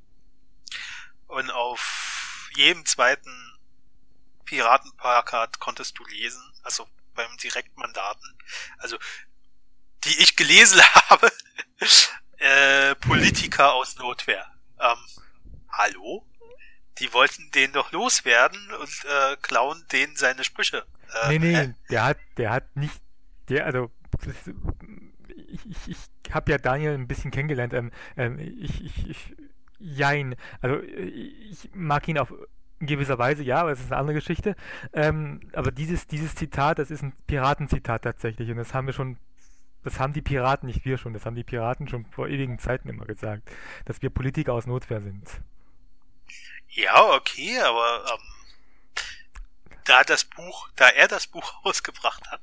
[1.28, 3.60] Und auf jedem zweiten
[4.46, 8.38] Piratenplakat konntest du lesen, also beim Direktmandaten,
[8.80, 8.98] also
[10.04, 11.32] die ich gelesen habe,
[12.38, 14.52] äh, Politiker aus Notwehr.
[14.80, 14.98] Ähm,
[15.74, 16.26] hallo?
[17.00, 20.86] Die wollten den doch loswerden und äh, klauen denen seine Sprüche.
[21.24, 21.74] Äh, nee, nee, äh?
[21.90, 23.02] der hat, der hat nicht,
[23.50, 23.92] der, also
[25.54, 27.74] ich, ich, ich habe ja Daniel ein bisschen kennengelernt.
[27.74, 29.36] Ähm, ähm, ich, ich, ich,
[29.80, 30.36] jein.
[30.62, 32.34] Also ich mag ihn auf
[32.80, 34.56] gewisser Weise, ja, aber das ist eine andere Geschichte.
[34.94, 38.50] Ähm, aber dieses, dieses Zitat, das ist ein Piratenzitat tatsächlich.
[38.50, 39.18] Und das haben wir schon,
[39.84, 42.90] das haben die Piraten, nicht wir schon, das haben die Piraten schon vor ewigen Zeiten
[42.90, 43.50] immer gesagt,
[43.86, 45.28] dass wir Politiker aus Notwehr sind.
[46.76, 49.04] Ja, okay, aber ähm,
[49.86, 52.42] da das Buch, da er das Buch ausgebracht hat,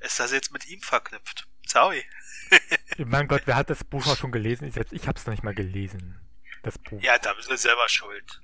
[0.00, 1.46] ist das jetzt mit ihm verknüpft.
[1.66, 2.04] Sorry.
[2.98, 4.66] mein Gott, wer hat das Buch auch schon gelesen?
[4.66, 6.20] Ich, ich habe es noch nicht mal gelesen.
[6.62, 7.02] Das Buch.
[7.02, 8.41] Ja, da bist du selber schuld.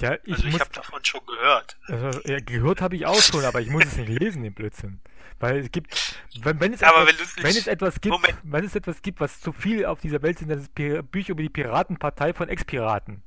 [0.00, 1.76] Ja, ich also ich habe davon schon gehört.
[1.86, 5.00] Also, ja, gehört habe ich auch schon, aber ich muss es nicht lesen, den Blödsinn.
[5.38, 8.38] Weil es gibt, wenn, wenn, es, aber etwas, wenn, wenn es etwas gibt, Moment.
[8.42, 11.30] wenn es etwas gibt, was zu viel auf dieser Welt sind, dann ist es Bücher
[11.30, 13.22] über die Piratenpartei von Ex-Piraten.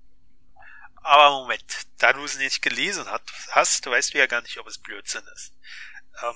[1.04, 1.64] Aber Moment,
[1.98, 3.06] da du es nicht gelesen
[3.52, 5.54] hast, weißt du ja gar nicht, ob es Blödsinn ist.
[6.24, 6.36] Ähm,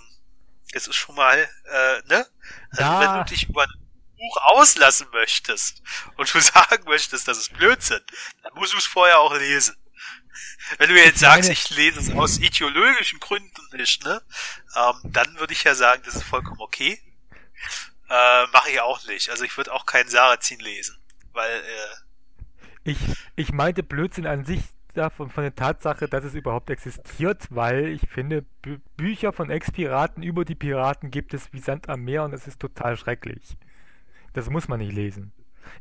[0.73, 2.27] es ist schon mal, äh, ne?
[2.71, 2.99] Also ja.
[2.99, 3.87] wenn du dich über ein
[4.17, 5.81] Buch auslassen möchtest
[6.17, 8.01] und du sagen möchtest, das ist Blödsinn,
[8.43, 9.75] dann musst du es vorher auch lesen.
[10.77, 14.21] Wenn du jetzt sagst, ich lese es aus ideologischen Gründen nicht, ne?
[14.75, 16.99] Ähm, dann würde ich ja sagen, das ist vollkommen okay.
[18.09, 19.29] Äh, Mache ich auch nicht.
[19.29, 20.97] Also ich würde auch keinen Sarrazin lesen,
[21.33, 22.97] weil äh, ich,
[23.35, 24.61] ich meinte Blödsinn an sich
[24.93, 30.23] davon von der Tatsache, dass es überhaupt existiert, weil ich finde, Bü Bücher von Ex-Piraten
[30.23, 33.57] über die Piraten gibt es wie Sand am Meer und es ist total schrecklich.
[34.33, 35.31] Das muss man nicht lesen.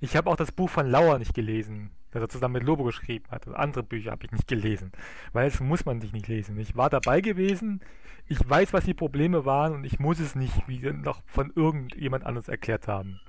[0.01, 1.91] Ich habe auch das Buch von Lauer nicht gelesen,
[2.21, 3.47] das er zusammen mit Lobo geschrieben hat.
[3.49, 4.93] Andere Bücher habe ich nicht gelesen,
[5.33, 6.59] weil es muss man sich nicht lesen.
[6.59, 7.83] Ich war dabei gewesen,
[8.29, 12.25] ich weiß, was die Probleme waren und ich muss es nicht wie noch von irgendjemand
[12.25, 13.21] anders erklärt haben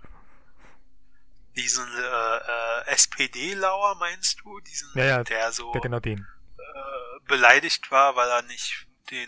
[1.57, 4.59] diesen äh, äh, SPD-Lauer, meinst du?
[4.61, 6.19] Diesen, ja, ja, der so der genau den.
[6.19, 9.27] Äh, beleidigt war, weil er nicht den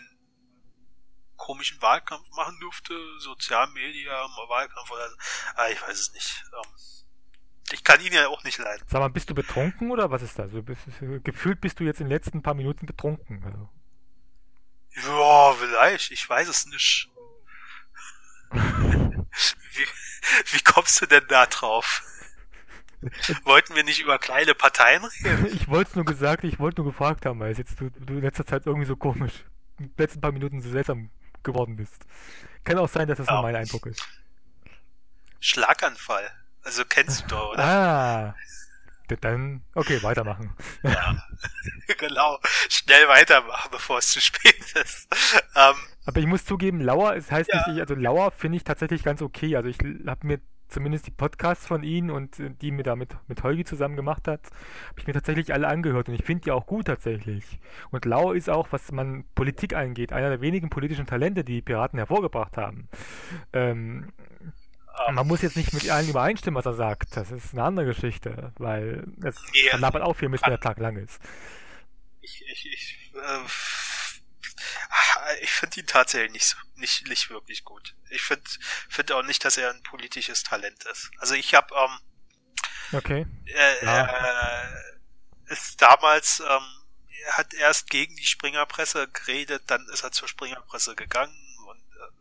[1.36, 5.10] komischen Wahlkampf machen durfte, Sozialmedia, Wahlkampf oder
[5.56, 6.44] ah, ich weiß es nicht.
[6.54, 6.72] Ähm,
[7.72, 8.84] ich kann ihn ja auch nicht leiden.
[8.86, 10.46] Sag mal, bist du betrunken oder was ist das?
[10.46, 10.82] Also, bist,
[11.24, 13.42] gefühlt bist du jetzt in den letzten paar Minuten betrunken.
[13.44, 13.68] Also.
[15.08, 17.10] Ja, vielleicht, ich weiß es nicht.
[18.52, 19.86] wie,
[20.52, 22.02] wie kommst du denn da drauf?
[23.44, 25.46] Wollten wir nicht über kleine Parteien reden?
[25.46, 28.14] Ich wollte es nur gesagt, ich wollte nur gefragt haben, weil es jetzt du, du
[28.14, 29.44] in letzter Zeit irgendwie so komisch,
[29.78, 31.10] in den letzten paar Minuten so seltsam
[31.42, 32.04] geworden bist.
[32.64, 33.34] Kann auch sein, dass das ja.
[33.34, 34.06] nur mein Eindruck ist.
[35.40, 36.30] Schlaganfall.
[36.70, 37.64] Also kennst du doch, oder?
[37.64, 38.34] Ah.
[39.20, 40.54] Dann, okay, weitermachen.
[40.84, 41.20] Ja,
[41.98, 42.38] genau.
[42.68, 45.08] Schnell weitermachen, bevor es zu spät ist.
[45.56, 45.74] Ähm,
[46.06, 47.68] Aber ich muss zugeben, Lauer, es heißt ja.
[47.68, 49.56] nicht, also Lauer finde ich tatsächlich ganz okay.
[49.56, 53.16] Also ich habe mir zumindest die Podcasts von ihnen und äh, die mir da mit,
[53.26, 54.44] mit Holgi zusammen gemacht hat,
[54.90, 57.58] habe ich mir tatsächlich alle angehört und ich finde die auch gut tatsächlich.
[57.90, 61.62] Und Lau ist auch, was man Politik angeht, einer der wenigen politischen Talente, die die
[61.62, 62.88] Piraten hervorgebracht haben.
[63.52, 64.12] Ähm.
[65.12, 67.16] Man muss jetzt nicht mit allen übereinstimmen, was er sagt.
[67.16, 70.96] Das ist eine andere Geschichte, weil es ja, labert auch viel, bis der Tag lang
[70.96, 71.18] ist.
[72.20, 73.48] Ich, ich, ich äh,
[75.42, 77.94] ich finde ihn tatsächlich nicht, so, nicht, nicht wirklich gut.
[78.10, 78.44] Ich finde
[78.88, 81.10] find auch nicht, dass er ein politisches Talent ist.
[81.18, 83.26] Also ich habe ähm, okay.
[83.46, 84.06] Äh, ja.
[84.06, 86.80] äh, ist damals ähm,
[87.26, 91.36] er hat erst gegen die Springerpresse geredet, dann ist er zur Springerpresse gegangen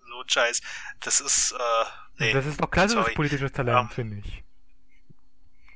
[0.08, 0.62] so ein Scheiß.
[1.02, 1.86] Das ist äh,
[2.18, 3.16] nee, das ist doch klassisches sorry.
[3.16, 4.44] politisches Talent, um, finde ich.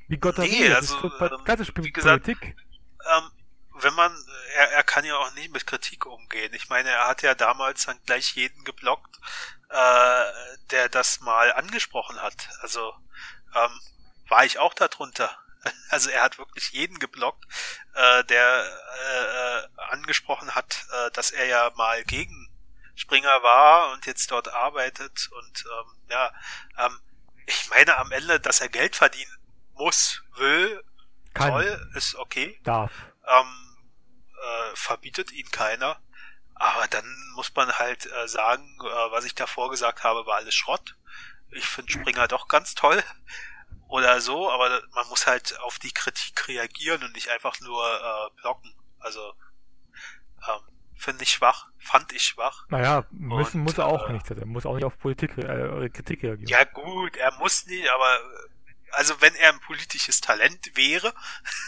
[0.08, 1.94] Wie Gott nee, also, ähm, klassische Politik.
[1.94, 3.30] Gesagt, ähm,
[3.76, 4.16] wenn man,
[4.54, 6.52] er, er kann ja auch nicht mit Kritik umgehen.
[6.54, 9.18] Ich meine, er hat ja damals dann gleich jeden geblockt,
[9.70, 10.24] äh,
[10.70, 12.48] der das mal angesprochen hat.
[12.60, 12.92] Also
[13.54, 13.80] ähm,
[14.28, 15.30] war ich auch darunter.
[15.88, 17.42] Also er hat wirklich jeden geblockt,
[17.94, 18.70] äh, der
[19.00, 22.43] äh, äh, angesprochen hat, äh, dass er ja mal gegen
[22.94, 26.32] Springer war und jetzt dort arbeitet und ähm, ja,
[26.78, 27.00] ähm,
[27.46, 29.36] ich meine am Ende, dass er Geld verdienen
[29.74, 30.82] muss, will,
[31.34, 31.50] Kann.
[31.50, 32.58] toll, ist okay.
[32.62, 32.92] Darf.
[33.26, 33.76] Ähm,
[34.44, 36.00] äh, verbietet ihn keiner.
[36.54, 37.04] Aber dann
[37.34, 40.96] muss man halt äh, sagen, äh, was ich davor gesagt habe, war alles Schrott.
[41.50, 43.02] Ich finde Springer doch ganz toll.
[43.88, 48.40] Oder so, aber man muss halt auf die Kritik reagieren und nicht einfach nur äh,
[48.40, 48.74] blocken.
[48.98, 49.34] Also
[50.48, 50.60] ähm,
[51.04, 52.64] finde ich schwach, fand ich schwach.
[52.68, 54.30] Naja, müssen Und, muss er auch äh, nicht.
[54.30, 56.48] Er muss auch nicht auf Politik, äh, Kritik reagieren.
[56.48, 58.48] Ja gut, er muss nicht, aber äh,
[58.92, 61.12] also wenn er ein politisches Talent wäre,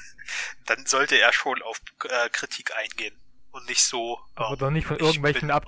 [0.66, 3.14] dann sollte er schon auf äh, Kritik eingehen
[3.50, 4.18] und nicht so.
[4.34, 5.62] Aber ähm, doch nicht von irgendwelchen auch-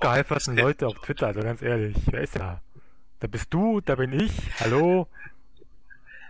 [0.47, 1.95] Leuten auf Twitter, also ganz ehrlich.
[2.07, 2.61] Wer ist da?
[3.19, 5.07] Da bist du, da bin ich, hallo?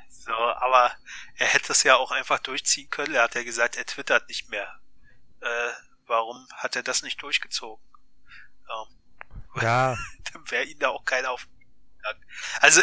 [0.09, 0.91] So, aber
[1.35, 3.13] er hätte es ja auch einfach durchziehen können.
[3.15, 4.79] Er hat ja gesagt, er twittert nicht mehr.
[5.41, 5.71] Äh,
[6.09, 7.83] warum hat er das nicht durchgezogen?
[8.69, 8.95] Ähm,
[9.61, 9.97] Ja,
[10.33, 11.47] dann wäre ihn da auch keiner auf.
[12.61, 12.81] Also,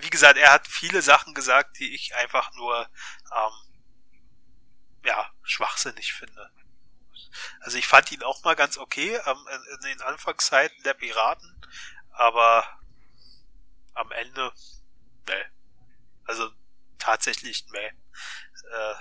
[0.00, 2.88] wie gesagt, er hat viele Sachen gesagt, die ich einfach nur,
[3.34, 3.52] ähm,
[5.04, 6.50] ja, schwachsinnig finde.
[7.60, 9.38] Also ich fand ihn auch mal ganz okay ähm,
[9.74, 11.60] in- den Anfangszeiten der Piraten,
[12.10, 12.64] aber
[13.94, 14.52] am Ende,
[15.28, 15.46] ne.
[16.26, 16.50] Also
[16.98, 17.92] tatsächlich, ne.
[18.72, 18.94] Äh,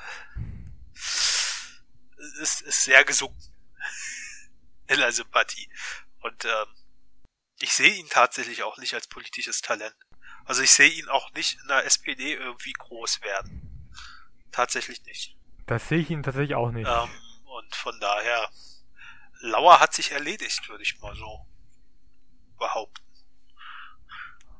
[2.42, 3.40] ist, ist sehr gesunken
[4.90, 5.70] der Sympathie.
[6.22, 6.68] Und ähm,
[7.60, 9.96] ich sehe ihn tatsächlich auch nicht als politisches Talent.
[10.46, 13.90] Also ich sehe ihn auch nicht in der SPD irgendwie groß werden.
[14.52, 15.36] Tatsächlich nicht.
[15.68, 16.88] das sehe ich ihn tatsächlich auch nicht.
[16.88, 17.10] Ähm,
[17.46, 18.50] und von daher,
[19.42, 21.46] Lauer hat sich erledigt, würde ich mal so
[22.58, 23.04] behaupten.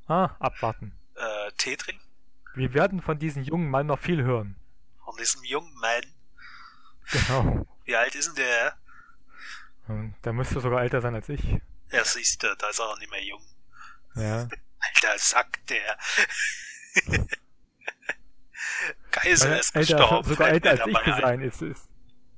[0.08, 0.98] Ah, abwarten.
[1.16, 2.04] Äh, Tee trinken
[2.56, 4.60] Wir werden von diesem jungen Mann noch viel hören.
[5.04, 6.04] von diesem jungen Mann.
[7.12, 7.66] Genau.
[7.86, 8.78] Wie alt ist denn der?
[9.88, 11.44] Der müsste sogar älter sein als ich.
[11.92, 13.46] Ja, siehst du, da ist er auch nicht mehr jung.
[14.16, 14.48] Ja.
[14.80, 15.98] Alter Sack, der.
[19.12, 20.30] Geisel ist er älter, gestorben.
[20.30, 21.22] sogar fällt älter mir als ich ein.
[21.22, 21.62] sein ist.
[21.62, 21.88] ist.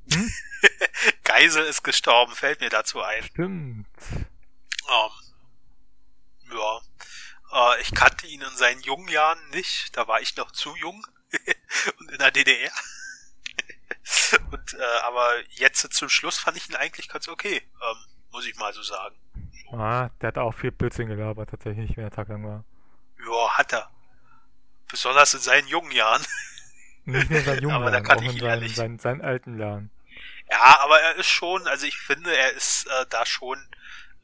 [1.23, 3.23] Geisel ist gestorben, fällt mir dazu ein.
[3.23, 3.87] Stimmt.
[4.89, 5.11] Ähm,
[6.51, 6.81] ja.
[7.53, 9.95] Äh, ich kannte ihn in seinen jungen Jahren nicht.
[9.95, 11.05] Da war ich noch zu jung
[11.99, 12.71] und in der DDR.
[14.51, 17.97] und äh, aber jetzt zum Schluss fand ich ihn eigentlich ganz okay, ähm,
[18.31, 19.15] muss ich mal so sagen.
[19.71, 22.63] Ah, der hat auch viel Blödsinn gelabert, tatsächlich, wenn er Tag lang war.
[23.19, 23.89] Ja, hat er.
[24.89, 26.25] Besonders in seinen jungen Jahren.
[27.05, 29.21] Nicht nur in seinen jungen Aber da Jahren, kann auch ich in seinen, seinen, seinen
[29.21, 29.91] alten Jahren.
[30.49, 33.57] Ja, aber er ist schon, also ich finde, er ist äh, da schon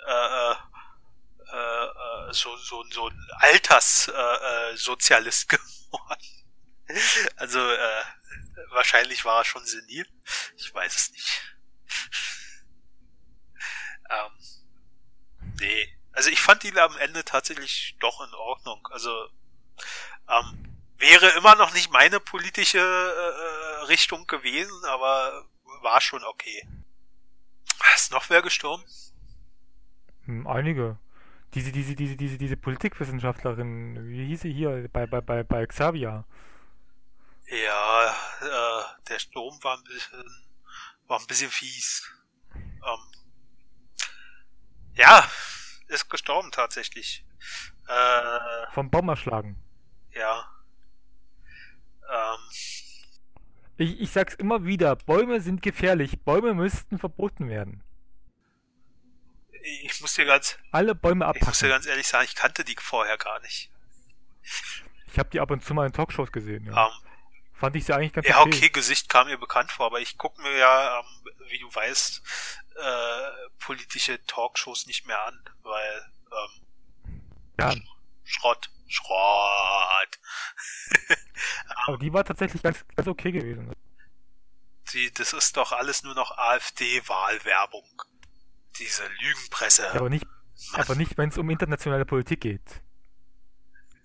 [0.06, 6.46] äh, äh, äh, so, so, so ein Alterssozialist Sozialist geworden.
[7.36, 8.04] Also äh,
[8.70, 10.08] wahrscheinlich war er schon senil.
[10.58, 11.56] Ich weiß es nicht.
[14.10, 14.32] ähm,
[15.60, 15.98] nee.
[16.12, 18.88] Also ich fand ihn am Ende tatsächlich doch in Ordnung.
[18.92, 19.28] Also
[20.30, 25.46] ähm, wäre immer noch nicht meine politische äh, Richtung gewesen, aber
[25.82, 26.68] war schon okay.
[27.96, 28.84] Ist noch wer gestorben?
[30.26, 30.98] Hm, einige.
[31.54, 36.26] Diese, diese, diese, diese, diese Politikwissenschaftlerin, wie hieß sie hier bei, bei, bei, bei Xavier?
[37.48, 40.24] Ja, äh, der Sturm war ein bisschen,
[41.08, 42.10] war ein bisschen fies.
[42.56, 43.12] Ähm,
[44.96, 45.28] ja,
[45.88, 47.26] ist gestorben tatsächlich.
[47.88, 49.62] Äh, Vom Baum erschlagen.
[50.16, 50.50] ja.
[52.12, 52.40] Ähm,
[53.78, 56.22] Ich, ich sag's immer wieder, Bäume sind gefährlich.
[56.22, 57.84] Bäume müssten verboten werden.
[59.64, 61.70] ich muss dir ganz, Alle Bäume ich muss dir abpacken.
[61.70, 63.70] ganz ehrlich sagen, ich kannte die vorher gar nicht.
[65.08, 66.66] Ich habe die ab und zu mal in Talkshows gesehen.
[66.66, 66.88] Ja.
[66.88, 66.92] Ähm,
[67.54, 70.42] Fand ich sie eigentlich ganz Ja, okay, Gesicht kam mir bekannt vor, aber ich gucke
[70.42, 71.06] mir ja, ähm,
[71.50, 72.22] wie du weißt,
[72.76, 77.22] äh, politische Talkshows nicht mehr an, weil ähm,
[77.60, 77.76] Ja,
[78.24, 80.20] Schrott, Schrott.
[81.88, 83.74] aber die war tatsächlich ganz, ganz okay gewesen.
[84.94, 88.04] Die, das ist doch alles nur noch AfD-Wahlwerbung.
[88.78, 89.84] Diese Lügenpresse.
[89.84, 90.26] Ja, aber nicht,
[90.74, 92.82] aber nicht, wenn es um internationale Politik geht.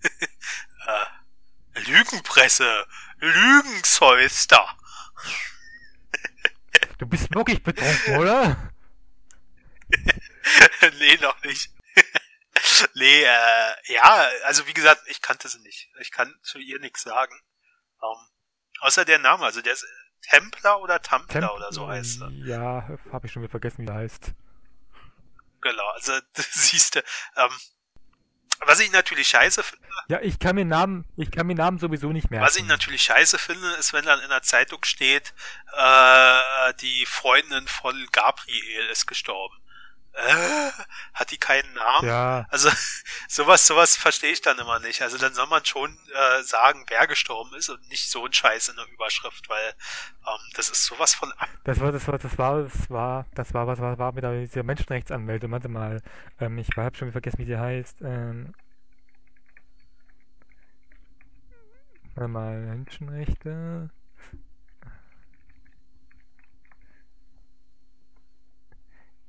[0.87, 1.05] Äh,
[1.79, 2.87] Lügenpresse,
[3.17, 4.77] Lügenzeuster.
[6.97, 8.73] Du bist wirklich betrunken, oder?
[10.99, 11.71] nee, noch nicht.
[12.95, 15.89] nee, äh, ja, also wie gesagt, ich kannte sie nicht.
[15.99, 17.39] Ich kann zu ihr nichts sagen.
[18.01, 18.27] Ähm,
[18.81, 19.85] außer der Name, also der ist
[20.21, 22.29] Templer oder Tampler Temp- oder so heißt er.
[22.31, 24.33] Ja, habe ich schon wieder vergessen, wie der heißt.
[25.61, 26.99] Genau, also siehst du.
[27.35, 27.51] Ähm,
[28.65, 32.11] was ich natürlich scheiße finde, Ja, ich kann mir Namen, ich kann mir Namen sowieso
[32.11, 32.45] nicht merken.
[32.45, 35.33] was ich natürlich scheiße finde, ist, wenn dann in der Zeitung steht,
[35.77, 39.55] äh, die Freundin von Gabriel ist gestorben.
[40.13, 40.71] Äh,
[41.13, 42.07] hat die keinen Namen?
[42.07, 42.45] Ja.
[42.49, 42.69] Also
[43.27, 45.01] sowas, sowas verstehe ich dann immer nicht.
[45.01, 48.69] Also dann soll man schon äh, sagen, wer gestorben ist und nicht so ein Scheiß
[48.69, 49.73] in der Überschrift, weil
[50.27, 51.49] ähm, das ist sowas von ab.
[51.63, 54.63] Das war, das war, das war, das war, das war, was war, war mit dieser
[54.63, 55.51] Menschenrechtsanwältin.
[55.51, 56.01] Warte mal,
[56.39, 58.01] ähm, ich habe schon vergessen, wie sie heißt.
[58.01, 58.53] Ähm,
[62.15, 63.91] warte mal, Menschenrechte.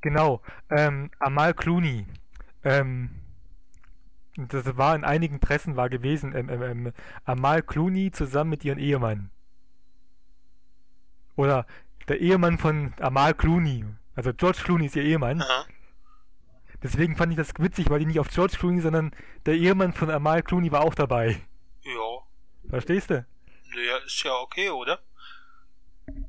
[0.01, 0.40] Genau,
[0.70, 2.06] ähm, Amal Clooney.
[2.64, 3.10] Ähm,
[4.36, 6.93] das war in einigen Pressen war gewesen, ähm, ähm, ähm,
[7.24, 9.31] Amal Clooney zusammen mit ihrem Ehemann.
[11.36, 11.66] Oder
[12.09, 13.85] der Ehemann von Amal Clooney.
[14.14, 15.43] Also George Clooney ist ihr Ehemann.
[15.43, 15.64] Aha.
[16.82, 19.12] Deswegen fand ich das witzig, weil die nicht auf George Clooney, sondern
[19.47, 21.40] der Ehemann von Amal Clooney war auch dabei.
[21.82, 22.22] Ja,
[22.70, 23.27] Verstehst du?
[23.74, 25.01] naja, ist ja okay, oder?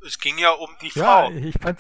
[0.06, 1.32] Es ging ja um die Ja, Frau.
[1.32, 1.80] ich fand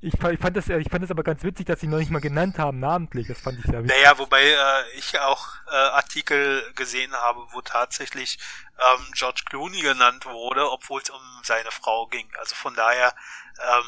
[0.00, 2.20] ich, ich fand das ich fand das aber ganz witzig, dass sie noch nicht mal
[2.20, 3.28] genannt haben namentlich.
[3.28, 3.96] Das fand ich sehr witzig.
[3.96, 8.38] Naja, wobei äh, ich auch äh, Artikel gesehen habe, wo tatsächlich
[8.78, 12.28] ähm, George Clooney genannt wurde, obwohl es um seine Frau ging.
[12.38, 13.14] Also von daher,
[13.58, 13.84] ähm,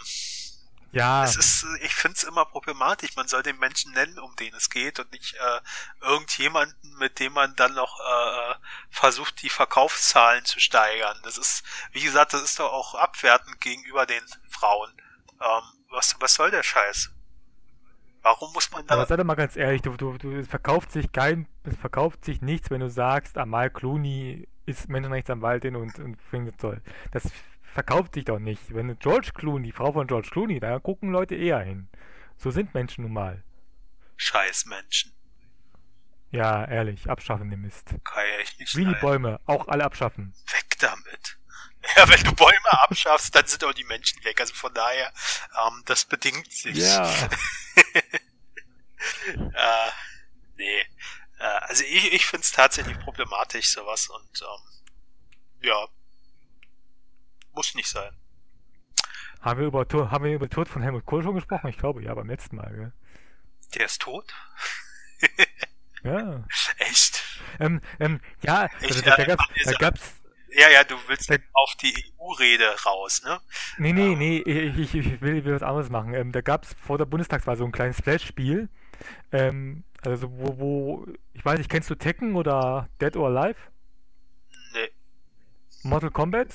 [0.91, 3.15] Ja, es ist, äh, ich finde es immer problematisch.
[3.17, 5.61] Man soll den Menschen nennen, um den es geht und nicht äh,
[6.01, 8.55] irgendjemanden, mit dem man dann noch äh,
[8.91, 11.21] versucht, die Verkaufszahlen zu steigern.
[11.25, 11.63] Das ist,
[11.93, 14.91] wie gesagt, das ist doch auch abwertend gegenüber den Frauen.
[15.41, 17.11] Ähm, was, was soll der Scheiß?
[18.23, 20.93] Warum muss man da aber sei doch mal ganz ehrlich, du, du, du, es verkauft
[20.93, 26.21] sich kein, es verkauft sich nichts, wenn du sagst, Amal Clooney ist Menschenrechtsanwaltin und, und
[26.21, 26.83] findet es toll.
[27.13, 27.31] Das
[27.63, 28.75] verkauft sich doch nicht.
[28.75, 31.89] Wenn George Clooney, Frau von George Clooney, da gucken Leute eher hin.
[32.37, 33.43] So sind Menschen nun mal.
[34.17, 35.13] Scheißmenschen?
[36.31, 37.95] Ja, ehrlich, abschaffen den Mist.
[38.05, 38.95] Kann echt nicht Wie die.
[39.01, 40.35] Bäume, auch alle abschaffen.
[40.53, 41.38] Weg damit.
[41.97, 44.41] Ja, wenn du Bäume abschaffst, dann sind auch die Menschen weg.
[44.41, 45.13] Also von daher,
[45.67, 46.77] ähm, das bedingt sich.
[46.77, 47.11] Ja,
[49.29, 49.91] Äh,
[50.57, 50.81] nee.
[51.39, 54.09] Äh, also ich, ich finde es tatsächlich problematisch, sowas.
[54.09, 55.87] Und ähm, ja.
[57.53, 58.17] Muss nicht sein.
[59.41, 61.69] haben wir über, haben wir über den Tod von Helmut Kohl schon gesprochen?
[61.69, 62.93] Ich glaube, ja, beim letzten Mal, gell?
[63.75, 64.33] Der ist tot?
[66.03, 66.45] Ja.
[66.79, 67.25] Echt?
[67.61, 70.18] Ähm, ähm, ja, Ich, also, da, da äh, gab's, da gab's,
[70.51, 73.39] Ja, ja, du willst Der- auf die EU-Rede raus, ne?
[73.79, 76.15] nee, nee, nee, ich, ich, ich will, will was anderes machen.
[76.15, 78.69] Ähm, da gab's vor der Bundestagswahl so ein kleines Flash-Spiel,
[79.33, 83.59] ähm, also wo, wo, ich weiß nicht, kennst du Tekken oder Dead or Alive?
[84.73, 84.91] Nee,
[85.83, 86.49] Mortal Kombat?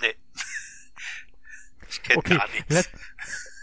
[0.00, 0.14] nee.
[1.88, 2.74] ich kenne Okay, gar nichts.
[2.74, 2.90] lass,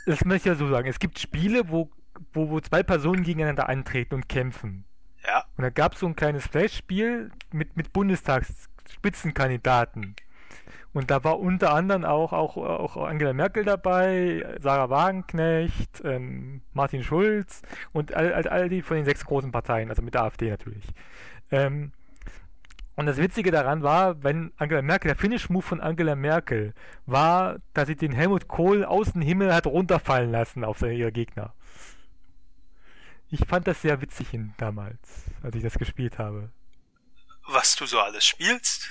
[0.06, 0.88] das möchte ich ja so sagen.
[0.88, 1.92] Es gibt Spiele, wo,
[2.34, 4.86] wo, wo zwei Personen gegeneinander antreten und kämpfen.
[5.26, 7.92] Ja, Und da gab es so ein kleines Flash-Spiel mit, mit
[8.86, 10.16] Bundestagsspitzenkandidaten.
[10.94, 17.04] Und da war unter anderem auch, auch, auch Angela Merkel dabei, Sarah Wagenknecht, ähm, Martin
[17.04, 20.50] Schulz und all, all, all die von den sechs großen Parteien, also mit der AfD
[20.50, 20.86] natürlich.
[21.52, 21.92] Ähm,
[22.96, 26.74] und das Witzige daran war, wenn Angela Merkel, der Finish-Move von Angela Merkel
[27.06, 31.12] war, dass sie den Helmut Kohl aus dem Himmel hat runterfallen lassen auf seine, ihre
[31.12, 31.54] Gegner.
[33.30, 36.52] Ich fand das sehr witzig damals, als ich das gespielt habe.
[37.48, 38.88] Was du so alles spielst.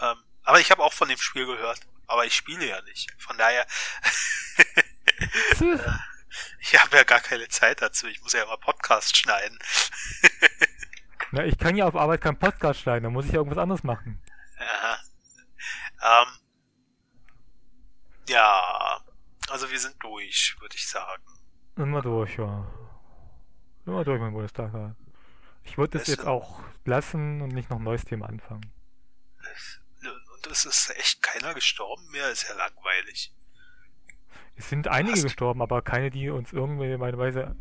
[0.00, 1.80] Ähm, aber ich habe auch von dem Spiel gehört.
[2.06, 3.10] Aber ich spiele ja nicht.
[3.18, 3.66] Von daher,
[6.60, 8.06] ich habe ja gar keine Zeit dazu.
[8.06, 9.58] Ich muss ja immer Podcast schneiden.
[11.32, 13.82] Na, ich kann ja auf Arbeit keinen Podcast schneiden, da muss ich ja irgendwas anderes
[13.82, 14.22] machen.
[14.58, 14.98] Aha.
[16.02, 16.28] Ähm,
[18.28, 19.00] ja,
[19.48, 21.24] also wir sind durch, würde ich sagen.
[21.76, 22.66] Immer durch, ja.
[23.86, 24.94] Immer durch, mein Bundestag.
[25.64, 28.70] Ich würde es jetzt auch lassen und nicht noch ein neues Thema anfangen.
[30.34, 33.32] Und es ist echt keiner gestorben mehr, ist ja langweilig.
[34.56, 37.56] Es sind einige Hast- gestorben, aber keine, die uns irgendwie meine Weise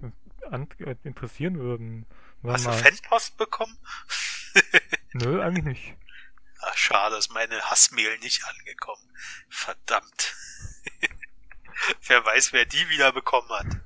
[0.51, 2.05] an, äh, interessieren würden.
[2.43, 2.77] Hast du mal.
[2.77, 3.77] Fanpost bekommen?
[5.13, 5.95] Nö, eigentlich nicht.
[6.61, 9.01] Ach, schade, ist meine Hassmail nicht angekommen.
[9.49, 10.35] Verdammt.
[12.07, 13.79] wer weiß, wer die wieder bekommen hat.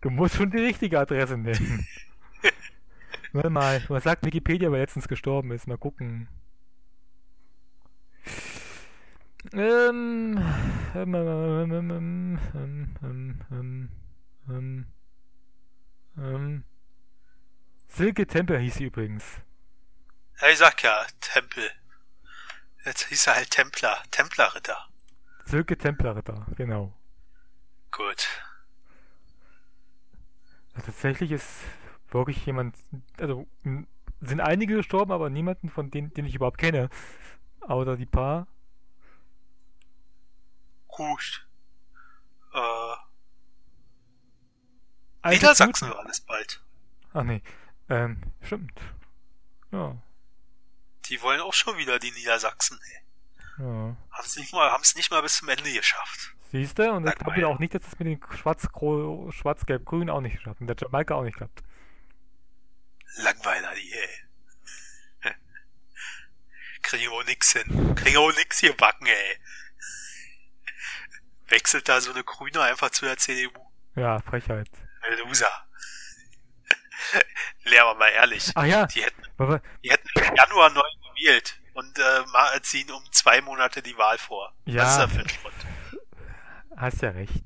[0.00, 1.86] Du musst schon die richtige Adresse nennen.
[3.36, 5.66] Warte mal, was sagt Wikipedia, wer letztens gestorben ist?
[5.66, 6.26] Mal gucken.
[9.52, 10.42] Ähm
[10.94, 13.90] ähm ähm, ähm, ähm, ähm, ähm,
[14.48, 14.86] ähm,
[16.16, 16.64] ähm,
[17.88, 19.42] Silke Tempel hieß sie übrigens.
[20.40, 21.70] Ja, ich sag ja, Tempel.
[22.86, 24.88] Jetzt hieß er halt Templer, Templerritter.
[25.44, 26.96] Silke Templerritter, genau.
[27.90, 28.28] Gut.
[30.72, 31.46] Also tatsächlich ist
[32.16, 32.76] wirklich jemand,
[33.18, 33.46] also
[34.20, 36.88] sind einige gestorben, aber niemanden von denen, den ich überhaupt kenne.
[37.60, 38.46] Außer die paar.
[40.88, 41.46] Gut.
[42.54, 42.96] Äh,
[45.30, 46.62] Niedersachsen war das bald.
[47.12, 47.42] Ach nee,
[47.88, 48.80] ähm, stimmt.
[49.72, 49.96] Ja.
[51.06, 53.00] Die wollen auch schon wieder die Niedersachsen, ey.
[53.58, 53.96] Ja.
[54.10, 56.34] Haben es nicht mal, es nicht mal bis zum Ende geschafft.
[56.52, 56.90] Siehst du?
[56.92, 60.36] Und ich glaube auch nicht, dass das mit den Schwarz-Grün Schwarz, Gelb, Grün auch nicht
[60.36, 60.60] geschafft.
[60.60, 61.62] Und der Jamaika auch nicht klappt.
[63.16, 64.08] Langweiler, die, ey.
[66.82, 67.94] Kriegen wir nix hin.
[67.94, 69.38] Kriegen wir nix hier backen, ey.
[71.48, 73.52] Wechselt da so eine Grüne einfach zu der CDU.
[73.94, 74.68] Ja, Frechheit.
[75.24, 75.66] Loser.
[77.64, 78.50] Leer aber mal ehrlich.
[78.54, 79.22] Ach ja, Die hätten,
[79.84, 80.82] die hätten im Januar neu
[81.14, 84.54] gewählt und äh, ziehen um zwei Monate die Wahl vor.
[84.64, 84.82] Ja.
[84.82, 85.52] Was ist da für ein Schrott?
[86.76, 87.44] hast ja recht.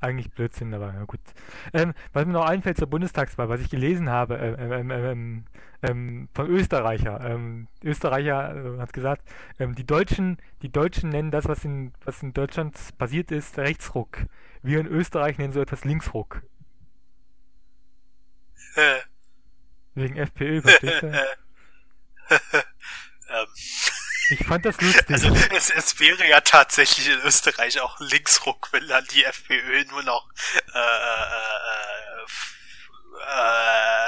[0.00, 1.20] Eigentlich Blödsinn, aber ja gut.
[1.72, 5.44] Ähm, was mir noch einfällt zur Bundestagswahl, was ich gelesen habe ähm, ähm, ähm, ähm,
[5.82, 7.20] ähm, von Österreicher.
[7.24, 12.22] Ähm, Österreicher äh, hat gesagt, ähm, die Deutschen, die Deutschen nennen das, was in, was
[12.22, 14.18] in Deutschland passiert ist, Rechtsruck.
[14.62, 16.42] Wir in Österreich nennen so etwas Linksruck.
[18.76, 18.98] Äh,
[19.94, 21.06] Wegen FPÖ, verstehst du?
[21.08, 21.16] ähm,
[24.30, 25.10] Ich fand das lustig.
[25.10, 30.02] also es, es wäre ja tatsächlich in Österreich auch Linksruck, wenn dann die FPÖ nur
[30.02, 30.28] noch
[30.74, 32.24] äh, äh,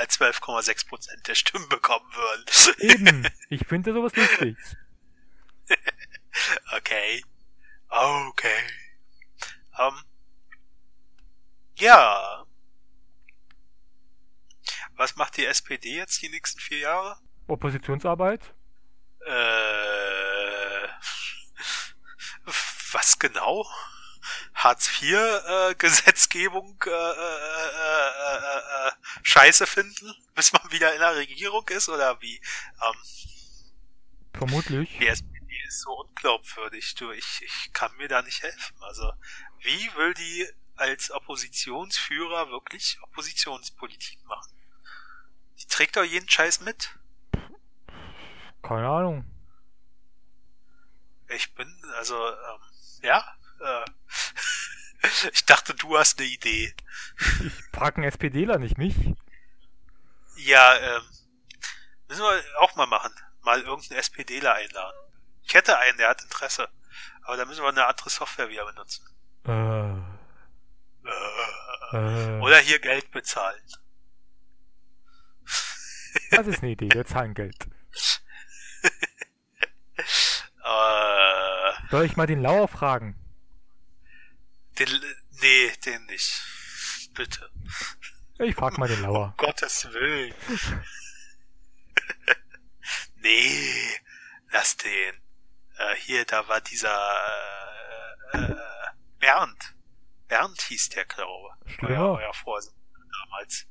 [0.02, 2.44] äh, 12,6 Prozent der Stimmen bekommen würden.
[2.78, 4.56] Eben, ich finde sowas lustig.
[6.76, 7.22] Okay.
[7.88, 8.62] Okay.
[9.78, 9.94] Ähm.
[11.76, 12.44] Ja.
[14.96, 17.16] Was macht die SPD jetzt die nächsten vier Jahre?
[17.46, 18.54] Oppositionsarbeit?
[19.26, 20.88] Äh.
[22.92, 23.66] Was genau?
[24.54, 28.92] Hartz IV äh, Gesetzgebung äh, äh, äh, äh, äh,
[29.22, 32.36] scheiße finden, bis man wieder in der Regierung ist oder wie?
[32.82, 32.94] Ähm,
[34.34, 34.98] Vermutlich.
[34.98, 38.76] die SPD ist so unglaubwürdig, du, ich, ich kann mir da nicht helfen.
[38.80, 39.12] Also,
[39.60, 44.52] wie will die als Oppositionsführer wirklich Oppositionspolitik machen?
[45.58, 46.98] Die trägt doch jeden Scheiß mit.
[48.62, 49.24] Keine Ahnung.
[51.28, 52.60] Ich bin, also, ähm,
[53.02, 53.24] ja,
[53.60, 53.84] äh,
[55.32, 56.74] ich dachte, du hast eine Idee.
[57.44, 58.96] Ich einen SPDler, nicht mich.
[60.36, 61.02] Ja, ähm,
[62.08, 63.12] müssen wir auch mal machen.
[63.42, 64.98] Mal irgendeinen SPDler einladen.
[65.42, 66.68] Ich hätte einen, der hat Interesse.
[67.22, 69.06] Aber da müssen wir eine andere Software wieder benutzen.
[69.44, 70.00] Äh,
[71.92, 73.60] Äh, äh, Oder hier Geld bezahlen.
[76.30, 77.56] das ist eine Idee, wir zahlen Geld.
[80.62, 83.16] Äh, Soll ich mal den Lauer fragen?
[84.78, 84.88] den,
[85.40, 86.42] nee, den nicht.
[87.14, 87.50] Bitte.
[88.38, 89.26] Ich frag mal den Lauer.
[89.26, 90.34] Um Gottes Willen.
[93.16, 94.00] nee,
[94.50, 95.14] lass den.
[95.76, 97.10] Äh, hier, da war dieser
[98.32, 98.56] äh, äh,
[99.18, 99.74] Bernd.
[100.28, 101.82] Bernd hieß der, glaube ich.
[101.82, 103.66] Euer, euer Vorsitzender damals.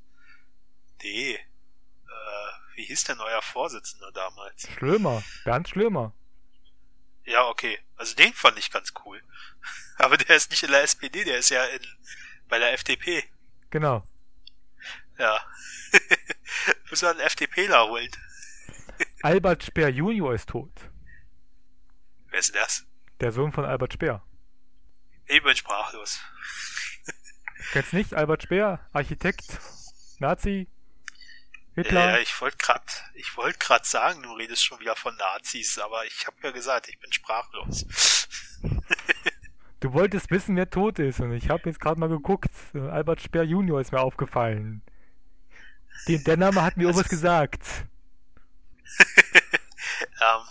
[1.02, 1.34] Nee.
[1.36, 4.68] Äh, wie hieß denn euer Vorsitzender damals?
[4.78, 6.14] Schlömer, Bernd Schlömer.
[7.30, 7.78] Ja, okay.
[7.96, 9.22] Also den fand ich ganz cool.
[9.98, 11.82] Aber der ist nicht in der SPD, der ist ja in
[12.48, 13.24] bei der FDP.
[13.70, 14.08] Genau.
[15.20, 15.40] Ja.
[16.90, 18.10] Müssen wir einen FDPler holen.
[19.22, 20.72] Albert Speer Junior ist tot.
[22.30, 22.88] Wer ist denn das?
[23.20, 24.24] Der Sohn von Albert Speer.
[25.28, 26.20] Ich bin sprachlos.
[27.72, 28.80] Kennst nicht Albert Speer?
[28.92, 29.60] Architekt?
[30.18, 30.68] Nazi?
[31.84, 32.22] Ja, Hitler?
[32.22, 36.28] ich wollte grad, ich wollte grad sagen, du redest schon wieder von Nazis, aber ich
[36.28, 37.86] habe ja gesagt, ich bin sprachlos.
[39.82, 42.52] Du wolltest wissen, wer tot ist und ich habe jetzt gerade mal geguckt.
[42.74, 44.82] Äh, Albert Speer Junior ist mir aufgefallen.
[46.08, 47.62] Den, der Name hat mir irgendwas gesagt.
[50.22, 50.42] Ähm,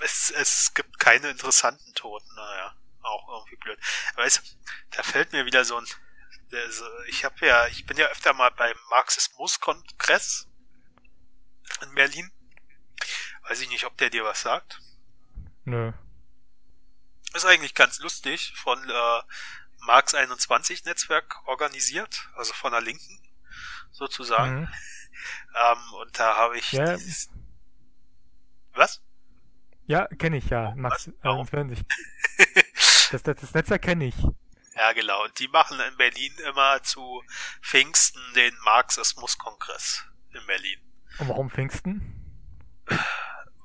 [0.00, 3.78] es, es gibt keine interessanten Toten, naja, auch irgendwie blöd.
[4.16, 4.42] Weißt du,
[4.96, 5.86] da fällt mir wieder so ein,
[6.52, 10.46] der so, ich habe ja, ich bin ja öfter mal beim Marxismus-Kongress
[11.82, 12.30] in Berlin.
[13.48, 14.80] Weiß ich nicht, ob der dir was sagt.
[15.64, 15.92] Nö.
[17.34, 19.22] Ist eigentlich ganz lustig, von äh,
[19.86, 23.18] Marx 21 Netzwerk organisiert, also von der Linken
[23.90, 24.60] sozusagen.
[24.60, 24.68] Mhm.
[25.56, 26.96] Ähm, und da habe ich Ja.
[26.96, 27.28] dieses-
[28.74, 29.02] was?
[29.86, 30.74] Ja, kenne ich, ja.
[30.76, 31.14] Max Was?
[31.22, 31.46] Warum?
[31.46, 31.84] 21.
[33.12, 34.14] Das, das, das Netzwerk kenne ich.
[34.76, 35.24] Ja, genau.
[35.24, 37.22] Und die machen in Berlin immer zu
[37.60, 40.80] Pfingsten den Marxismus-Kongress in Berlin.
[41.18, 42.18] Und warum Pfingsten?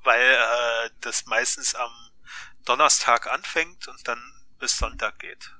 [0.02, 1.90] Weil äh, das meistens am
[2.64, 4.20] Donnerstag anfängt und dann
[4.58, 5.54] bis Sonntag geht.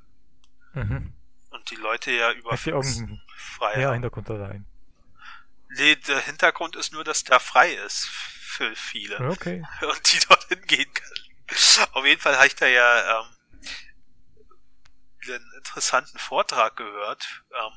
[0.74, 1.14] Mhm.
[1.50, 3.94] Und die Leute ja über hier Pfingsten frei ja, haben.
[3.94, 4.66] Hintergrund da sein.
[5.70, 9.18] Nee, der Hintergrund ist nur, dass da frei ist für viele.
[9.30, 9.62] Okay.
[9.82, 11.88] und die dorthin gehen können.
[11.92, 13.26] Auf jeden Fall habe ich da ja ähm,
[15.34, 17.42] einen interessanten Vortrag gehört.
[17.54, 17.72] Ähm,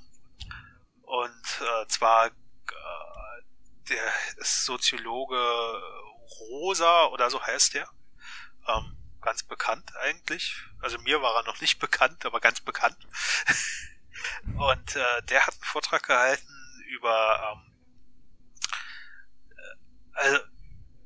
[1.03, 2.31] Und äh, zwar äh,
[3.89, 5.35] der Soziologe
[6.39, 7.89] Rosa oder so heißt der.
[8.67, 10.55] Ähm, ganz bekannt eigentlich.
[10.81, 12.97] Also mir war er noch nicht bekannt, aber ganz bekannt.
[14.57, 17.73] Und äh, der hat einen Vortrag gehalten über ähm,
[19.57, 19.75] äh,
[20.13, 20.39] also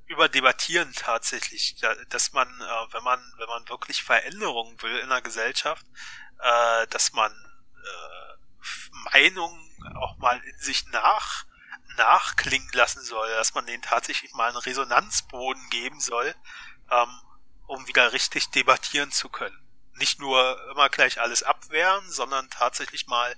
[0.08, 1.78] über Debattieren tatsächlich,
[2.10, 5.86] dass man, äh, wenn man, wenn man wirklich Veränderungen will in der Gesellschaft,
[6.42, 8.36] äh, dass man äh,
[9.14, 9.62] Meinungen
[9.96, 11.46] auch mal in sich nach
[11.98, 16.34] nachklingen lassen soll, dass man denen tatsächlich mal einen Resonanzboden geben soll,
[16.92, 17.08] ähm,
[17.68, 19.58] um wieder richtig debattieren zu können.
[19.94, 23.34] Nicht nur immer gleich alles abwehren, sondern tatsächlich mal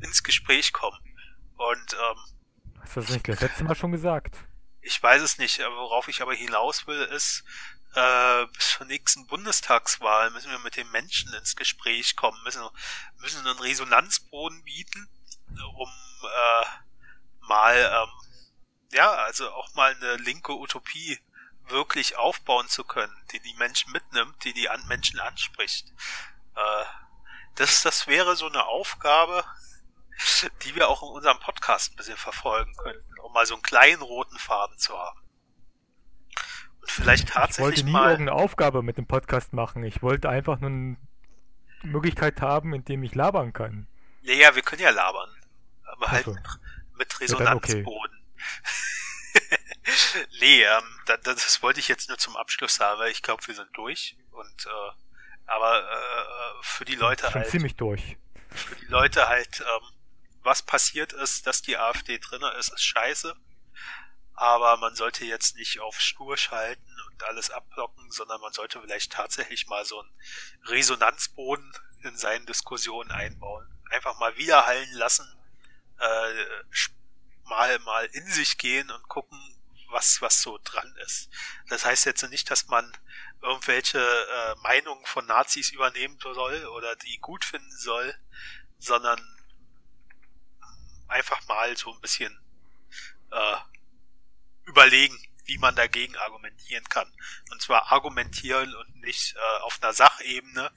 [0.00, 0.98] ins Gespräch kommen.
[1.56, 4.36] Und ähm, Hast du das nicht das letzte Mal schon gesagt?
[4.82, 7.44] Ich weiß es nicht, worauf ich aber hinaus will, ist,
[7.94, 12.62] äh, bis zur nächsten Bundestagswahl müssen wir mit den Menschen ins Gespräch kommen, müssen,
[13.18, 15.08] müssen einen Resonanzboden bieten,
[15.76, 15.88] um
[16.22, 16.64] äh,
[17.40, 18.10] mal, ähm,
[18.92, 21.18] ja, also auch mal eine linke Utopie
[21.66, 25.88] wirklich aufbauen zu können, die die Menschen mitnimmt, die die an Menschen anspricht.
[26.56, 26.84] Äh,
[27.54, 29.44] das, das wäre so eine Aufgabe,
[30.62, 34.02] die wir auch in unserem Podcast ein bisschen verfolgen könnten, um mal so einen kleinen
[34.02, 35.23] roten Faden zu haben.
[36.86, 39.84] Vielleicht tatsächlich Ich wollte nie mal irgendeine Aufgabe mit dem Podcast machen.
[39.84, 40.96] Ich wollte einfach nur eine
[41.82, 43.86] Möglichkeit haben, in dem ich labern kann.
[44.22, 45.30] Ja, ja, wir können ja labern.
[45.84, 46.32] Aber halt so.
[46.32, 46.42] mit,
[46.98, 47.72] mit Ja, okay.
[47.72, 48.18] Resonanzboden.
[50.40, 53.54] nee, ähm, das, das wollte ich jetzt nur zum Abschluss sagen, weil ich glaube, wir
[53.54, 54.16] sind durch.
[54.32, 55.04] Und äh,
[55.46, 58.16] aber äh, für die Leute Schon halt, ziemlich durch.
[58.54, 59.88] für die Leute halt, ähm,
[60.42, 63.34] was passiert ist, dass die AfD drinne ist, ist scheiße.
[64.34, 69.12] Aber man sollte jetzt nicht auf stur schalten und alles abblocken, sondern man sollte vielleicht
[69.12, 70.12] tatsächlich mal so einen
[70.64, 73.66] Resonanzboden in seinen Diskussionen einbauen.
[73.90, 75.26] Einfach mal widerhallen lassen,
[76.00, 76.44] äh,
[77.44, 79.38] mal mal in sich gehen und gucken,
[79.90, 81.30] was was so dran ist.
[81.68, 82.92] Das heißt jetzt nicht, dass man
[83.40, 88.14] irgendwelche äh, Meinungen von Nazis übernehmen soll oder die gut finden soll,
[88.78, 89.20] sondern
[91.06, 92.36] einfach mal so ein bisschen
[93.30, 93.56] äh,
[94.66, 95.16] überlegen,
[95.46, 97.10] wie man dagegen argumentieren kann.
[97.50, 100.70] Und zwar argumentieren und nicht äh, auf einer Sachebene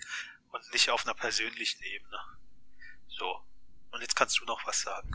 [0.52, 2.20] und nicht auf einer persönlichen Ebene.
[3.08, 3.42] So.
[3.92, 5.12] Und jetzt kannst du noch was sagen.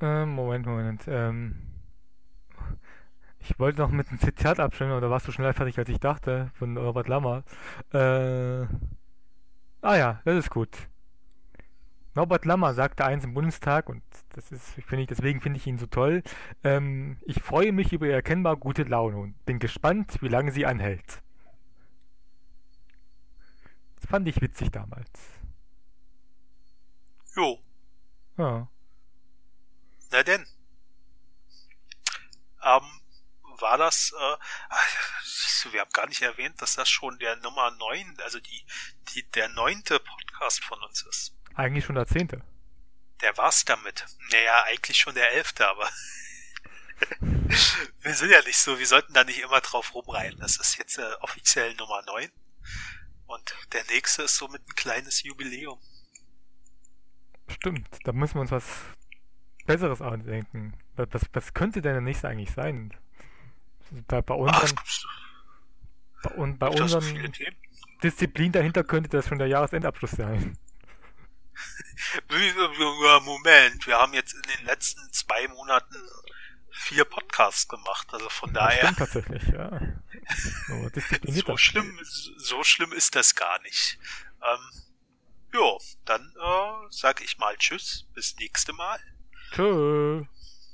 [0.00, 1.02] Ähm, Moment, Moment.
[1.08, 1.70] Ähm,
[3.40, 6.50] ich wollte noch mit einem Zitat abstimmen, oder warst du schneller fertig, als ich dachte,
[6.58, 7.42] von Robert Lammer.
[7.92, 8.66] Äh,
[9.82, 10.89] ah ja, das ist gut.
[12.14, 15.78] Norbert Lammer sagte eins im Bundestag, und das ist, finde ich, deswegen finde ich ihn
[15.78, 16.22] so toll.
[16.64, 21.22] Ähm, ich freue mich über erkennbar gute Laune und bin gespannt, wie lange sie anhält.
[24.00, 25.08] Das fand ich witzig damals.
[27.36, 27.60] Jo,
[28.36, 28.68] Ja.
[30.10, 30.44] na denn.
[32.62, 32.82] Ähm,
[33.60, 34.36] war das, äh,
[35.62, 38.64] du, wir haben gar nicht erwähnt, dass das schon der Nummer 9, also die,
[39.14, 41.34] die, der neunte Podcast von uns ist.
[41.54, 42.42] Eigentlich schon der zehnte.
[43.20, 44.06] Der war's damit.
[44.32, 45.88] Naja, eigentlich schon der elfte, aber
[48.00, 50.40] wir sind ja nicht so, wir sollten da nicht immer drauf rumreiten.
[50.40, 52.30] Das ist jetzt äh, offiziell Nummer 9.
[53.26, 55.78] Und der nächste ist somit ein kleines Jubiläum.
[57.48, 58.64] Stimmt, da müssen wir uns was
[59.66, 60.74] Besseres ausdenken.
[60.96, 62.92] Was, was, könnte denn der nächste eigentlich sein?
[64.06, 64.78] Bei, bei Ach, unseren,
[66.22, 67.32] bei, un, bei so unseren.
[68.02, 70.56] Disziplin dahinter könnte das schon der Jahresendabschluss sein.
[73.24, 75.96] Moment, wir haben jetzt in den letzten zwei Monaten
[76.70, 79.80] vier Podcasts gemacht, also von Das daher stimmt tatsächlich, ja.
[81.44, 83.98] So schlimm, so schlimm ist das gar nicht.
[84.42, 84.82] Ähm,
[85.52, 89.00] jo, dann äh, sag ich mal Tschüss, bis nächste Mal.
[89.52, 90.24] Tschö.